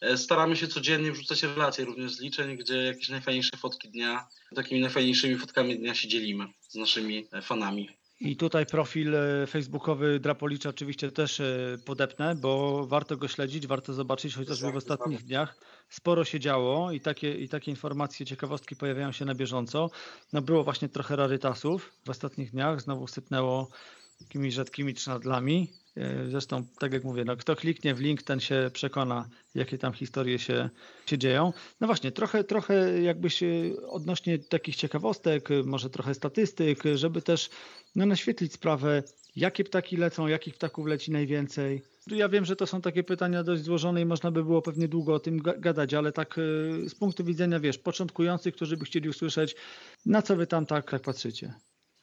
[0.00, 4.80] E, staramy się codziennie wrzucać relacje również z liczeń, gdzie jakieś najfajniejsze fotki dnia, takimi
[4.80, 7.99] najfajniejszymi fotkami dnia się dzielimy z naszymi e, fanami.
[8.20, 13.92] I tutaj profil e, facebookowy Drapolicza oczywiście też e, podepnę, bo warto go śledzić, warto
[13.92, 15.56] zobaczyć, chociażby w ostatnich dniach
[15.88, 19.90] sporo się działo i takie, i takie informacje, ciekawostki pojawiają się na bieżąco.
[20.32, 23.68] No było właśnie trochę rarytasów w ostatnich dniach, znowu sypnęło
[24.18, 25.72] takimi rzadkimi trzynadlami.
[25.96, 29.92] E, zresztą, tak jak mówię, no, kto kliknie w link, ten się przekona, jakie tam
[29.92, 30.70] historie się,
[31.06, 31.52] się dzieją.
[31.80, 33.40] No właśnie, trochę, trochę jakbyś
[33.88, 37.50] odnośnie takich ciekawostek, może trochę statystyk, żeby też
[37.96, 39.02] no, naświetlić sprawę,
[39.36, 41.82] jakie ptaki lecą, jakich ptaków leci najwięcej.
[42.06, 45.14] Ja wiem, że to są takie pytania dość złożone i można by było pewnie długo
[45.14, 46.42] o tym gadać, ale tak e,
[46.88, 49.56] z punktu widzenia, wiesz, początkujących, którzy by chcieli usłyszeć,
[50.06, 51.54] na co wy tam tak, tak patrzycie?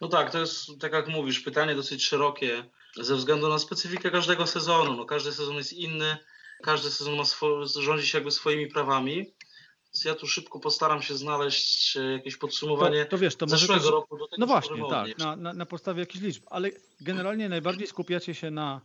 [0.02, 2.64] No tak, to jest, tak jak mówisz, pytanie dosyć szerokie
[2.96, 4.94] ze względu na specyfikę każdego sezonu.
[4.94, 6.18] No, każdy sezon jest inny,
[6.64, 9.16] każdy sezon ma swo- rządzi się jakby swoimi prawami.
[9.98, 13.82] Więc ja tu szybko postaram się znaleźć e, jakieś podsumowanie to, to wiesz, to zeszłego
[13.82, 13.92] też...
[13.92, 16.70] roku do tego No właśnie, tak, na, na, na, podstawie jakichś liczb, ale
[17.02, 18.82] generalnie najbardziej skupiacie się na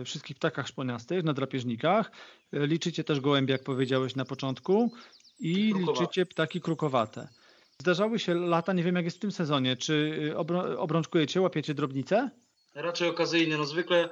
[0.00, 2.10] y, wszystkich ptakach szponiastych, na drapieżnikach.
[2.54, 4.92] Y, liczycie też gołębie, jak powiedziałeś na początku
[5.38, 7.28] i liczycie ptaki krukowate.
[7.82, 10.34] Zdarzały się lata, nie wiem jak jest w tym sezonie, czy
[10.78, 12.30] obrączkujecie, łapiecie drobnice?
[12.74, 13.56] Raczej okazyjnie.
[13.56, 14.08] No zwykle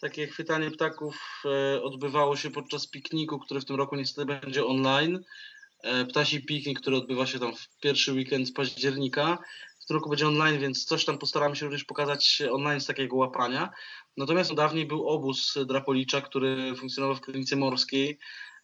[0.00, 5.24] takie chwytanie ptaków e, odbywało się podczas pikniku, który w tym roku niestety będzie online.
[5.82, 9.38] E, ptasi piknik, który odbywa się tam w pierwszy weekend października.
[9.80, 13.16] W tym roku będzie online, więc coś tam postaramy się również pokazać online z takiego
[13.16, 13.70] łapania.
[14.16, 18.18] Natomiast dawniej był obóz Drapolicza, który funkcjonował w klinice morskiej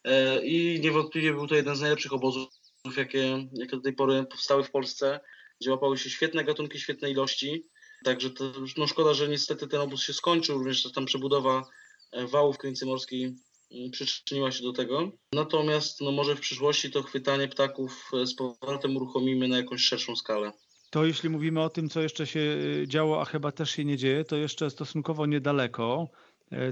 [0.04, 2.57] e, i niewątpliwie był to jeden z najlepszych obozów,
[2.96, 5.20] jakie, jakie do tej pory powstały w Polsce,
[5.60, 7.66] gdzie łapały się świetne gatunki, świetne ilości.
[8.04, 11.64] Także to, no szkoda, że niestety ten obóz się skończył, również tam przebudowa
[12.12, 15.10] e, wałów w klinice morskiej mm, przyczyniła się do tego.
[15.32, 20.16] Natomiast no może w przyszłości to chwytanie ptaków e, z powrotem uruchomimy na jakąś szerszą
[20.16, 20.52] skalę.
[20.90, 23.96] To jeśli mówimy o tym, co jeszcze się e, działo, a chyba też się nie
[23.96, 26.08] dzieje, to jeszcze stosunkowo niedaleko,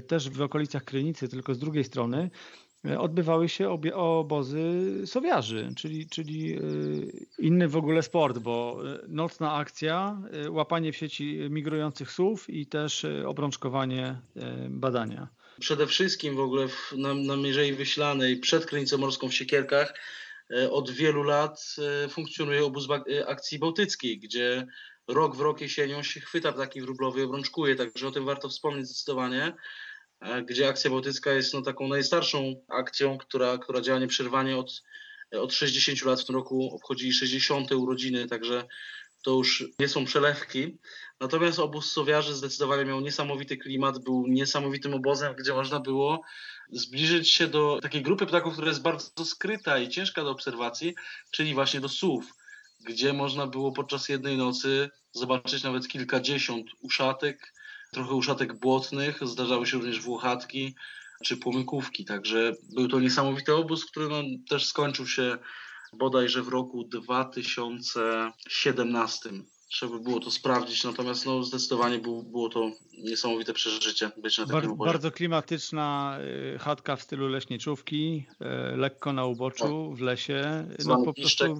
[0.07, 2.29] też w okolicach Krynicy, tylko z drugiej strony,
[2.99, 4.61] odbywały się obie, obozy
[5.05, 6.59] sowiarzy, czyli, czyli e,
[7.39, 12.65] inny w ogóle sport, bo e, nocna akcja, e, łapanie w sieci migrujących słów i
[12.65, 14.21] też obrączkowanie
[14.69, 15.27] badania.
[15.59, 19.93] Przede wszystkim w ogóle w, na, na Mierzei Wyślanej przed Krynicą Morską w Siekierkach
[20.71, 21.75] od wielu lat
[22.09, 22.87] funkcjonuje obóz
[23.27, 24.67] akcji bałtyckiej, gdzie
[25.07, 28.85] rok w rok jesienią się chwyta ptaki wróblowe i obrączkuje, także o tym warto wspomnieć
[28.85, 29.53] zdecydowanie.
[30.19, 34.83] E, gdzie akcja bałtycka jest no, taką najstarszą akcją, która, która działa nieprzerwanie od,
[35.31, 36.21] od 60 lat.
[36.21, 37.71] W tym roku obchodzi 60.
[37.71, 38.67] urodziny, także
[39.23, 40.77] to już nie są przelewki.
[41.19, 46.21] Natomiast obóz Sowiarzy zdecydowanie miał niesamowity klimat, był niesamowitym obozem, gdzie można było
[46.71, 50.95] zbliżyć się do takiej grupy ptaków, która jest bardzo skryta i ciężka do obserwacji,
[51.31, 52.33] czyli właśnie do słów,
[52.85, 57.53] gdzie można było podczas jednej nocy zobaczyć nawet kilkadziesiąt uszatek,
[57.97, 60.75] trochę uszatek błotnych, zdarzały się również włochatki
[61.23, 65.37] czy płomykówki, także był to niesamowity obóz, który no, też skończył się
[65.93, 69.29] bodajże w roku 2017.
[69.69, 72.71] Trzeba by było to sprawdzić, natomiast no, zdecydowanie był, było to
[73.03, 74.91] niesamowite przeżycie być na takim Bar obozie.
[74.91, 76.17] Bardzo klimatyczna
[76.55, 78.25] y, chatka w stylu leśniczówki,
[78.73, 80.67] y, lekko na uboczu, w lesie.
[80.85, 81.59] No, po prostu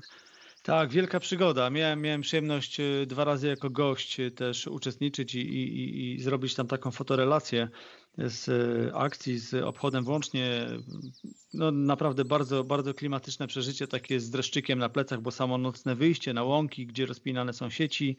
[0.68, 1.70] tak, wielka przygoda.
[1.70, 6.56] Miałem, miałem przyjemność e, dwa razy jako gość e, też uczestniczyć i, i, i zrobić
[6.56, 7.70] tam taką fotorelację
[8.18, 10.68] z e, akcji, z obchodem włącznie.
[11.54, 16.34] No naprawdę bardzo, bardzo klimatyczne przeżycie, takie z dreszczykiem na plecach, bo samo nocne wyjście
[16.34, 18.18] na łąki, gdzie rozpinane są sieci,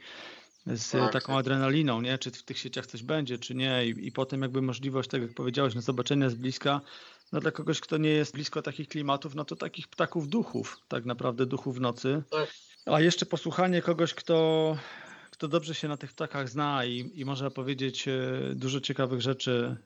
[0.67, 1.41] z tak, taką tak.
[1.41, 2.19] adrenaliną, nie?
[2.19, 3.87] czy w tych sieciach coś będzie, czy nie.
[3.87, 6.81] I, I potem jakby możliwość, tak jak powiedziałeś, no zobaczenia z bliska
[7.33, 11.05] no dla kogoś, kto nie jest blisko takich klimatów, no to takich ptaków duchów, tak
[11.05, 12.23] naprawdę duchów nocy.
[12.31, 12.55] Tak.
[12.87, 14.77] A jeszcze posłuchanie kogoś, kto,
[15.31, 18.15] kto dobrze się na tych ptakach zna i, i może powiedzieć e,
[18.55, 19.77] dużo ciekawych rzeczy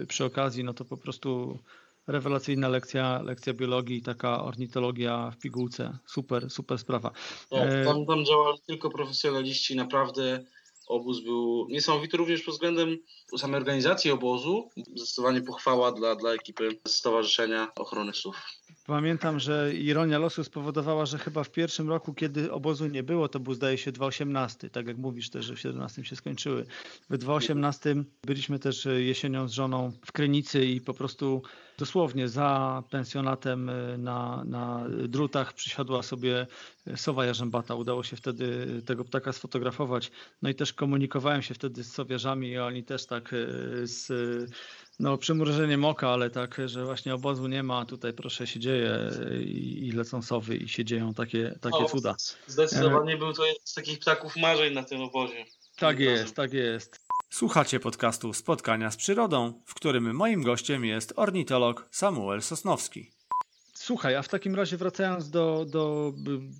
[0.00, 1.58] e, przy okazji, no to po prostu
[2.06, 5.98] rewelacyjna lekcja, lekcja biologii, taka ornitologia w pigułce.
[6.06, 7.10] Super, super sprawa.
[7.50, 10.44] Tak, tam, tam działali tylko profesjonaliści, naprawdę
[10.90, 12.98] obóz był niesamowity również pod względem
[13.38, 14.70] samej organizacji obozu.
[14.96, 18.36] Zdecydowanie pochwała dla, dla ekipy Stowarzyszenia Ochrony Psów.
[18.86, 23.40] Pamiętam, że ironia losu spowodowała, że chyba w pierwszym roku, kiedy obozu nie było, to
[23.40, 26.66] był zdaje się 2018, tak jak mówisz też, że w 17 się skończyły.
[27.10, 27.94] W 2018
[28.26, 31.42] byliśmy też jesienią z żoną w Krynicy i po prostu
[31.78, 36.46] dosłownie za pensjonatem e, na, na drutach przysiadła sobie
[36.96, 37.74] sowa jarzębata.
[37.74, 40.10] Udało się wtedy tego ptaka sfotografować.
[40.42, 43.36] No i też komunikowałem się wtedy z sowiarzami i oni też tak e,
[43.86, 44.10] z
[45.00, 49.88] no, przymrużeniem oka, ale tak, że właśnie obozu nie ma, tutaj proszę się dzieje i,
[49.88, 52.14] i lecą sowy i się dzieją takie, takie cuda.
[52.46, 55.44] Zdecydowanie był to jeden z takich ptaków marzeń na tym obozie.
[55.76, 57.00] Tak jest, tak jest.
[57.30, 63.10] Słuchacie podcastu Spotkania z Przyrodą, w którym moim gościem jest ornitolog Samuel Sosnowski.
[63.90, 66.12] Słuchaj, a w takim razie wracając do, do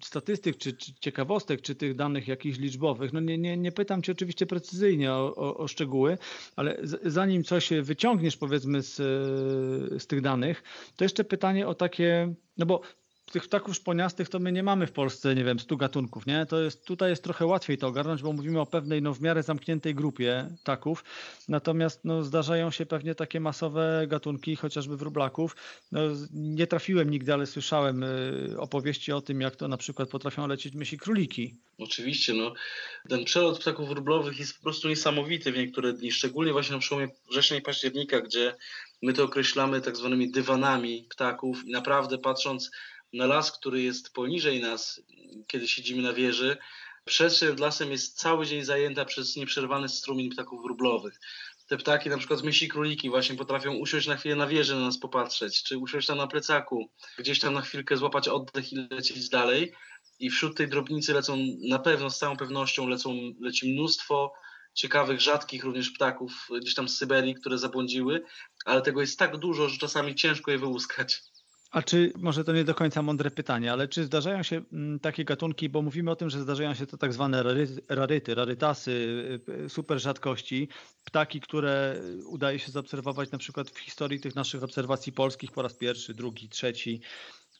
[0.05, 4.13] statystyk, czy, czy ciekawostek, czy tych danych jakichś liczbowych, no nie, nie, nie pytam Cię
[4.13, 6.19] oczywiście precyzyjnie o, o, o szczegóły,
[6.57, 8.97] ale z, zanim coś wyciągniesz powiedzmy z,
[10.03, 10.63] z tych danych,
[10.97, 12.81] to jeszcze pytanie o takie, no bo
[13.33, 16.47] tych ptaków szponiastych to my nie mamy w Polsce, nie wiem, stu gatunków, nie?
[16.47, 19.43] To jest, tutaj jest trochę łatwiej to ogarnąć, bo mówimy o pewnej, no w miarę
[19.43, 21.05] zamkniętej grupie ptaków,
[21.49, 25.57] natomiast no zdarzają się pewnie takie masowe gatunki, chociażby wróblaków.
[25.93, 26.01] No,
[26.33, 30.75] nie trafiłem nigdy, ale słyszałem y, opowieści o tym, jak to na przykład potrafią lecieć
[30.75, 31.55] myśli króliki.
[31.79, 32.55] Oczywiście, no.
[33.09, 37.09] Ten przelot ptaków wróblowych jest po prostu niesamowity w niektóre dni, szczególnie właśnie na przełomie
[37.31, 38.55] września i października, gdzie
[39.03, 42.71] my to określamy tak zwanymi dywanami ptaków i naprawdę patrząc
[43.13, 45.03] na las, który jest poniżej nas,
[45.47, 46.57] kiedy siedzimy na wieży,
[47.05, 51.21] przestrzeń nad lasem jest cały dzień zajęta przez nieprzerwany strumień ptaków wróblowych.
[51.67, 54.99] Te ptaki, na przykład myśli króliki, właśnie potrafią usiąść na chwilę na wieży na nas
[54.99, 59.73] popatrzeć, czy usiąść tam na plecaku, gdzieś tam na chwilkę złapać oddech i lecieć dalej.
[60.19, 61.39] I wśród tej drobnicy lecą
[61.69, 64.33] na pewno, z całą pewnością lecą, leci mnóstwo
[64.75, 68.23] ciekawych, rzadkich również ptaków gdzieś tam z Syberii, które zabłądziły,
[68.65, 71.23] ale tego jest tak dużo, że czasami ciężko je wyłuskać.
[71.71, 75.25] A czy, może to nie do końca mądre pytanie, ale czy zdarzają się mm, takie
[75.25, 77.43] gatunki, bo mówimy o tym, że zdarzają się to tak zwane
[77.89, 78.91] raryty, rarytasy,
[79.49, 80.69] y, y, super rzadkości,
[81.05, 85.75] ptaki, które udaje się zaobserwować na przykład w historii tych naszych obserwacji polskich po raz
[85.75, 87.01] pierwszy, drugi, trzeci.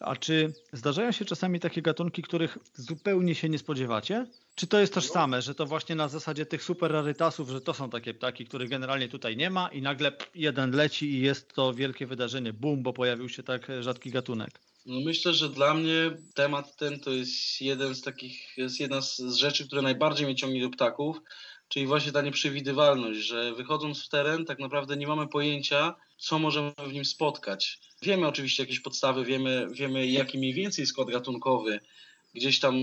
[0.01, 4.27] A czy zdarzają się czasami takie gatunki, których zupełnie się nie spodziewacie?
[4.55, 7.91] Czy to jest tożsame, że to właśnie na zasadzie tych super rarytasów, że to są
[7.91, 12.07] takie ptaki, których generalnie tutaj nie ma i nagle jeden leci i jest to wielkie
[12.07, 14.61] wydarzenie, bum, bo pojawił się tak rzadki gatunek?
[14.87, 19.19] No myślę, że dla mnie temat ten to jest jeden z takich, jest jedna z
[19.19, 21.21] rzeczy, które najbardziej mnie ciągnie do ptaków,
[21.69, 26.73] czyli właśnie ta nieprzewidywalność, że wychodząc w teren tak naprawdę nie mamy pojęcia, co możemy
[26.89, 27.79] w nim spotkać.
[28.03, 31.81] Wiemy oczywiście jakieś podstawy, wiemy, wiemy jaki mniej więcej skład gatunkowy
[32.35, 32.75] gdzieś tam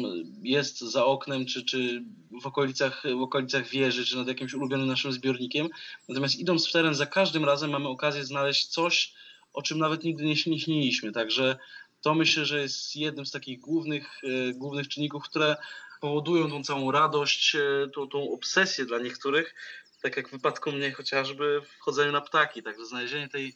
[0.43, 2.03] jest za oknem, czy, czy
[2.41, 5.69] w, okolicach, w okolicach wieży, czy nad jakimś ulubionym naszym zbiornikiem.
[6.09, 9.13] Natomiast idąc w teren, za każdym razem mamy okazję znaleźć coś,
[9.53, 11.11] o czym nawet nigdy nie, śniliśmy.
[11.11, 11.57] Także
[12.01, 15.55] to myślę, że jest jednym z takich głównych, e, głównych czynników, które
[16.01, 19.55] powodują tą całą radość, e, tą, tą obsesję dla niektórych,
[20.01, 22.63] tak jak w wypadku mnie chociażby w chodzeniu na ptaki.
[22.63, 23.53] Także znalezienie tej,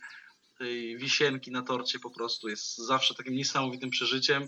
[0.58, 4.48] tej wisienki na torcie po prostu jest zawsze takim niesamowitym przeżyciem.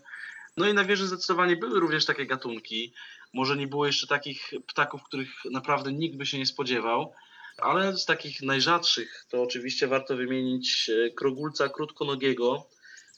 [0.58, 2.94] No i na wieży zdecydowanie były również takie gatunki.
[3.34, 7.14] Może nie było jeszcze takich ptaków, których naprawdę nikt by się nie spodziewał,
[7.58, 12.68] ale z takich najrzadszych to oczywiście warto wymienić e, krogulca krótkonogiego,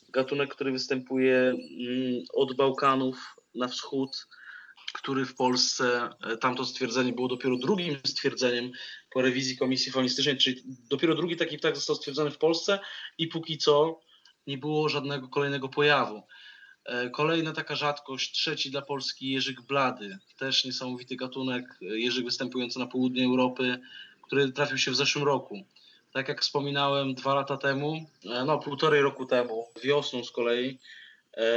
[0.10, 4.28] gatunek, który występuje mm, od Bałkanów na wschód,
[4.94, 8.72] który w Polsce, e, tamto stwierdzenie było dopiero drugim stwierdzeniem
[9.12, 12.80] po rewizji Komisji Faunistycznej, czyli dopiero drugi taki ptak został stwierdzony w Polsce
[13.18, 14.00] i póki co
[14.48, 16.24] nie było żadnego kolejnego pojawu.
[16.86, 22.80] E, kolejna taka rzadkość, trzeci dla Polski jeżyk blady, też niesamowity gatunek, e, jeżyk występujący
[22.80, 23.80] na południu Europy,
[24.22, 25.64] który trafił się w zeszłym roku.
[26.14, 30.78] Tak jak wspominałem dwa lata temu, e, no półtorej roku temu, wiosną z kolei,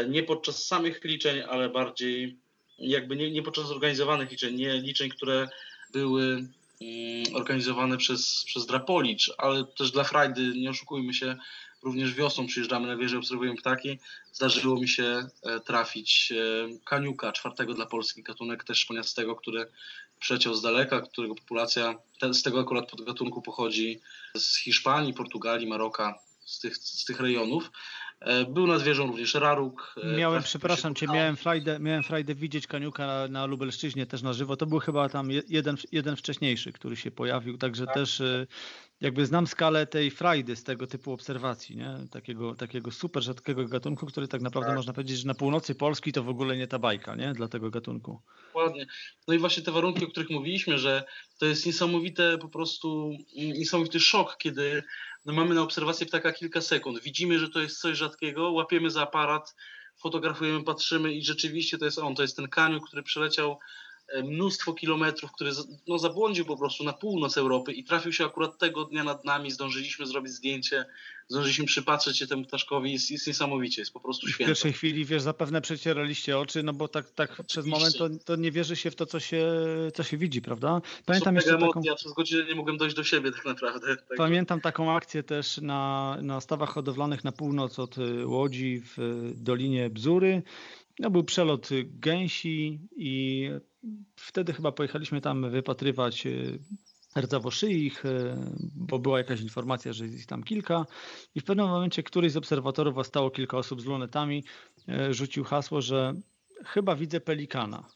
[0.08, 2.36] nie podczas samych liczeń, ale bardziej
[2.78, 5.48] jakby nie, nie podczas zorganizowanych liczeń, nie liczeń, które
[5.92, 6.24] były
[6.80, 11.36] mm, organizowane przez, przez Drapolicz, ale też dla frajdy, nie oszukujmy się,
[11.82, 13.98] Również wiosną przyjeżdżamy na wieżę, obserwujemy ptaki.
[14.32, 19.66] Zdarzyło mi się e, trafić e, kaniuka, czwartego dla Polski gatunek też szponiastego, który
[20.20, 24.00] przeciął z daleka, którego populacja ten, z tego akurat podgatunku pochodzi
[24.36, 27.70] z Hiszpanii, Portugalii, Maroka, z tych, z tych rejonów.
[28.20, 29.94] E, był nad wieżą również Raruk.
[30.18, 34.56] Miałem, przepraszam cię, miałem frajdę, miałem frajdę widzieć Kaniuka na, na Lubelszczyźnie też na żywo.
[34.56, 37.94] To był chyba tam jeden, jeden wcześniejszy, który się pojawił, także tak.
[37.94, 38.22] też
[39.00, 41.96] jakby znam skalę tej frajdy z tego typu obserwacji, nie?
[42.10, 44.76] Takiego, takiego super rzadkiego gatunku, który tak naprawdę tak.
[44.76, 47.32] można powiedzieć, że na północy Polski to w ogóle nie ta bajka, nie?
[47.32, 48.22] Dla tego gatunku.
[48.46, 48.86] Dokładnie.
[49.28, 51.04] No i właśnie te warunki, o których mówiliśmy, że
[51.38, 54.82] to jest niesamowite po prostu, niesamowity szok, kiedy
[55.24, 57.02] no mamy na obserwację ptaka kilka sekund.
[57.02, 59.54] Widzimy, że to jest coś rzadkiego, łapiemy za aparat,
[60.02, 63.58] fotografujemy, patrzymy i rzeczywiście to jest on, to jest ten kaniu, który przeleciał
[64.24, 65.50] mnóstwo kilometrów, który
[65.88, 69.50] no, zabłądził po prostu na północ Europy i trafił się akurat tego dnia nad nami,
[69.50, 70.84] zdążyliśmy zrobić zdjęcie,
[71.28, 74.44] zdążyliśmy przypatrzeć się temu ptaszkowi, jest, jest niesamowicie, jest po prostu świetne.
[74.44, 78.36] W pierwszej chwili, wiesz, zapewne przecieraliście oczy, no bo tak, tak przez moment to, to,
[78.36, 79.46] nie wierzy się w to, co się,
[79.94, 80.80] co się widzi, prawda?
[81.06, 81.64] Pamiętam jeszcze taką...
[81.64, 83.96] emocja, przez godzinę nie mogłem dojść do siebie tak naprawdę.
[83.96, 84.16] Tak.
[84.16, 89.32] Pamiętam taką akcję też na, na stawach hodowlanych na północ od y, Łodzi w y,
[89.34, 90.42] Dolinie Bzury.
[90.98, 93.50] No, był przelot gęsi i
[94.16, 98.36] wtedy chyba pojechaliśmy tam wypatrywać e, rdzawo ich, e,
[98.74, 100.86] bo była jakaś informacja, że jest ich tam kilka
[101.34, 104.44] i w pewnym momencie któryś z obserwatorów, a stało kilka osób z lunetami,
[104.88, 106.14] e, rzucił hasło, że
[106.64, 107.88] chyba widzę pelikana.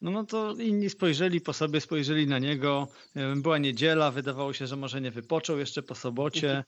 [0.00, 2.88] No, no to inni spojrzeli po sobie, spojrzeli na niego.
[3.36, 6.64] Była niedziela, wydawało się, że może nie wypoczął jeszcze po sobocie.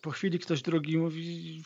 [0.00, 1.62] Po chwili ktoś drugi mówi,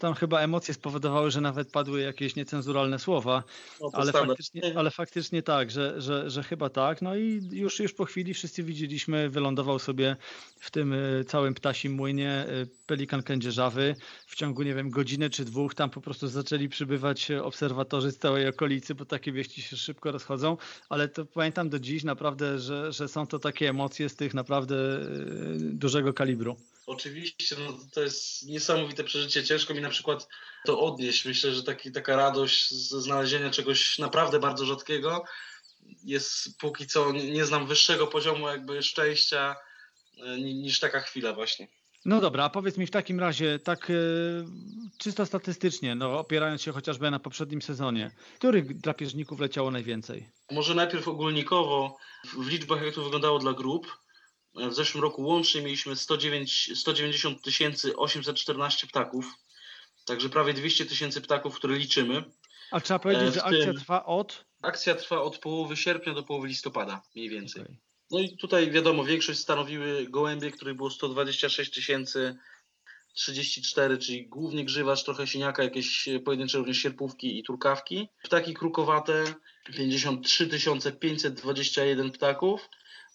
[0.00, 3.42] tam chyba emocje spowodowały, że nawet padły jakieś niecenzuralne słowa,
[3.80, 7.02] no ale, faktycznie, ale faktycznie tak, że, że, że chyba tak.
[7.02, 10.16] No i już, już po chwili wszyscy widzieliśmy, wylądował sobie
[10.60, 12.46] w tym e, całym ptasim młynie e,
[12.86, 13.96] pelikan kędzierzawy.
[14.26, 18.48] W ciągu, nie wiem, godziny czy dwóch tam po prostu zaczęli przybywać obserwatorzy z całej
[18.48, 20.56] okolicy, bo takie wieści się szybko rozchodzą,
[20.88, 24.76] ale to pamiętam do dziś naprawdę, że, że są to takie emocje z tych naprawdę
[25.58, 26.56] dużego kalibru.
[26.90, 29.44] Oczywiście, no to jest niesamowite przeżycie.
[29.44, 30.28] Ciężko mi na przykład
[30.64, 31.24] to odnieść.
[31.24, 35.24] Myślę, że taki, taka radość ze znalezienia czegoś naprawdę bardzo rzadkiego
[36.04, 39.56] jest póki co, nie znam wyższego poziomu jakby szczęścia
[40.18, 41.68] e, niż taka chwila właśnie.
[42.04, 43.94] No dobra, a powiedz mi w takim razie, tak e,
[44.98, 50.28] czysto statystycznie, no opierając się chociażby na poprzednim sezonie, których drapieżników leciało najwięcej?
[50.50, 51.96] Może najpierw ogólnikowo,
[52.38, 53.86] w liczbach jak to wyglądało dla grup.
[54.68, 59.34] W zeszłym roku łącznie mieliśmy 109, 190 814 ptaków,
[60.04, 62.24] także prawie 200 tysięcy ptaków, które liczymy.
[62.70, 64.44] A trzeba powiedzieć, e, że akcja trwa od?
[64.62, 67.62] Akcja trwa od połowy sierpnia do połowy listopada, mniej więcej.
[67.62, 67.76] Okay.
[68.10, 72.36] No i tutaj wiadomo, większość stanowiły gołębie, których było 126 tysięcy
[73.14, 78.08] 34, czyli głównie grzywacz, trochę siniaka, jakieś pojedyncze również sierpówki i turkawki.
[78.22, 79.24] Ptaki krukowate
[79.76, 80.48] 53
[81.00, 82.68] 521 ptaków.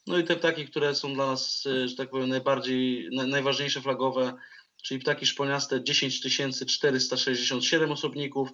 [0.07, 4.33] No i te ptaki, które są dla nas, e, że tak powiem, najbardziej, najważniejsze flagowe,
[4.83, 6.21] czyli ptaki szponiaste 10
[6.67, 8.49] 467 osobników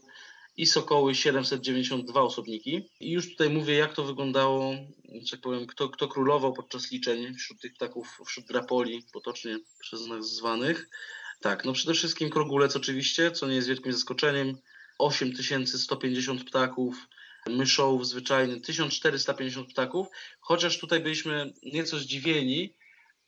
[0.58, 2.90] i sokoły 792 osobniki.
[3.00, 4.74] I już tutaj mówię, jak to wyglądało,
[5.24, 10.08] że tak powiem, kto, kto królował podczas liczeń wśród tych ptaków, wśród drapoli, potocznie przez
[10.08, 10.90] nas zwanych.
[11.42, 14.58] Tak, no przede wszystkim krogulec oczywiście, co nie jest wielkim zaskoczeniem.
[14.98, 17.08] 8150 ptaków,
[17.50, 20.08] myszołów zwyczajny 1450 ptaków,
[20.40, 22.74] chociaż tutaj byliśmy nieco zdziwieni,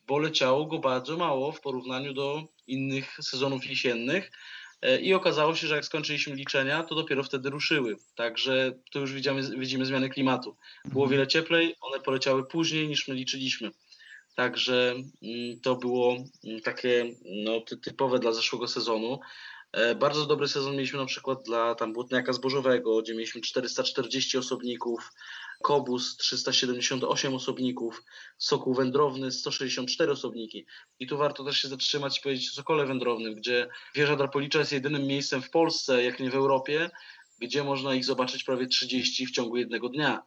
[0.08, 4.32] bo leciało go bardzo mało w porównaniu do innych sezonów jesiennych.
[4.82, 7.96] E, I okazało się, że jak skończyliśmy liczenia, to dopiero wtedy ruszyły.
[8.16, 10.56] Także tu już widzimy, widzimy zmiany klimatu.
[10.86, 13.72] Było wiele cieplej, one poleciały później niż my liczyliśmy.
[14.36, 19.20] Także mm, to było mm, takie no, typowe dla zeszłego sezonu.
[19.74, 25.12] E, bardzo dobry sezon mieliśmy na przykład dla tam błotniaka zbożowego, gdzie mieliśmy 440 osobników,
[25.64, 28.04] kobus 378 osobników,
[28.38, 30.66] sokół wędrowny 164 osobniki.
[31.00, 34.72] I tu warto też się zatrzymać i powiedzieć o sokole wędrownym, gdzie wieża Drapolicza jest
[34.72, 36.90] jedynym miejscem w Polsce, jak nie w Europie,
[37.40, 40.24] gdzie można ich zobaczyć prawie 30 w ciągu jednego dnia.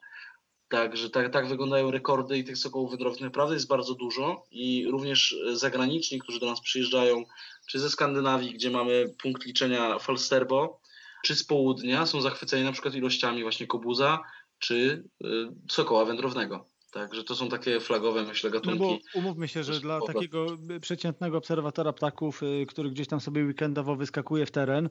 [0.69, 5.37] Także tak, tak wyglądają rekordy i tych sokołów wędrownych naprawdę jest bardzo dużo i również
[5.53, 7.25] zagraniczni, którzy do nas przyjeżdżają,
[7.71, 10.81] czy ze Skandynawii, gdzie mamy punkt liczenia Falsterbo,
[11.25, 14.19] czy z południa są zachwyceni na przykład ilościami właśnie kobuza,
[14.59, 15.27] czy y,
[15.71, 16.69] sokoła wędrownego.
[16.93, 18.79] Także to są takie flagowe, myślę, gatunki.
[18.81, 20.47] No bo umówmy się, że dla takiego
[20.81, 24.91] przeciętnego obserwatora ptaków, y, który gdzieś tam sobie weekendowo wyskakuje w teren,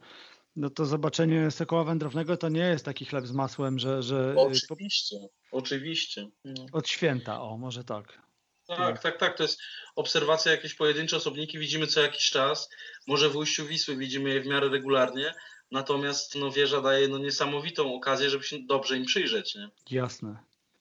[0.55, 4.03] no to zobaczenie sokoła wędrownego to nie jest taki chleb z masłem, że...
[4.03, 5.15] że y, oczywiście,
[5.51, 6.27] oczywiście.
[6.45, 6.65] No.
[6.71, 8.21] Od święta, o, może tak.
[8.67, 9.37] Tak, tak, tak.
[9.37, 9.59] To jest
[9.95, 12.69] obserwacja jakieś pojedyncze osobniki, widzimy co jakiś czas.
[13.07, 15.33] Może w ujściu Wisły widzimy je w miarę regularnie,
[15.71, 19.55] natomiast no, wieża daje no, niesamowitą okazję, żeby się dobrze im przyjrzeć.
[19.55, 19.69] Nie?
[19.91, 20.37] Jasne.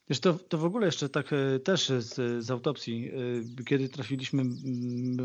[0.09, 3.11] Wiesz, to, to w ogóle jeszcze tak e, też z, z autopsji,
[3.61, 4.43] e, kiedy trafiliśmy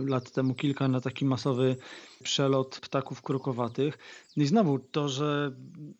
[0.08, 1.76] lat temu kilka na taki masowy
[2.24, 3.98] przelot ptaków krukowatych.
[4.38, 5.52] No I znowu to, że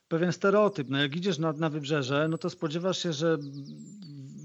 [0.08, 3.38] pewien stereotyp, no jak idziesz na, na wybrzeże, no to spodziewasz się, że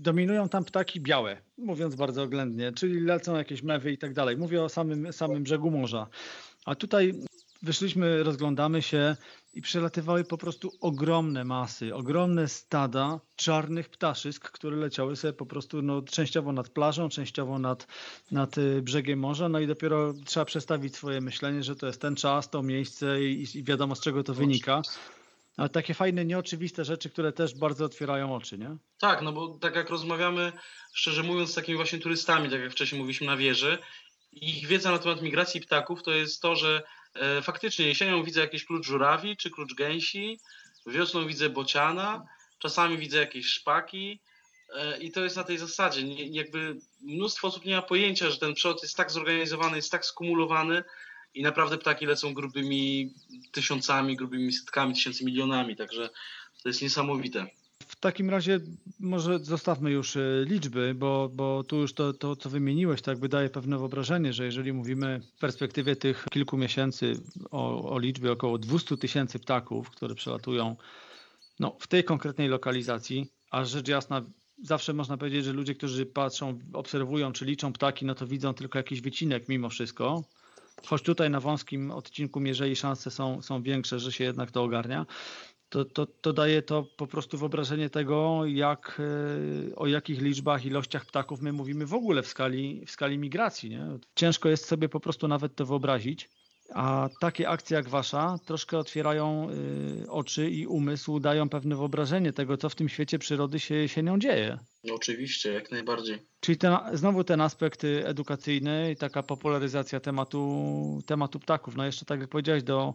[0.03, 4.37] dominują tam ptaki białe, mówiąc bardzo oględnie, czyli lecą jakieś mewy i tak dalej.
[4.37, 6.07] Mówię o samym, samym brzegu morza.
[6.64, 7.14] A tutaj
[7.65, 9.17] wyszliśmy, rozglądamy się
[9.55, 15.83] i przelatywały po prostu ogromne masy, ogromne stada czarnych ptaszysk, które leciały sobie po prostu
[15.83, 17.87] no, częściowo nad plażą, częściowo nad,
[18.31, 19.49] nad y, brzegiem morza.
[19.49, 23.47] No i dopiero trzeba przestawić swoje myślenie, że to jest ten czas, to miejsce i,
[23.55, 24.83] i wiadomo z czego to wynika.
[25.57, 28.77] Ale takie fajne, nieoczywiste rzeczy, które też bardzo otwierają oczy, nie?
[28.99, 30.53] Tak, no bo tak jak rozmawiamy,
[30.93, 33.79] szczerze mówiąc, z takimi właśnie turystami, tak jak wcześniej mówiliśmy na wieży,
[34.33, 36.83] ich wiedza na temat migracji ptaków to jest to, że
[37.43, 40.41] faktycznie jesienią widzę jakiś klucz żurawi czy klucz gęsi,
[40.87, 42.27] wiosną widzę bociana,
[42.59, 44.21] czasami widzę jakieś szpaki
[44.77, 46.03] e, i to jest na tej zasadzie.
[46.15, 50.83] Jakby mnóstwo osób nie ma pojęcia, że ten przylot jest tak zorganizowany, jest tak skumulowany,
[51.35, 53.15] i naprawdę ptaki lecą grubymi
[53.53, 56.11] tysiącami, grubymi setkami, tysięcy milionami, także
[56.62, 57.47] to jest niesamowite.
[58.05, 58.61] Takim razie
[59.00, 63.28] może zostawmy już e, liczby, bo, bo tu już to, to, co wymieniłeś, tak jakby
[63.28, 67.14] daje pewne wyobrażenie, że jeżeli mówimy w perspektywie tych kilku miesięcy
[67.50, 70.76] o, o liczbie około 200 tysięcy ptaków, które przelatują
[71.61, 74.22] no, w tej konkretnej lokalizacji, a rzecz jasna
[74.62, 78.78] zawsze można powiedzieć, że ludzie, którzy patrzą, obserwują czy liczą ptaki, no to widzą tylko
[78.78, 80.24] jakiś wycinek mimo wszystko,
[80.86, 85.07] choć tutaj na wąskim odcinku Mierzei szanse są, są większe, że się jednak to ogarnia,
[85.75, 89.01] to, to, to daje to po prostu wyobrażenie tego, jak,
[89.70, 93.70] e, o jakich liczbach, ilościach ptaków my mówimy w ogóle w skali, w skali migracji.
[93.70, 93.87] Nie?
[94.14, 96.29] Ciężko jest sobie po prostu nawet to wyobrazić.
[96.75, 99.49] A takie akcje jak wasza troszkę otwierają
[100.05, 104.03] y, oczy i umysł, dają pewne wyobrażenie tego, co w tym świecie przyrody się, się
[104.03, 104.59] nią dzieje.
[104.93, 106.18] Oczywiście, jak najbardziej.
[106.41, 111.77] Czyli ten, znowu ten aspekt edukacyjny i taka popularyzacja tematu, tematu ptaków.
[111.77, 112.95] No jeszcze tak jak powiedziałeś, do,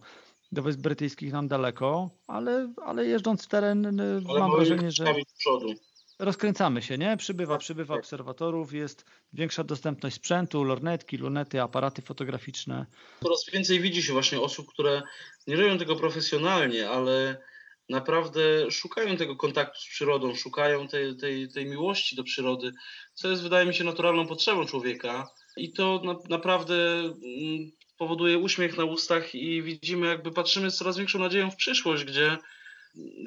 [0.51, 5.13] do Wysp Brytyjskich nam daleko, ale, ale jeżdżąc w teren y, ale mam wrażenie, że...
[6.19, 7.17] Rozkręcamy się, nie?
[7.17, 8.03] Przybywa, tak, przybywa tak.
[8.03, 12.85] obserwatorów, jest większa dostępność sprzętu, lornetki, lunety, aparaty fotograficzne.
[13.23, 15.01] Coraz więcej widzi się właśnie osób, które
[15.47, 17.37] nie robią tego profesjonalnie, ale
[17.89, 22.71] naprawdę szukają tego kontaktu z przyrodą, szukają tej, tej, tej miłości do przyrody,
[23.13, 28.77] co jest wydaje mi się naturalną potrzebą człowieka i to na, naprawdę mm, powoduje uśmiech
[28.77, 32.37] na ustach i widzimy, jakby patrzymy z coraz większą nadzieją w przyszłość, gdzie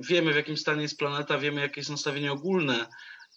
[0.09, 2.87] wiemy w jakim stanie jest planeta, wiemy jakie jest nastawienie ogólne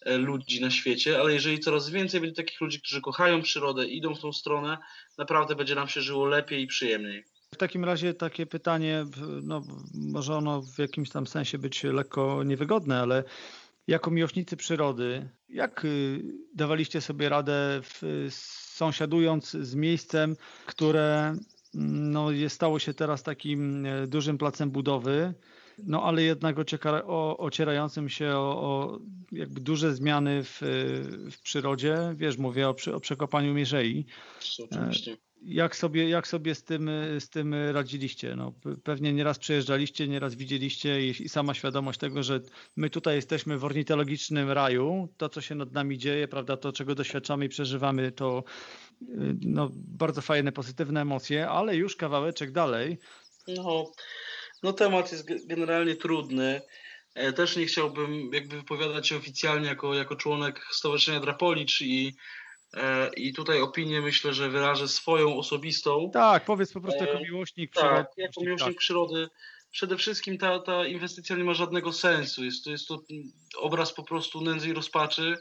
[0.02, 4.16] e, ludzi na świecie, ale jeżeli coraz więcej będzie takich ludzi, którzy kochają przyrodę, idą
[4.16, 4.78] w tą stronę,
[5.18, 7.24] naprawdę będzie nam się żyło lepiej i przyjemniej.
[7.54, 9.06] W takim razie takie pytanie,
[9.44, 9.62] no,
[9.94, 13.24] może ono w jakimś tam sensie być lekko niewygodne, ale
[13.88, 16.22] jako miłośnicy przyrody, jak y,
[16.54, 18.28] dawaliście sobie radę w,
[18.76, 21.36] sąsiadując z miejscem, które
[21.76, 25.34] mm, no, jest, stało się teraz takim e, dużym placem budowy,
[25.84, 29.00] no ale jednak ocieka, o, ocierającym się o, o,
[29.32, 30.58] jakby duże zmiany w,
[31.32, 31.98] w przyrodzie.
[32.16, 34.06] Wiesz, mówię o, o przekopaniu mierzei.
[34.72, 35.18] Oczywiście.
[35.46, 36.90] Jak sobie, jak sobie z, tym,
[37.20, 38.36] z tym radziliście?
[38.36, 42.42] No, pewnie nieraz przejeżdżaliście, nieraz widzieliście i, sama świadomość tego, że
[42.76, 46.96] my tutaj jesteśmy w ornitologicznym raju, to co się nad nami dzieje, prawda, to czego
[46.96, 48.44] doświadczamy i przeżywamy, to
[49.42, 52.98] no, bardzo fajne, pozytywne emocje, ale już kawałeczek dalej.
[53.48, 53.92] No,
[54.64, 56.62] no temat jest generalnie trudny.
[57.16, 62.16] E, też nie chciałbym jakby wypowiadać się oficjalnie jako, jako członek Stowarzyszenia Drapolicz i,
[63.18, 66.10] i tutaj opinię myślę, że wyrażę swoją osobistą.
[66.14, 68.04] Tak, powiedz po prostu jako e, miłośnik tak, przyrody.
[68.04, 69.30] Tak, jako miłośnik przyrody.
[69.72, 72.44] Przede wszystkim ta, ta inwestycja nie ma żadnego sensu.
[72.44, 73.00] Jest to, jest to
[73.58, 75.38] obraz po prostu nędzy i rozpaczy.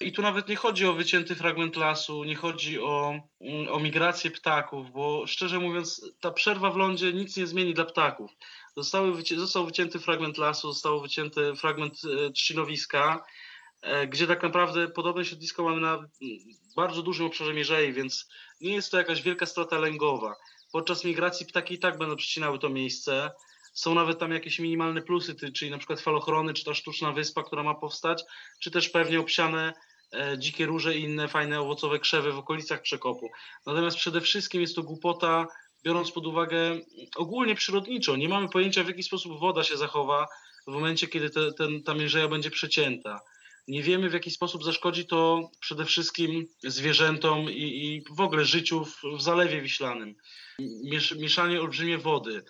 [0.00, 4.30] I tu nawet nie chodzi o wycięty fragment lasu, nie chodzi o, mm, o migrację
[4.30, 8.30] ptaków, bo szczerze mówiąc, ta przerwa w lądzie nic nie zmieni dla ptaków.
[8.76, 13.37] Zostały, został wycięty fragment lasu, został wycięty fragment e, trzcinowiska, e,
[14.08, 16.08] gdzie tak naprawdę podobne siedlisko mamy na
[16.76, 18.28] bardzo dużym obszarze mierzei, więc
[18.60, 20.36] nie jest to jakaś wielka strata lęgowa.
[20.72, 23.30] Podczas migracji ptaki i tak będą przecinały to miejsce.
[23.72, 27.62] Są nawet tam jakieś minimalne plusy, czyli na przykład falochrony, czy ta sztuczna wyspa, która
[27.62, 28.24] ma powstać,
[28.60, 29.72] czy też pewnie obsiane
[30.12, 33.30] E, dzikie róże i inne fajne owocowe krzewy w okolicach przekopu.
[33.66, 35.46] Natomiast przede wszystkim jest to głupota,
[35.84, 36.80] biorąc pod uwagę
[37.16, 38.16] ogólnie przyrodniczo.
[38.16, 40.26] Nie mamy pojęcia, w jaki sposób woda się zachowa
[40.66, 43.20] w momencie, kiedy te, ten, ta mierzeja będzie przecięta.
[43.68, 48.84] Nie wiemy, w jaki sposób zaszkodzi to przede wszystkim zwierzętom i, i w ogóle życiu
[48.84, 50.14] w, w Zalewie Wiślanym.
[50.84, 52.44] Miesz, mieszanie olbrzymie wody.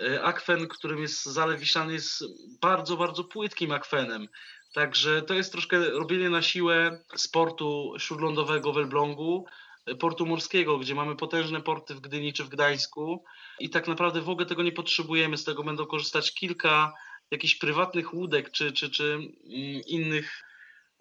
[0.00, 2.24] E, akwen, którym jest Zalew Wiślany, jest
[2.60, 4.28] bardzo, bardzo płytkim akwenem.
[4.72, 9.46] Także to jest troszkę robienie na siłę sportu śródlądowego w Elblągu,
[9.98, 13.24] portu morskiego, gdzie mamy potężne porty w Gdyni czy w Gdańsku
[13.58, 15.36] i tak naprawdę w ogóle tego nie potrzebujemy.
[15.36, 16.92] Z tego będą korzystać kilka
[17.30, 19.30] jakichś prywatnych łódek czy, czy, czy mm,
[19.86, 20.44] innych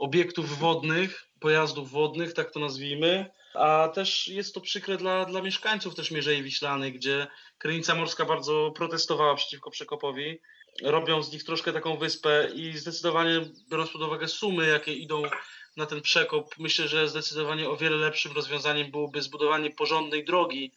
[0.04, 3.26] obiektów wodnych, pojazdów wodnych, tak to nazwijmy.
[3.54, 7.28] A też jest to przykre dla, dla mieszkańców też Mierzei Wiślanej, gdzie
[7.58, 10.40] Krynica Morska bardzo protestowała przeciwko przekopowi.
[10.84, 15.24] Robią z nich troszkę taką wyspę i zdecydowanie biorąc pod uwagę sumy, jakie idą
[15.78, 20.72] na ten przekop, myślę, że zdecydowanie o wiele lepszym rozwiązaniem byłoby zbudowanie porządnej drogi,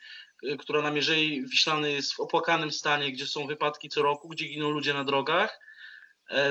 [0.44, 4.48] y, która na Mierzei Wiślanej jest w opłakanym stanie, gdzie są wypadki co roku, gdzie
[4.48, 5.58] giną ludzie na drogach,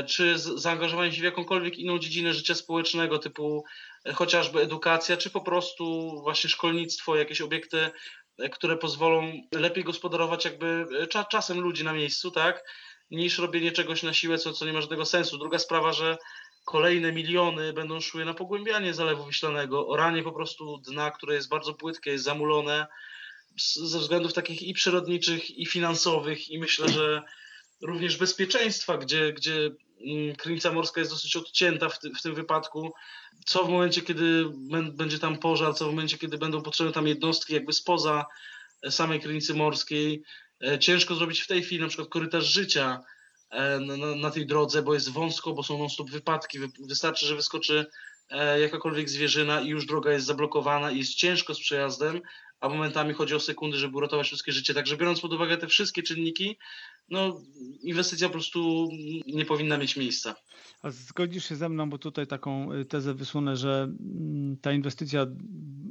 [0.08, 3.64] czy zaangażowanie się w jakąkolwiek inną dziedzinę życia społecznego, typu
[4.06, 7.92] e, chociażby edukacja, czy po prostu właśnie szkolnictwo, jakieś obiekty,
[8.40, 10.88] e, które pozwolą lepiej gospodarować jakby
[11.30, 12.64] czasem ludzi na miejscu, tak?
[13.12, 15.38] Niż robienie czegoś na siłę, co, co nie ma żadnego sensu.
[15.38, 16.18] Druga sprawa, że
[16.66, 21.74] kolejne miliony będą szły na pogłębianie Zalewu Wiślanego, oranie po prostu dna, które jest bardzo
[21.74, 22.88] płytkie, jest zamulone
[23.76, 27.24] ze względów takich i przyrodniczych, i finansowych, i myślę, że
[27.86, 29.72] również bezpieczeństwa, gdzie, gdzie
[30.02, 32.94] mm, Krynica Morska jest dosyć odcięta w, ty, w tym wypadku.
[33.46, 34.46] Co w momencie, kiedy
[34.94, 38.26] będzie tam pożar, co w momencie, kiedy będą potrzebne tam jednostki jakby spoza
[38.90, 40.24] samej Krynicy Morskiej.
[40.64, 43.04] E, ciężko zrobić w tej chwili na przykład korytarz życia,
[43.56, 46.60] E, na, na, tej drodze, bo jest wąsko, bo są non-stop wypadki.
[46.80, 47.86] Wystarczy, że wyskoczy e,
[48.62, 52.22] jakakolwiek zwierzyna i już droga jest zablokowana i jest ciężko z przejazdem,
[52.60, 54.74] a momentami chodzi o sekundy, żeby uratować ludzkie życie.
[54.74, 56.58] Także biorąc pod uwagę te wszystkie czynniki,
[57.10, 57.42] no,
[57.82, 58.90] inwestycja po prostu
[59.28, 60.36] nie powinna mieć miejsca.
[60.82, 65.26] A zgodzisz się ze mną, bo tutaj taką y, tezę wysunę, że mm, ta inwestycja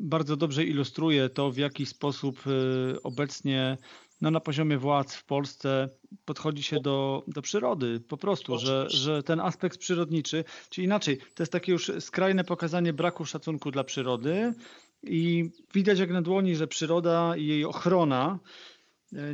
[0.04, 3.78] bardzo dobrze ilustruje to, w jaki sposób y, obecnie
[4.24, 5.88] no, na poziomie władz w Polsce
[6.24, 11.42] podchodzi się do, do przyrody po prostu, że, że ten aspekt przyrodniczy, czy inaczej, to
[11.42, 14.54] jest takie już skrajne pokazanie braku szacunku dla przyrody
[15.02, 18.38] i widać jak na dłoni, że przyroda i jej ochrona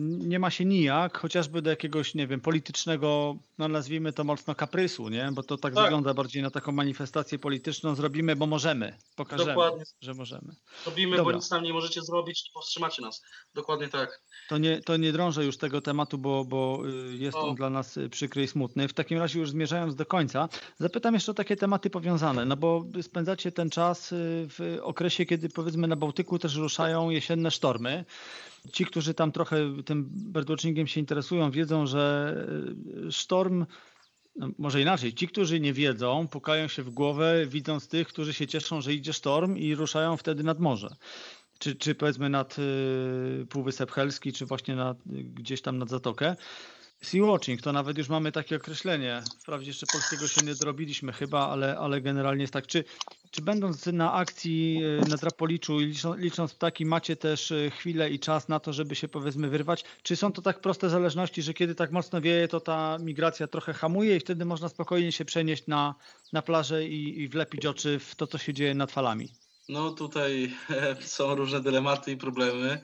[0.00, 5.08] nie ma się nijak, chociażby do jakiegoś, nie wiem, politycznego, no nazwijmy to mocno kaprysu,
[5.08, 5.30] nie?
[5.32, 5.84] Bo to tak, tak.
[5.84, 7.94] wygląda bardziej na taką manifestację polityczną.
[7.94, 8.96] Zrobimy, bo możemy.
[9.16, 9.84] Pokażemy, Dokładnie.
[10.00, 10.54] że możemy.
[10.86, 11.32] Robimy, Dobra.
[11.32, 13.22] bo nic nam nie możecie zrobić, powstrzymacie nas.
[13.54, 14.22] Dokładnie tak.
[14.48, 17.48] To nie, to nie drążę już tego tematu, bo, bo y, jest o.
[17.48, 18.88] on dla nas y, przykry i smutny.
[18.88, 20.48] W takim razie już zmierzając do końca,
[20.78, 24.16] zapytam jeszcze o takie tematy powiązane, no bo spędzacie ten czas y,
[24.48, 28.04] w okresie, kiedy powiedzmy na Bałtyku też ruszają jesienne sztormy.
[28.72, 32.34] Ci, którzy tam trochę tym birdwatchingiem się interesują, wiedzą, że
[33.10, 33.66] sztorm no,
[34.58, 38.80] może inaczej, ci, którzy nie wiedzą, pukają się w głowę, widząc tych, którzy się cieszą,
[38.80, 40.96] że idzie sztorm i ruszają wtedy nad morze.
[41.58, 46.36] Czy, czy powiedzmy nad y, Półwysep Helski, czy właśnie nad, gdzieś tam nad Zatokę.
[47.02, 49.22] Sea Watching, to nawet już mamy takie określenie.
[49.42, 52.66] Wprawdzie jeszcze polskiego się nie dorobiliśmy chyba, ale, ale generalnie jest tak.
[52.66, 52.84] Czy,
[53.30, 58.10] czy będąc na akcji e, na Drapoliczu i licząc, licząc ptaki, macie też e, chwilę
[58.10, 59.84] i czas na to, żeby się powiedzmy wyrwać?
[60.02, 63.72] Czy są to tak proste zależności, że kiedy tak mocno wieje, to ta migracja trochę
[63.72, 65.94] hamuje i wtedy można spokojnie się przenieść na,
[66.32, 69.28] na plażę i, i wlepić oczy w to, co się dzieje nad falami?
[69.68, 70.54] No tutaj
[71.00, 72.80] są różne dylematy i problemy.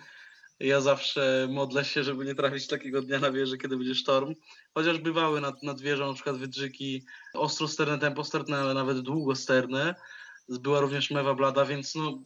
[0.60, 4.34] Ja zawsze modlę się, żeby nie trafić takiego dnia na wieżę, kiedy będzie sztorm.
[4.74, 7.02] Chociaż bywały nad, nad wieżą na przykład wydrzyki
[7.34, 9.94] ostrosterne, temposterne, ale nawet długosterne.
[10.48, 12.22] Była również mewa blada, więc no,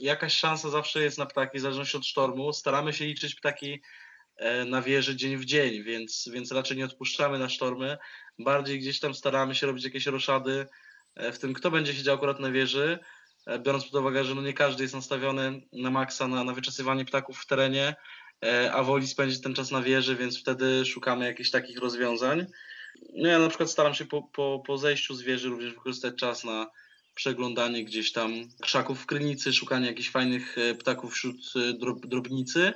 [0.00, 2.52] jakaś szansa zawsze jest na ptaki, w zależności od sztormu.
[2.52, 3.82] Staramy się liczyć ptaki
[4.36, 7.98] e, na wieży dzień w dzień, więc, więc raczej nie odpuszczamy na sztormy.
[8.38, 10.66] Bardziej gdzieś tam staramy się robić jakieś roszady
[11.14, 12.98] e, w tym, kto będzie siedział akurat na wieży
[13.58, 17.38] biorąc pod uwagę, że no nie każdy jest nastawiony na maksa na, na wyczesywanie ptaków
[17.38, 17.94] w terenie,
[18.44, 22.46] e, a woli spędzić ten czas na wieży, więc wtedy szukamy jakichś takich rozwiązań.
[23.14, 26.44] No ja na przykład staram się po, po, po zejściu z wieży również wykorzystać czas
[26.44, 26.70] na
[27.14, 31.36] przeglądanie gdzieś tam krzaków w krynicy, szukanie jakichś fajnych e, ptaków wśród
[31.78, 32.72] drob, drobnicy,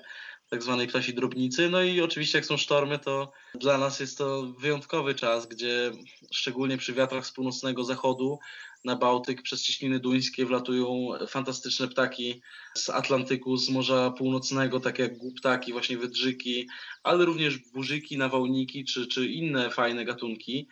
[0.55, 1.71] tak zwanej ptasiej drobnicy.
[1.71, 5.93] No i oczywiście jak są sztormy, to dla nas jest to wyjątkowy czas, gdzie
[6.33, 8.39] szczególnie przy wiatrach z północnego zachodu
[8.85, 12.43] na Bałtyk przez cieśniny duńskie wlatują fantastyczne ptaki
[12.75, 16.69] z Atlantyku, z Morza Północnego, takie jak głuptaki, właśnie wydrzyki,
[17.03, 20.69] ale również burzyki, nawałniki czy, czy inne fajne gatunki.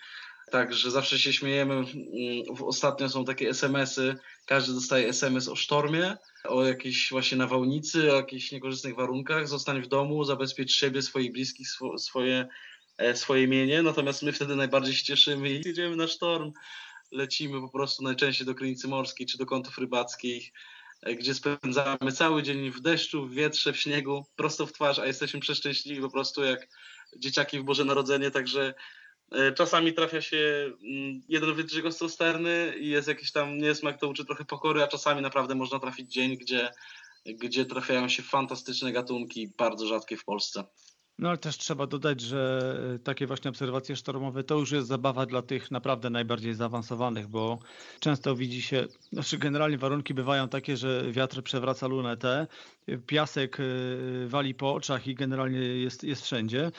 [0.51, 1.75] Także zawsze się śmiejemy.
[1.75, 1.87] Mm,
[2.67, 4.15] ostatnio są takie SMS-y,
[4.47, 9.49] każdy dostaje SMS o sztormie, o jakiejś właśnie nawałnicy, o jakichś niekorzystnych warunkach.
[9.49, 12.49] Zostań w domu, zabezpiecz siebie, swoich bliskich, swoje,
[12.99, 13.83] e, swoje mienie.
[13.83, 16.53] Natomiast my wtedy najbardziej się cieszymy i jedziemy na sztorm
[17.13, 20.53] lecimy po prostu najczęściej do Krynicy Morskiej czy do kątów rybackich,
[21.03, 25.07] e, gdzie spędzamy cały dzień w deszczu, w wietrze, w śniegu, prosto w twarz, a
[25.07, 26.69] jesteśmy przeszczęśliwi po prostu jak
[27.17, 28.75] dzieciaki w Boże Narodzenie, także
[29.55, 34.45] czasami trafia się mm, jeden wydrzyk ostrosterny i jest jakiś tam niesmak, to uczy trochę
[34.45, 36.71] pokory, a czasami naprawdę można trafić dzień, gdzie,
[37.27, 40.65] gdzie trafiają się fantastyczne gatunki, bardzo rzadkie w Polsce.
[41.19, 45.27] No ale też trzeba dodać, że e, takie właśnie obserwacje sztormowe to już jest zabawa
[45.27, 47.59] dla tych naprawdę najbardziej zaawansowanych, bo
[48.01, 52.47] często widzi się, znaczy generalnie warunki bywają takie, że wiatr przewraca lunetę,
[53.07, 53.65] piasek e,
[54.27, 56.71] wali po oczach i generalnie jest, jest wszędzie.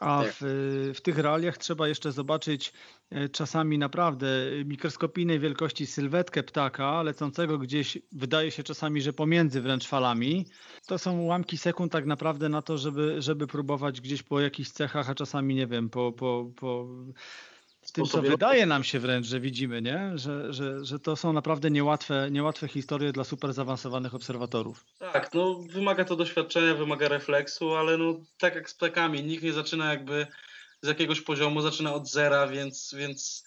[0.00, 0.34] A tak.
[0.40, 2.72] w, w tych realiach trzeba jeszcze zobaczyć
[3.10, 4.28] e, czasami naprawdę
[4.64, 10.46] mikroskopijnej wielkości sylwetkę ptaka lecącego gdzieś, wydaje się czasami, że pomiędzy wręcz falami.
[10.86, 15.10] To są ułamki sekund tak naprawdę na to, żeby, żeby próbować gdzieś po jakichś cechach,
[15.10, 16.86] a czasami nie wiem, po, po, po
[17.96, 20.12] tym, co wydaje nam się wręcz, że widzimy, nie?
[20.14, 24.84] Że, że, że to są naprawdę niełatwe, niełatwe historie dla super zaawansowanych obserwatorów.
[24.98, 29.52] Tak, no wymaga to doświadczenia, wymaga refleksu, ale no tak jak z ptakami, nikt nie
[29.52, 30.26] zaczyna jakby
[30.82, 33.44] z jakiegoś poziomu, zaczyna od zera, więc, więc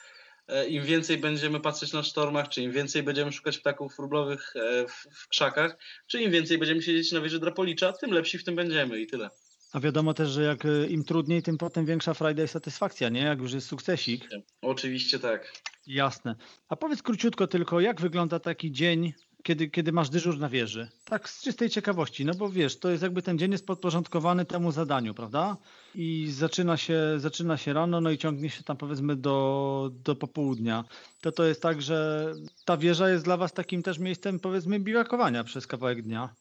[0.47, 4.87] e, im więcej będziemy patrzeć na sztormach, czy im więcej będziemy szukać ptaków rublowych e,
[4.87, 5.77] w, w krzakach,
[6.07, 9.29] czy im więcej będziemy siedzieć na wieży Drapolicza, tym lepsi w tym będziemy i tyle.
[9.73, 13.21] A wiadomo też, że jak e, im trudniej, tym potem większa frajda i satysfakcja, nie?
[13.21, 14.29] Jak już jest sukcesik.
[14.61, 15.53] Oczywiście tak.
[15.87, 16.35] Jasne.
[16.69, 19.13] A powiedz króciutko tylko, jak wygląda taki dzień,
[19.43, 20.89] kiedy, kiedy masz dyżur na wieży?
[21.05, 24.71] Tak z czystej ciekawości, no bo wiesz, to jest jakby ten dzień jest podporządkowany temu
[24.71, 25.57] zadaniu, prawda?
[25.95, 30.83] I zaczyna się, zaczyna się rano, no i ciągnie się tam powiedzmy do, do popołudnia.
[31.21, 32.27] To to jest tak, że
[32.65, 36.35] ta wieża jest dla was takim też miejscem powiedzmy biwakowania przez kawałek dnia.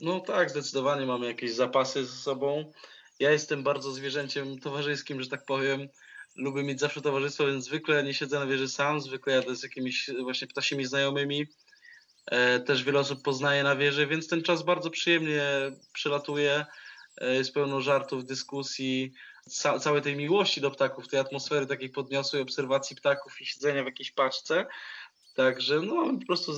[0.00, 2.72] No tak, zdecydowanie mamy jakieś zapasy ze sobą.
[3.18, 5.88] Ja jestem bardzo zwierzęciem towarzyskim, że tak powiem.
[6.36, 10.10] Lubię mieć zawsze towarzystwo, więc zwykle nie siedzę na wieży sam, zwykle jadę z jakimiś
[10.22, 11.46] właśnie ptasimi znajomymi.
[12.26, 15.42] E, też wiele osób poznaje na wieży, więc ten czas bardzo przyjemnie
[15.92, 16.66] przylatuje.
[17.20, 19.12] E, jest pełno żartów, dyskusji,
[19.48, 23.86] ca całej tej miłości do ptaków, tej atmosfery takiej podniosłej obserwacji ptaków i siedzenia w
[23.86, 24.66] jakiejś paczce.
[25.38, 26.52] Także no, po prostu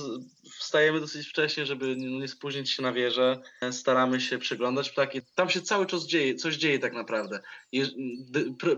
[0.59, 3.41] wstajemy dosyć wcześnie, żeby nie, nie spóźnić się na wieżę.
[3.71, 5.21] Staramy się przeglądać ptaki.
[5.35, 7.39] Tam się cały czas dzieje, coś dzieje tak naprawdę.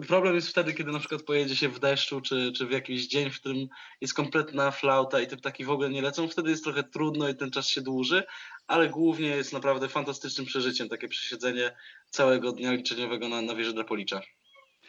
[0.08, 3.30] problem jest wtedy, kiedy na przykład pojedzie się w deszczu, czy, czy w jakiś dzień,
[3.30, 3.68] w którym
[4.02, 6.28] jest kompletna flauta i te ptaki w ogóle nie lecą.
[6.28, 8.24] Wtedy jest trochę trudno i ten czas się dłuży,
[8.68, 11.76] ale głównie jest naprawdę fantastycznym przeżyciem takie przesiedzenie
[12.10, 14.22] całego dnia liczeniowego na, na wieży Drapolicza.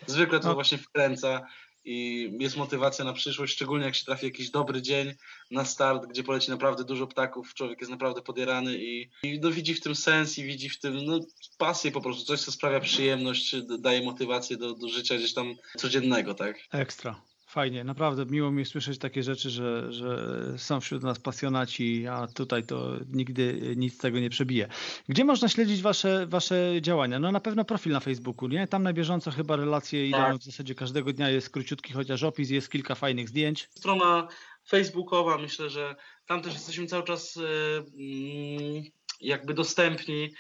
[0.07, 0.55] Zwykle to no.
[0.55, 1.47] właśnie wkręca
[1.85, 5.15] i jest motywacja na przyszłość, szczególnie jak się trafi jakiś dobry dzień
[5.51, 9.75] na start, gdzie poleci naprawdę dużo ptaków, człowiek jest naprawdę podierany i, i no, widzi
[9.75, 11.21] w tym sens i widzi w tym no,
[11.59, 16.35] pasję po prostu, coś co sprawia przyjemność, daje motywację do, do życia gdzieś tam codziennego,
[16.35, 16.57] tak?
[16.73, 17.21] Ekstra.
[17.55, 20.19] Fajnie, naprawdę miło mi słyszeć takie rzeczy, że, że
[20.57, 24.69] są wśród nas pasjonaci, a tutaj to nigdy nic tego nie przebije.
[25.09, 27.19] Gdzie można śledzić wasze, wasze działania?
[27.19, 28.67] No na pewno profil na Facebooku, nie?
[28.67, 30.37] Tam na bieżąco chyba relacje idą tak.
[30.37, 33.69] w zasadzie każdego dnia, jest króciutki chociaż opis, jest kilka fajnych zdjęć.
[33.75, 34.29] Strona
[34.69, 35.95] facebookowa, myślę, że
[36.27, 37.37] tam też jesteśmy cały czas
[37.97, 38.83] yy,
[39.21, 40.35] jakby dostępni,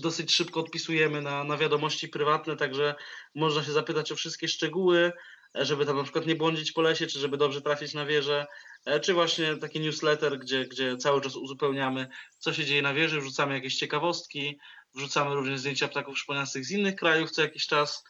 [0.00, 2.94] dosyć szybko odpisujemy na, na wiadomości prywatne, także
[3.34, 5.12] można się zapytać o wszystkie szczegóły
[5.54, 8.46] żeby tam na przykład nie błądzić po lesie, czy żeby dobrze trafić na wieżę,
[8.84, 12.08] e, czy właśnie taki newsletter, gdzie, gdzie cały czas uzupełniamy,
[12.38, 14.58] co się dzieje na wieży, wrzucamy jakieś ciekawostki,
[14.94, 18.04] wrzucamy również zdjęcia ptaków szponiastych z innych krajów co jakiś czas,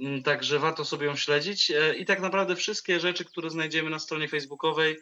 [0.00, 1.70] mm, także warto sobie ją śledzić.
[1.70, 4.96] E, i tak naprawdę wszystkie rzeczy, które znajdziemy na stronie facebookowej,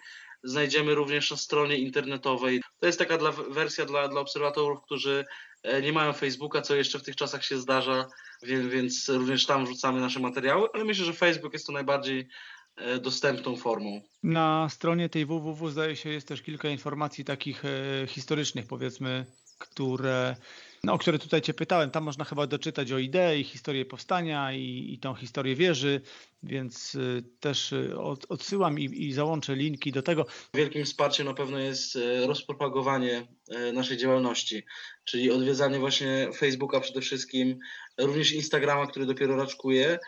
[0.45, 2.63] znajdziemy również na stronie internetowej.
[2.79, 5.25] To jest taka dla, wersja dla, dla obserwatorów, którzy
[5.63, 8.09] e, nie mają Facebooka, co jeszcze w tych czasach się zdarza,
[8.43, 12.29] więc również tam wrzucamy nasze materiały, ale myślę, że Facebook jest to najbardziej
[12.77, 14.01] e, dostępną formą.
[14.23, 19.27] Na stronie tej www zdaje się jest też kilka informacji takich e, historycznych powiedzmy,
[19.59, 20.37] które
[20.85, 21.91] no, o które tutaj Cię pytałem.
[21.91, 26.01] Tam można chyba doczytać o idei, historię powstania i, i tą historię wieży,
[26.43, 30.27] więc y, też y, od, odsyłam i, i załączę linki do tego.
[30.55, 33.27] Wielkim wsparciem na pewno jest y, rozpropagowanie
[33.73, 34.63] naszej działalności,
[35.05, 37.59] czyli odwiedzanie właśnie Facebooka przede wszystkim,
[37.99, 39.99] również Instagrama, który dopiero raczkuje,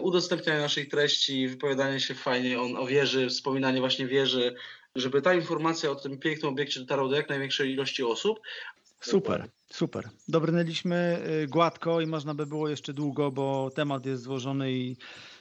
[0.00, 4.54] udostępnianie naszych treści, wypowiadanie się fajnie o wieży, wspominanie właśnie wieży,
[4.96, 8.40] żeby ta informacja o tym pięknym obiekcie dotarła do jak największej ilości osób.
[9.00, 9.48] Super.
[9.70, 10.08] Super.
[10.28, 14.96] Dobrnęliśmy y, gładko i można by było jeszcze długo, bo temat jest złożony i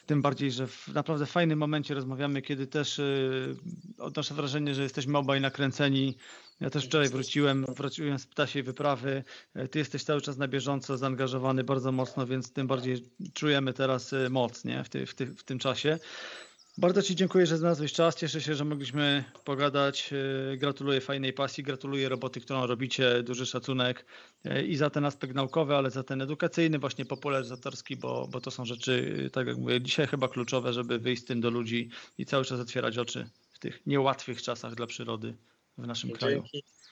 [0.06, 3.56] tym bardziej, że w naprawdę fajnym momencie rozmawiamy, kiedy też y,
[3.98, 6.18] odnoszę wrażenie, że jesteśmy obaj nakręceni.
[6.60, 9.23] Ja też wczoraj wróciłem, wróciłem z ptasiej wyprawy.
[9.56, 14.15] Y, ty jesteś cały czas na bieżąco zaangażowany bardzo mocno, więc tym bardziej czujemy teraz
[14.30, 14.84] moc nie?
[14.84, 15.99] W, ty, w, ty, w tym czasie.
[16.77, 18.15] Bardzo Ci dziękuję, że znalazłeś czas.
[18.15, 20.14] Cieszę się, że mogliśmy pogadać.
[20.53, 23.23] E, gratuluję fajnej pasji, gratuluję roboty, którą robicie.
[23.23, 24.06] Duży szacunek
[24.45, 28.52] e, i za ten aspekt naukowy, ale za ten edukacyjny, właśnie popularyzatorski, bo, bo to
[28.52, 31.89] są rzeczy, e, tak jak mówię, dzisiaj chyba kluczowe, żeby wyjść z tym do ludzi
[32.18, 35.35] i cały czas otwierać oczy w tych niełatwych czasach dla przyrody
[35.77, 36.19] w naszym Dzięki.
[36.19, 36.43] kraju.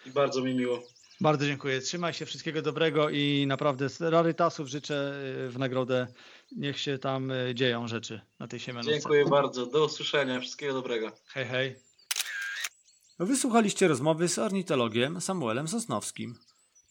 [0.05, 0.83] I bardzo mi miło.
[1.23, 1.81] Bardzo dziękuję.
[1.81, 5.13] Trzymaj się, wszystkiego dobrego i naprawdę z rarytasów życzę
[5.47, 6.07] y, w nagrodę.
[6.55, 8.93] Niech się tam y, dzieją rzeczy na tej siemianówce.
[8.93, 9.65] Dziękuję bardzo.
[9.65, 10.39] Do usłyszenia.
[10.39, 11.11] Wszystkiego dobrego.
[11.25, 11.75] Hej, hej.
[13.19, 16.35] Wysłuchaliście rozmowy z ornitologiem Samuelem Sosnowskim.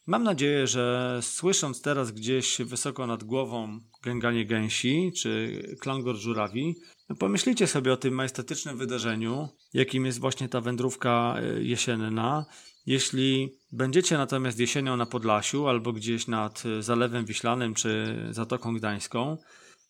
[0.06, 6.76] Mam nadzieję, że słysząc teraz gdzieś wysoko nad głową gęganie gęsi czy klangor żurawi,
[7.18, 12.46] pomyślicie sobie o tym majestatycznym wydarzeniu, jakim jest właśnie ta wędrówka y, jesienna.
[12.86, 19.38] Jeśli będziecie natomiast jesienią na Podlasiu albo gdzieś nad Zalewem Wiślanym czy Zatoką Gdańską,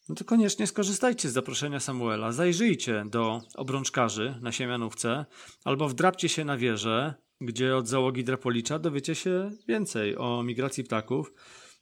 [0.09, 2.33] no to koniecznie skorzystajcie z zaproszenia Samuela.
[2.33, 5.27] Zajrzyjcie do obrączkarzy na Siemianówce
[5.65, 11.33] albo wdrapcie się na wieżę, gdzie od załogi Drapolicza dowiecie się więcej o migracji ptaków.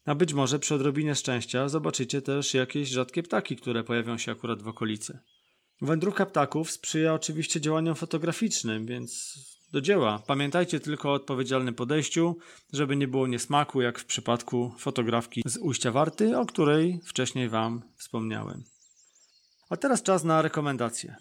[0.05, 4.63] A być może przy odrobinie szczęścia zobaczycie też jakieś rzadkie ptaki, które pojawią się akurat
[4.63, 5.19] w okolicy.
[5.83, 9.39] Wędrówka ptaków sprzyja oczywiście działaniom fotograficznym, więc
[9.73, 10.23] do dzieła.
[10.27, 12.37] Pamiętajcie tylko o odpowiedzialnym podejściu,
[12.73, 17.83] żeby nie było niesmaku, jak w przypadku fotografki z ujścia warty, o której wcześniej Wam
[17.97, 18.65] wspomniałem.
[19.71, 21.17] A teraz czas na rekomendacje.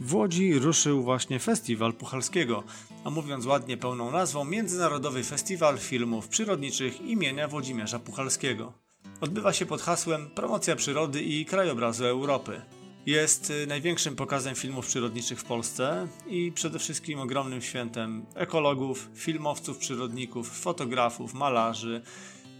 [0.00, 2.64] W Łodzi ruszył właśnie festiwal Puchalskiego,
[3.04, 8.72] a mówiąc ładnie pełną nazwą Międzynarodowy Festiwal Filmów Przyrodniczych imienia Włodzimierza Puchalskiego.
[9.20, 12.62] Odbywa się pod hasłem Promocja przyrody i krajobrazu Europy.
[13.06, 19.78] Jest y, największym pokazem filmów przyrodniczych w Polsce i przede wszystkim ogromnym świętem ekologów, filmowców,
[19.78, 22.02] przyrodników, fotografów, malarzy,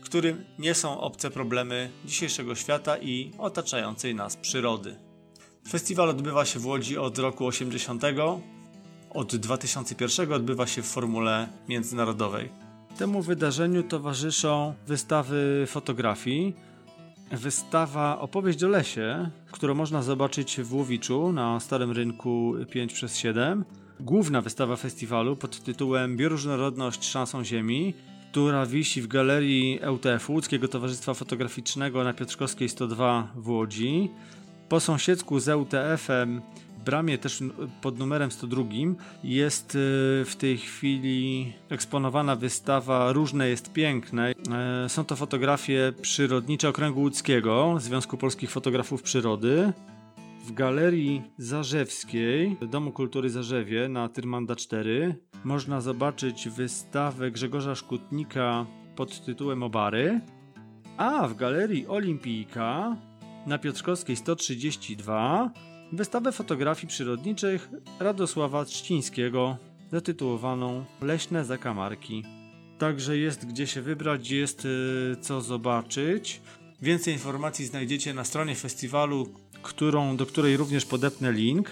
[0.01, 4.97] którym nie są obce problemy dzisiejszego świata i otaczającej nas przyrody.
[5.69, 8.03] Festiwal odbywa się w Łodzi od roku 80.
[9.11, 12.51] Od 2001 odbywa się w formule międzynarodowej.
[12.99, 16.55] Temu wydarzeniu towarzyszą wystawy fotografii,
[17.31, 23.65] wystawa Opowieść o lesie, którą można zobaczyć w Łowiczu na Starym Rynku 5 przez 7
[24.01, 27.95] Główna wystawa festiwalu pod tytułem Bioróżnorodność szansą Ziemi,
[28.31, 34.11] która wisi w galerii EUTF-u, Łódzkiego Towarzystwa Fotograficznego na Piotrkowskiej 102 w Łodzi.
[34.69, 36.41] Po sąsiedzku z EUTF-em
[36.85, 37.43] bramie też
[37.81, 38.63] pod numerem 102
[39.25, 39.79] jest y,
[40.25, 44.33] w tej chwili eksponowana wystawa Różne jest piękne.
[44.85, 49.73] E, są to fotografie przyrodnicze Okręgu Łódzkiego, Związku Polskich Fotografów Przyrody.
[50.45, 58.67] W Galerii Zarzewskiej, Domu Kultury Zarzewie na Tyrmanda 4 można zobaczyć wystawę Grzegorza Szkutnika
[58.97, 60.21] pod tytułem Obary,
[60.97, 62.97] a w Galerii Olimpijka
[63.47, 65.51] na Piotrkowskiej 132
[65.93, 67.69] wystawę fotografii przyrodniczych
[68.01, 69.57] Radosława Trzcińskiego
[69.93, 72.25] zatytułowaną Leśne zakamarki.
[72.79, 76.41] Także jest gdzie się wybrać, jest y, co zobaczyć.
[76.83, 79.29] Więcej informacji znajdziecie na stronie festiwalu,
[79.63, 81.71] którą, do której również podepnę link.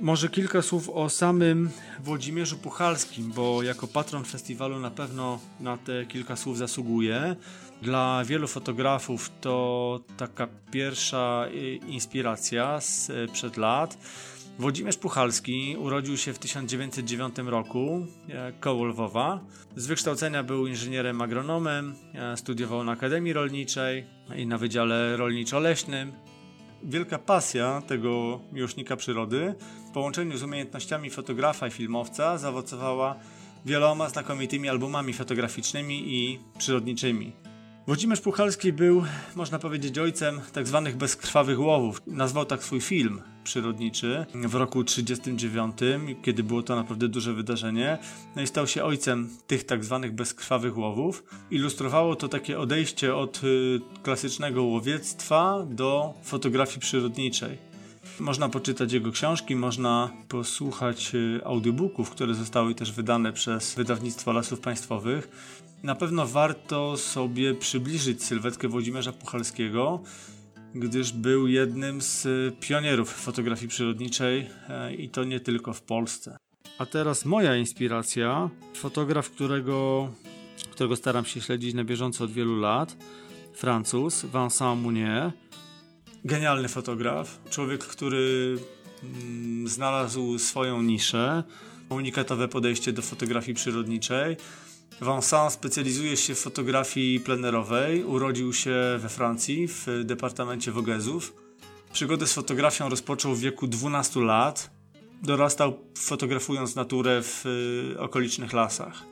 [0.00, 1.70] Może kilka słów o samym
[2.04, 7.36] Włodzimierzu Puchalskim, bo jako patron festiwalu na pewno na te kilka słów zasługuje.
[7.82, 13.98] Dla wielu fotografów to taka pierwsza y, inspiracja sprzed lat.
[14.58, 19.40] Włodzimierz Puchalski urodził się w 1909 roku e, koło Lwowa.
[19.76, 24.06] Z wykształcenia był inżynierem agronomem, e, studiował na Akademii Rolniczej
[24.36, 26.12] i na Wydziale Rolniczo-Leśnym.
[26.82, 29.54] Wielka pasja tego miłośnika przyrody
[29.88, 33.16] w połączeniu z umiejętnościami fotografa i filmowca zaowocowała
[33.66, 37.47] wieloma znakomitymi albumami fotograficznymi i przyrodniczymi.
[37.88, 39.04] Włodzimierz Puchalski był,
[39.36, 40.40] można powiedzieć, ojcem.
[40.52, 42.02] Tak bezkrwawych łowów.
[42.06, 47.98] Nazwał tak swój film przyrodniczy w roku 1939, kiedy było to naprawdę duże wydarzenie.
[48.36, 49.64] No i stał się ojcem tych.
[49.64, 51.24] Tak bezkrwawych łowów.
[51.50, 57.58] Ilustrowało to takie odejście od y, klasycznego łowiectwa do fotografii przyrodniczej.
[58.20, 64.60] Można poczytać jego książki, można posłuchać y, audiobooków, które zostały też wydane przez wydawnictwo Lasów
[64.60, 65.28] Państwowych.
[65.82, 70.02] Na pewno warto sobie przybliżyć sylwetkę Włodzimierza Puchalskiego,
[70.74, 72.26] gdyż był jednym z
[72.60, 76.36] pionierów fotografii przyrodniczej e, i to nie tylko w Polsce.
[76.78, 80.08] A teraz moja inspiracja, fotograf, którego,
[80.70, 82.96] którego staram się śledzić na bieżąco od wielu lat,
[83.54, 85.32] Francuz Vincent Mounier.
[86.24, 88.56] Genialny fotograf, człowiek, który
[89.02, 91.42] mm, znalazł swoją niszę,
[91.88, 94.36] unikatowe podejście do fotografii przyrodniczej
[95.02, 98.04] Vincent specjalizuje się w fotografii plenerowej.
[98.04, 101.34] Urodził się we Francji, w departamencie Vogezów.
[101.92, 104.70] Przygodę z fotografią rozpoczął w wieku 12 lat.
[105.22, 109.02] Dorastał fotografując naturę w y, okolicznych lasach.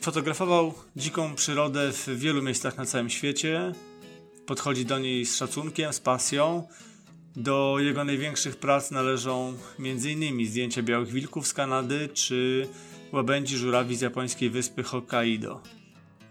[0.00, 3.72] Fotografował dziką przyrodę w wielu miejscach na całym świecie.
[4.46, 6.68] Podchodzi do niej z szacunkiem, z pasją.
[7.36, 10.46] Do jego największych prac należą m.in.
[10.46, 12.68] zdjęcia białych wilków z Kanady czy
[13.12, 15.60] łabędzi żurawi z japońskiej wyspy Hokkaido.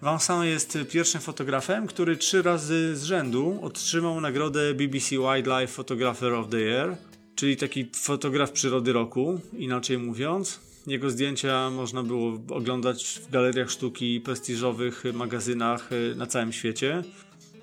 [0.03, 6.49] Vincent jest pierwszym fotografem, który trzy razy z rzędu otrzymał nagrodę BBC Wildlife Photographer of
[6.49, 6.97] the Year,
[7.35, 10.59] czyli taki fotograf przyrody roku, inaczej mówiąc.
[10.87, 17.03] Jego zdjęcia można było oglądać w galeriach sztuki prestiżowych magazynach e, na całym świecie.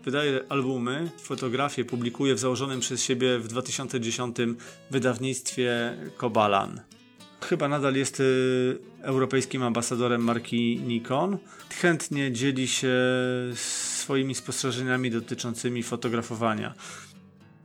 [0.04, 4.36] Wydaje albumy, fotografie publikuje w założonym przez siebie w 2010
[4.90, 6.80] wydawnictwie Kobalan.
[7.40, 11.38] Chyba nadal jest y, europejskim ambasadorem marki Nikon.
[11.80, 12.94] Chętnie dzieli się
[13.54, 16.74] swoimi spostrzeżeniami dotyczącymi fotografowania.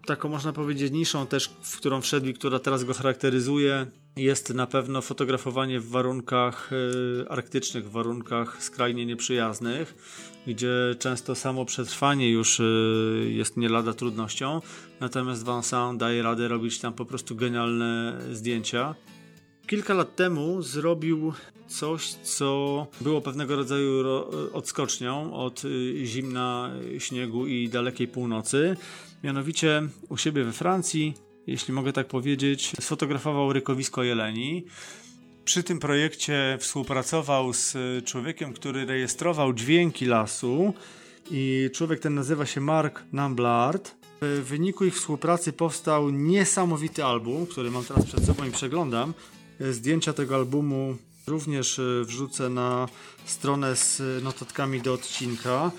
[0.05, 4.67] Taką można powiedzieć niszą też, w którą wszedł i która teraz go charakteryzuje, jest na
[4.67, 9.95] pewno fotografowanie w warunkach y, arktycznych, w warunkach skrajnie nieprzyjaznych,
[10.47, 14.61] gdzie często samo przetrwanie już y, jest nie lada trudnością,
[14.99, 18.95] natomiast Vincent daje radę robić tam po prostu genialne zdjęcia.
[19.67, 21.33] Kilka lat temu zrobił
[21.67, 24.03] coś, co było pewnego rodzaju
[24.53, 28.75] odskocznią od y, zimna, śniegu i dalekiej północy.
[29.23, 31.13] Mianowicie u siebie we Francji,
[31.47, 34.65] jeśli mogę tak powiedzieć, sfotografował rykowisko jeleni.
[35.45, 37.75] Przy tym projekcie współpracował z
[38.05, 40.73] człowiekiem, który rejestrował dźwięki lasu
[41.31, 43.95] i człowiek ten nazywa się Mark Namblard.
[44.21, 49.13] W wyniku ich współpracy powstał niesamowity album, który mam teraz przed sobą i przeglądam.
[49.71, 52.87] Zdjęcia tego albumu również e, wrzucę na
[53.25, 55.71] stronę z notatkami do odcinka.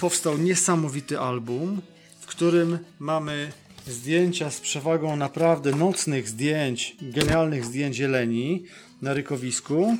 [0.00, 1.82] Powstał niesamowity album,
[2.20, 3.52] w którym mamy
[3.86, 8.64] zdjęcia z przewagą naprawdę nocnych zdjęć, genialnych zdjęć jeleni
[9.02, 9.96] na rykowisku.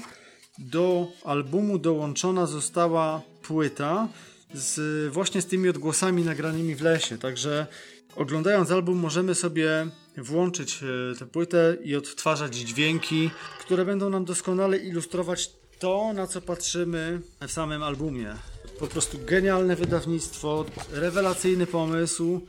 [0.59, 4.09] Do albumu dołączona została płyta
[4.55, 7.19] z właśnie z tymi odgłosami nagranymi w lesie.
[7.19, 7.67] Także
[8.17, 13.31] oglądając album możemy sobie włączyć e, tę płytę i odtwarzać dźwięki,
[13.61, 18.35] które będą nam doskonale ilustrować to, na co patrzymy w samym albumie.
[18.79, 22.41] Po prostu genialne wydawnictwo, rewelacyjny pomysł.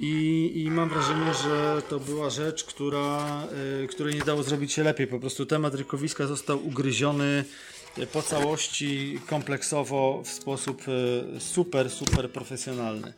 [0.00, 3.42] I, I, mam wrażenie, że to była rzecz, która,
[3.82, 5.06] y, której nie dało zrobić się lepiej.
[5.06, 7.44] Po prostu temat rykowiska został ugryziony
[8.12, 13.12] po całości, kompleksowo, w sposób y, super, super profesjonalny.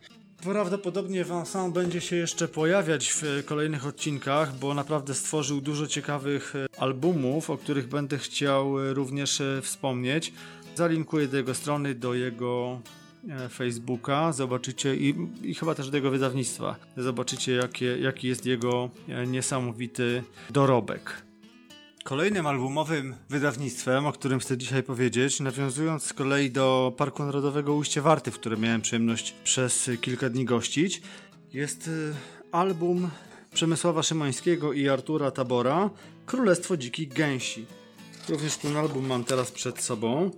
[0.44, 6.80] Prawdopodobnie Vincent będzie się jeszcze pojawiać w kolejnych odcinkach, bo naprawdę stworzył dużo ciekawych e,
[6.80, 10.32] albumów, o których będę chciał e, również e, wspomnieć.
[10.74, 12.80] Zalinkuję do jego strony, do jego
[13.50, 16.76] Facebooka, zobaczycie i, i chyba też do jego wydawnictwa.
[16.96, 18.90] Zobaczycie, jakie, jaki jest jego
[19.26, 21.22] niesamowity dorobek.
[22.04, 28.02] Kolejnym albumowym wydawnictwem, o którym chcę dzisiaj powiedzieć, nawiązując z kolei do Parku Narodowego Ujście
[28.02, 31.02] Warty, w którym miałem przyjemność przez kilka dni gościć,
[31.52, 32.14] jest y,
[32.52, 33.10] album
[33.54, 35.90] Przemysława Szymańskiego i Artura Tabora
[36.26, 37.66] Królestwo Dzikich Gęsi.
[38.28, 40.30] Również ten album mam teraz przed sobą.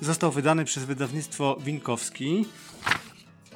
[0.00, 2.44] Został wydany przez wydawnictwo Winkowski.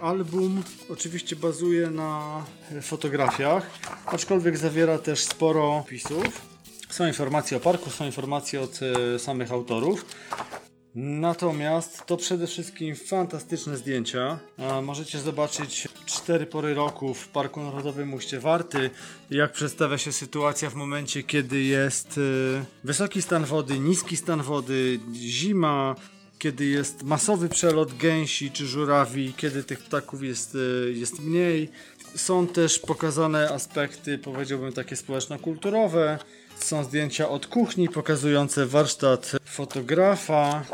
[0.01, 2.43] Album oczywiście bazuje na
[2.83, 3.71] fotografiach,
[4.07, 6.48] aczkolwiek zawiera też sporo opisów.
[6.91, 10.05] Są informacje o parku, są informacje od e, samych autorów.
[10.95, 14.39] Natomiast to przede wszystkim fantastyczne zdjęcia.
[14.83, 18.91] możecie zobaczyć cztery pory roku w Parku Narodowym Uście Warty,
[19.31, 25.01] jak przedstawia się sytuacja w momencie, kiedy jest e, wysoki stan wody, niski stan wody,
[25.15, 25.97] zima,
[26.39, 31.69] kiedy jest masowy przelot gęsi czy żurawi, kiedy tych ptaków jest, e, jest mniej.
[32.15, 36.19] Są też pokazane aspekty, powiedziałbym, takie społeczno-kulturowe.
[36.59, 40.65] Są zdjęcia od kuchni pokazujące warsztat fotografa.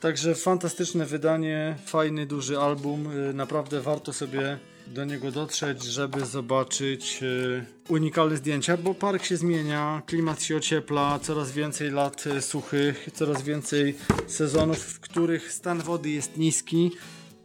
[0.00, 3.12] Także fantastyczne wydanie, fajny, duży album.
[3.30, 9.36] Y, naprawdę warto sobie do niego dotrzeć, żeby zobaczyć y, unikalne zdjęcia, bo park się
[9.36, 13.96] zmienia, klimat się ociepla, coraz więcej lat y, suchych, coraz więcej
[14.26, 16.90] sezonów, w których stan wody jest niski.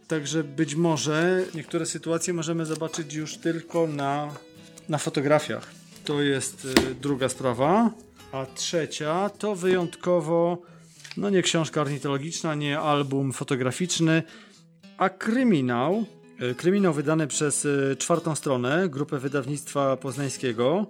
[0.08, 4.34] Także być może niektóre sytuacje możemy zobaczyć już tylko na,
[4.88, 5.81] na fotografiach.
[6.04, 7.90] To jest y, druga sprawa.
[8.32, 10.62] A trzecia to wyjątkowo,
[11.16, 14.22] no nie książka ornitologiczna, nie album fotograficzny,
[14.98, 16.04] a kryminał.
[16.42, 20.86] Y, kryminał wydany przez y, czwartą stronę, grupę wydawnictwa poznańskiego.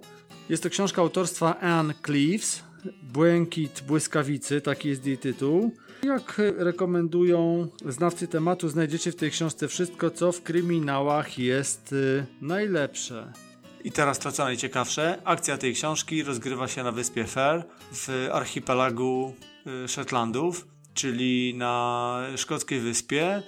[0.49, 2.63] Jest to książka autorstwa Anne Cleaves,
[3.03, 5.71] Błękit błyskawicy, taki jest jej tytuł.
[6.03, 11.95] Jak rekomendują znawcy tematu, znajdziecie w tej książce wszystko, co w kryminałach jest
[12.41, 13.33] najlepsze.
[13.83, 19.33] I teraz to co najciekawsze, akcja tej książki rozgrywa się na wyspie Fair w archipelagu
[19.85, 23.43] y, Shetlandów, czyli na szkockiej wyspie.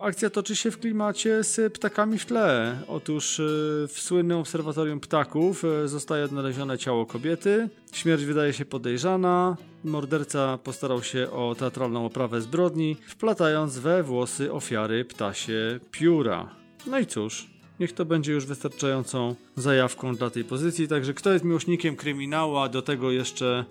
[0.00, 2.78] Akcja toczy się w klimacie z ptakami w tle.
[2.88, 7.68] Otóż y, w słynnym obserwatorium ptaków y, zostaje odnalezione ciało kobiety.
[7.92, 9.56] Śmierć wydaje się podejrzana.
[9.84, 16.54] Morderca postarał się o teatralną oprawę zbrodni, wplatając we włosy ofiary ptasie pióra.
[16.86, 20.88] No i cóż, niech to będzie już wystarczającą zajawką dla tej pozycji.
[20.88, 23.64] Także kto jest miłośnikiem kryminału, a do tego jeszcze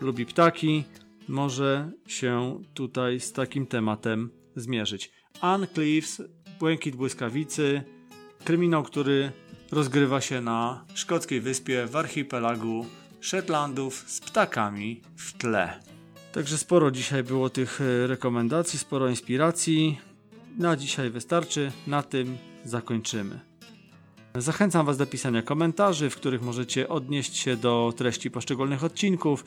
[0.00, 0.84] lubi ptaki,
[1.28, 5.12] może się tutaj z takim tematem zmierzyć.
[5.40, 6.22] Anne Cleves,
[6.58, 7.82] Błękit Błyskawicy,
[8.44, 9.32] kryminał, który
[9.72, 12.86] rozgrywa się na szkockiej wyspie w archipelagu
[13.20, 15.80] Shetlandów z ptakami w tle.
[16.32, 19.98] Także sporo dzisiaj było tych e, rekomendacji, sporo inspiracji.
[20.58, 23.51] Na dzisiaj wystarczy, na tym zakończymy.
[24.34, 29.44] Zachęcam Was do pisania komentarzy, w których możecie odnieść się do treści poszczególnych odcinków,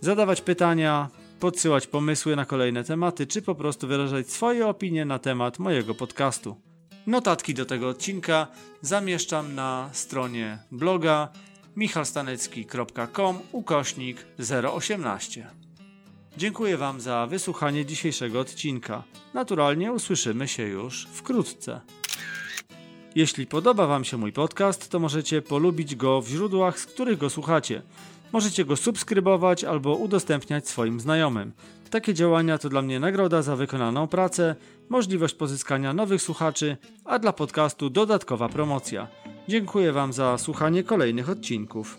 [0.00, 1.08] zadawać pytania,
[1.40, 6.56] podsyłać pomysły na kolejne tematy, czy po prostu wyrażać swoje opinie na temat mojego podcastu.
[7.06, 8.46] Notatki do tego odcinka
[8.80, 11.28] zamieszczam na stronie bloga
[11.76, 14.26] michalstanecki.com ukośnik
[14.72, 15.46] 018.
[16.36, 19.02] Dziękuję Wam za wysłuchanie dzisiejszego odcinka.
[19.34, 21.80] Naturalnie usłyszymy się już wkrótce.
[23.14, 27.30] Jeśli podoba Wam się mój podcast, to możecie polubić go w źródłach, z których go
[27.30, 27.82] słuchacie.
[28.32, 31.52] Możecie go subskrybować albo udostępniać swoim znajomym.
[31.90, 34.56] Takie działania to dla mnie nagroda za wykonaną pracę,
[34.88, 39.08] możliwość pozyskania nowych słuchaczy, a dla podcastu dodatkowa promocja.
[39.48, 41.98] Dziękuję Wam za słuchanie kolejnych odcinków.